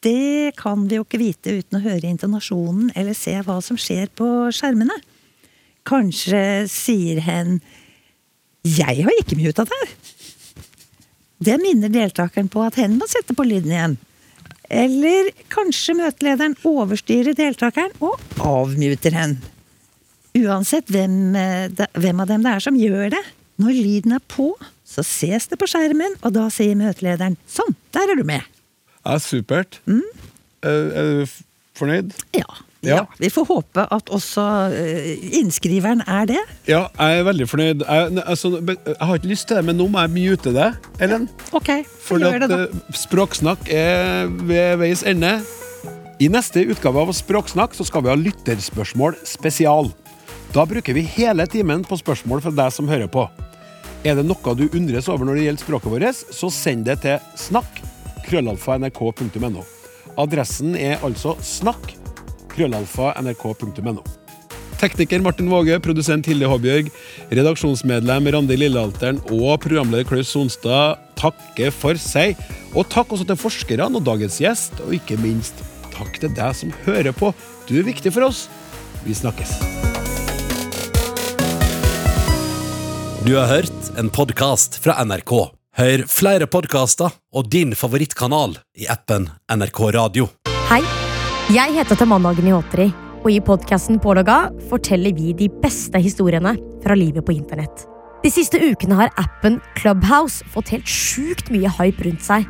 det 0.00 0.56
kan 0.56 0.86
vi 0.88 0.96
jo 0.96 1.04
ikke 1.04 1.20
vite 1.20 1.58
uten 1.60 1.76
å 1.76 1.84
høre 1.84 2.08
intonasjonen 2.08 2.92
eller 2.96 3.12
se 3.12 3.34
hva 3.44 3.60
som 3.60 3.76
skjer 3.76 4.08
på 4.16 4.48
skjermene. 4.54 4.96
Kanskje 5.84 6.68
sier 6.68 7.20
hen 7.20 7.60
'jeg 8.64 9.04
har 9.04 9.20
ikke 9.20 9.36
muta 9.36 9.64
deg'. 9.64 9.88
Det 11.40 11.56
minner 11.60 11.88
deltakeren 11.88 12.48
på 12.48 12.62
at 12.62 12.76
hen 12.76 12.98
må 12.98 13.08
sette 13.08 13.34
på 13.34 13.44
lyden 13.44 13.72
igjen. 13.72 13.98
Eller 14.70 15.32
kanskje 15.50 15.96
møtelederen 15.98 16.54
overstyrer 16.66 17.34
deltakeren 17.34 17.90
og 17.98 18.20
avmuter 18.38 19.16
hen. 19.18 19.40
Uansett 20.38 20.86
hvem, 20.94 21.34
eh, 21.34 21.86
hvem 21.98 22.22
av 22.22 22.30
dem 22.30 22.44
det 22.46 22.52
er 22.54 22.62
som 22.62 22.78
gjør 22.78 23.10
det, 23.16 23.22
når 23.60 23.74
lyden 23.74 24.14
er 24.14 24.22
på, 24.30 24.52
så 24.86 25.02
ses 25.04 25.48
det 25.50 25.58
på 25.58 25.66
skjermen, 25.68 26.14
og 26.22 26.32
da 26.34 26.46
sier 26.54 26.78
møtelederen 26.78 27.36
'sånn, 27.46 27.74
der 27.92 28.10
er 28.10 28.16
du 28.16 28.24
med'. 28.24 28.46
Ja, 29.04 29.18
supert. 29.18 29.80
Er, 30.62 30.90
er 30.92 31.02
du 31.02 31.26
fornøyd? 31.74 32.14
Ja. 32.36 32.46
Ja, 32.86 33.02
Vi 33.20 33.28
får 33.28 33.44
håpe 33.44 33.82
at 33.92 34.08
også 34.08 34.42
eh, 34.72 35.10
innskriveren 35.36 36.00
er 36.08 36.24
det. 36.30 36.38
Ja, 36.70 36.86
jeg 36.96 37.18
er 37.20 37.26
veldig 37.28 37.46
fornøyd. 37.50 37.82
Jeg, 37.84 38.22
altså, 38.24 38.54
jeg 38.64 38.96
har 39.00 39.18
ikke 39.20 39.28
lyst 39.34 39.48
til 39.50 39.58
det, 39.60 39.64
men 39.68 39.76
nå 39.76 39.88
må 39.92 40.00
jeg 40.06 40.14
mute 40.14 40.52
det, 40.56 40.70
Ellen. 41.04 41.26
Ok, 41.52 41.68
så 42.06 42.16
gjør 42.22 42.38
det 42.46 42.48
da. 42.48 42.60
eh, 42.64 42.96
Språksnakk 42.96 43.68
er 43.68 44.30
ved 44.48 44.80
veis 44.80 45.04
ende. 45.04 45.34
I 46.20 46.28
neste 46.32 46.64
utgave 46.72 47.00
av 47.04 47.12
Språksnakk 47.16 47.76
så 47.76 47.84
skal 47.88 48.04
vi 48.04 48.12
ha 48.12 48.16
lytterspørsmål 48.16 49.20
spesial. 49.28 49.92
Da 50.56 50.64
bruker 50.68 50.96
vi 50.96 51.04
hele 51.18 51.44
timen 51.48 51.84
på 51.86 52.00
spørsmål 52.00 52.40
fra 52.44 52.50
deg 52.64 52.72
som 52.74 52.88
hører 52.90 53.12
på. 53.12 53.28
Er 54.08 54.16
det 54.16 54.24
noe 54.24 54.56
du 54.56 54.64
undres 54.72 55.08
over 55.12 55.28
når 55.28 55.36
det 55.36 55.44
gjelder 55.50 55.66
språket 55.66 55.92
vårt, 55.92 56.24
så 56.32 56.48
send 56.52 56.88
det 56.88 56.96
til 57.04 57.20
snakk 57.36 57.82
krøllalfa.nrk.no. 58.24 59.62
Adressen 60.20 60.74
er 60.76 61.00
altså 61.06 61.36
snakk 61.44 61.92
krøllalfa 62.60 63.14
nrk.no. 63.20 64.04
Tekniker 64.80 65.20
Martin 65.20 65.50
Våge, 65.52 65.76
produsent 65.84 66.28
Hilde 66.28 66.48
Håbjørg, 66.48 66.88
redaksjonsmedlem 67.28 68.30
Randi 68.32 68.56
Lillealteren 68.56 69.20
og 69.28 69.58
programleder 69.60 70.08
Klaus 70.08 70.32
Sonstad 70.32 71.00
takker 71.20 71.72
for 71.74 72.00
seg. 72.00 72.38
Og 72.72 72.88
takk 72.92 73.12
også 73.12 73.26
til 73.28 73.40
forskerne 73.40 73.90
og 73.90 74.06
dagens 74.06 74.38
gjest, 74.40 74.80
og 74.86 74.96
ikke 74.96 75.20
minst 75.20 75.60
takk 75.92 76.16
til 76.22 76.32
deg 76.36 76.56
som 76.56 76.72
hører 76.86 77.12
på. 77.16 77.32
Du 77.68 77.76
er 77.80 77.86
viktig 77.90 78.12
for 78.14 78.30
oss. 78.30 78.46
Vi 79.04 79.16
snakkes. 79.16 79.52
Du 83.26 83.34
har 83.36 83.50
hørt 83.52 83.92
en 84.00 84.08
podkast 84.08 84.80
fra 84.80 84.96
NRK. 85.04 85.34
Hør 85.76 86.06
flere 86.08 86.48
podkaster 86.50 87.12
og 87.36 87.52
din 87.52 87.76
favorittkanal 87.76 88.56
i 88.80 88.88
appen 88.90 89.28
NRK 89.52 89.80
Radio. 89.94 90.32
Hei, 90.70 90.80
jeg 91.50 91.72
heter 91.74 91.98
Tamanna 91.98 92.30
Gniotri, 92.36 92.84
og 93.24 93.30
i 93.32 93.40
podkasten 93.42 93.98
Pålogga 93.98 94.52
forteller 94.70 95.10
vi 95.16 95.32
de 95.34 95.48
beste 95.62 95.98
historiene 95.98 96.52
fra 96.84 96.94
livet 96.94 97.26
på 97.26 97.34
internett. 97.34 97.86
De 98.22 98.30
siste 98.30 98.60
ukene 98.60 98.94
har 98.94 99.10
appen 99.18 99.58
Clubhouse 99.80 100.46
fått 100.54 100.70
helt 100.70 100.86
sjukt 100.86 101.50
mye 101.50 101.72
hype 101.80 102.06
rundt 102.06 102.22
seg. 102.22 102.46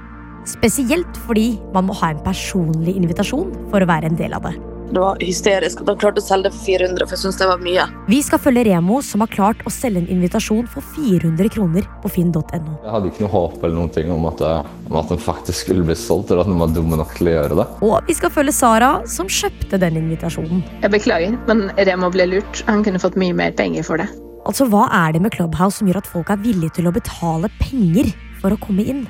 Spesielt 0.49 1.21
fordi 1.25 1.55
man 1.73 1.89
må 1.89 1.97
ha 2.03 2.13
en 2.13 2.21
personlig 2.27 2.99
invitasjon 3.01 3.55
for 3.73 3.81
å 3.81 3.89
være 3.89 4.11
en 4.11 4.21
del 4.21 4.37
av 4.37 4.45
det. 4.51 4.70
Det 4.91 4.99
var 4.99 5.21
hysterisk 5.23 5.81
at 5.85 5.87
han 5.93 5.99
klarte 6.03 6.19
å 6.19 6.25
selge 6.25 6.49
det 6.49 6.53
for 6.57 6.65
400, 6.67 7.05
for 7.07 7.15
jeg 7.15 7.23
synes 7.23 7.37
det 7.39 7.47
var 7.47 7.61
mye. 7.63 7.85
Vi 8.11 8.19
skal 8.27 8.41
følge 8.43 8.65
Remo, 8.67 8.97
som 9.07 9.23
har 9.23 9.31
klart 9.31 9.61
å 9.63 9.71
selge 9.71 10.01
en 10.03 10.09
invitasjon 10.11 10.67
for 10.73 10.83
400 10.97 11.49
kroner 11.55 11.87
på 12.03 12.11
finn.no. 12.11 12.41
Jeg 12.51 12.91
hadde 12.91 13.13
ikke 13.13 13.23
noe 13.23 13.31
håp 13.37 13.59
eller 13.63 13.77
noen 13.77 13.93
ting 13.95 14.11
om 14.11 14.27
at, 14.27 14.39
det- 14.43 14.91
om 14.91 14.97
at 14.99 15.13
den 15.13 15.19
faktisk 15.23 15.65
skulle 15.69 15.85
bli 15.87 15.95
solgt, 15.95 16.33
eller 16.33 16.43
at 16.43 16.51
den 16.51 16.59
var 16.59 16.73
dumme 16.75 16.99
nok 16.99 17.15
til 17.15 17.31
å 17.31 17.37
gjøre 17.37 17.59
det. 17.61 17.67
Og 17.87 18.09
vi 18.11 18.15
skal 18.19 18.31
følge 18.35 18.53
Sara, 18.57 18.91
som 19.07 19.31
kjøpte 19.31 19.79
den 19.79 20.01
invitasjonen. 20.03 20.65
Jeg 20.83 20.91
beklager, 20.91 21.39
men 21.47 21.71
Remo 21.79 22.11
ble 22.11 22.27
lurt. 22.27 22.65
Han 22.67 22.83
kunne 22.83 22.99
fått 22.99 23.15
mye 23.21 23.33
mer 23.37 23.53
penger 23.53 23.87
for 23.87 23.97
det. 24.03 24.09
Altså, 24.49 24.67
Hva 24.67 24.89
er 24.91 25.13
det 25.13 25.23
med 25.23 25.31
Clubhouse 25.37 25.79
som 25.79 25.87
gjør 25.87 25.99
at 26.03 26.07
folk 26.11 26.31
er 26.35 26.37
villige 26.43 26.75
til 26.81 26.89
å 26.91 26.93
betale 26.93 27.51
penger 27.61 28.11
for 28.41 28.51
å 28.51 28.59
komme 28.59 28.83
inn? 28.89 29.07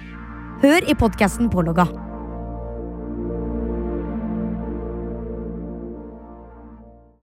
Hør 0.61 0.85
i 0.85 0.93
podkasten 0.93 1.49
Pålogga 1.49 1.87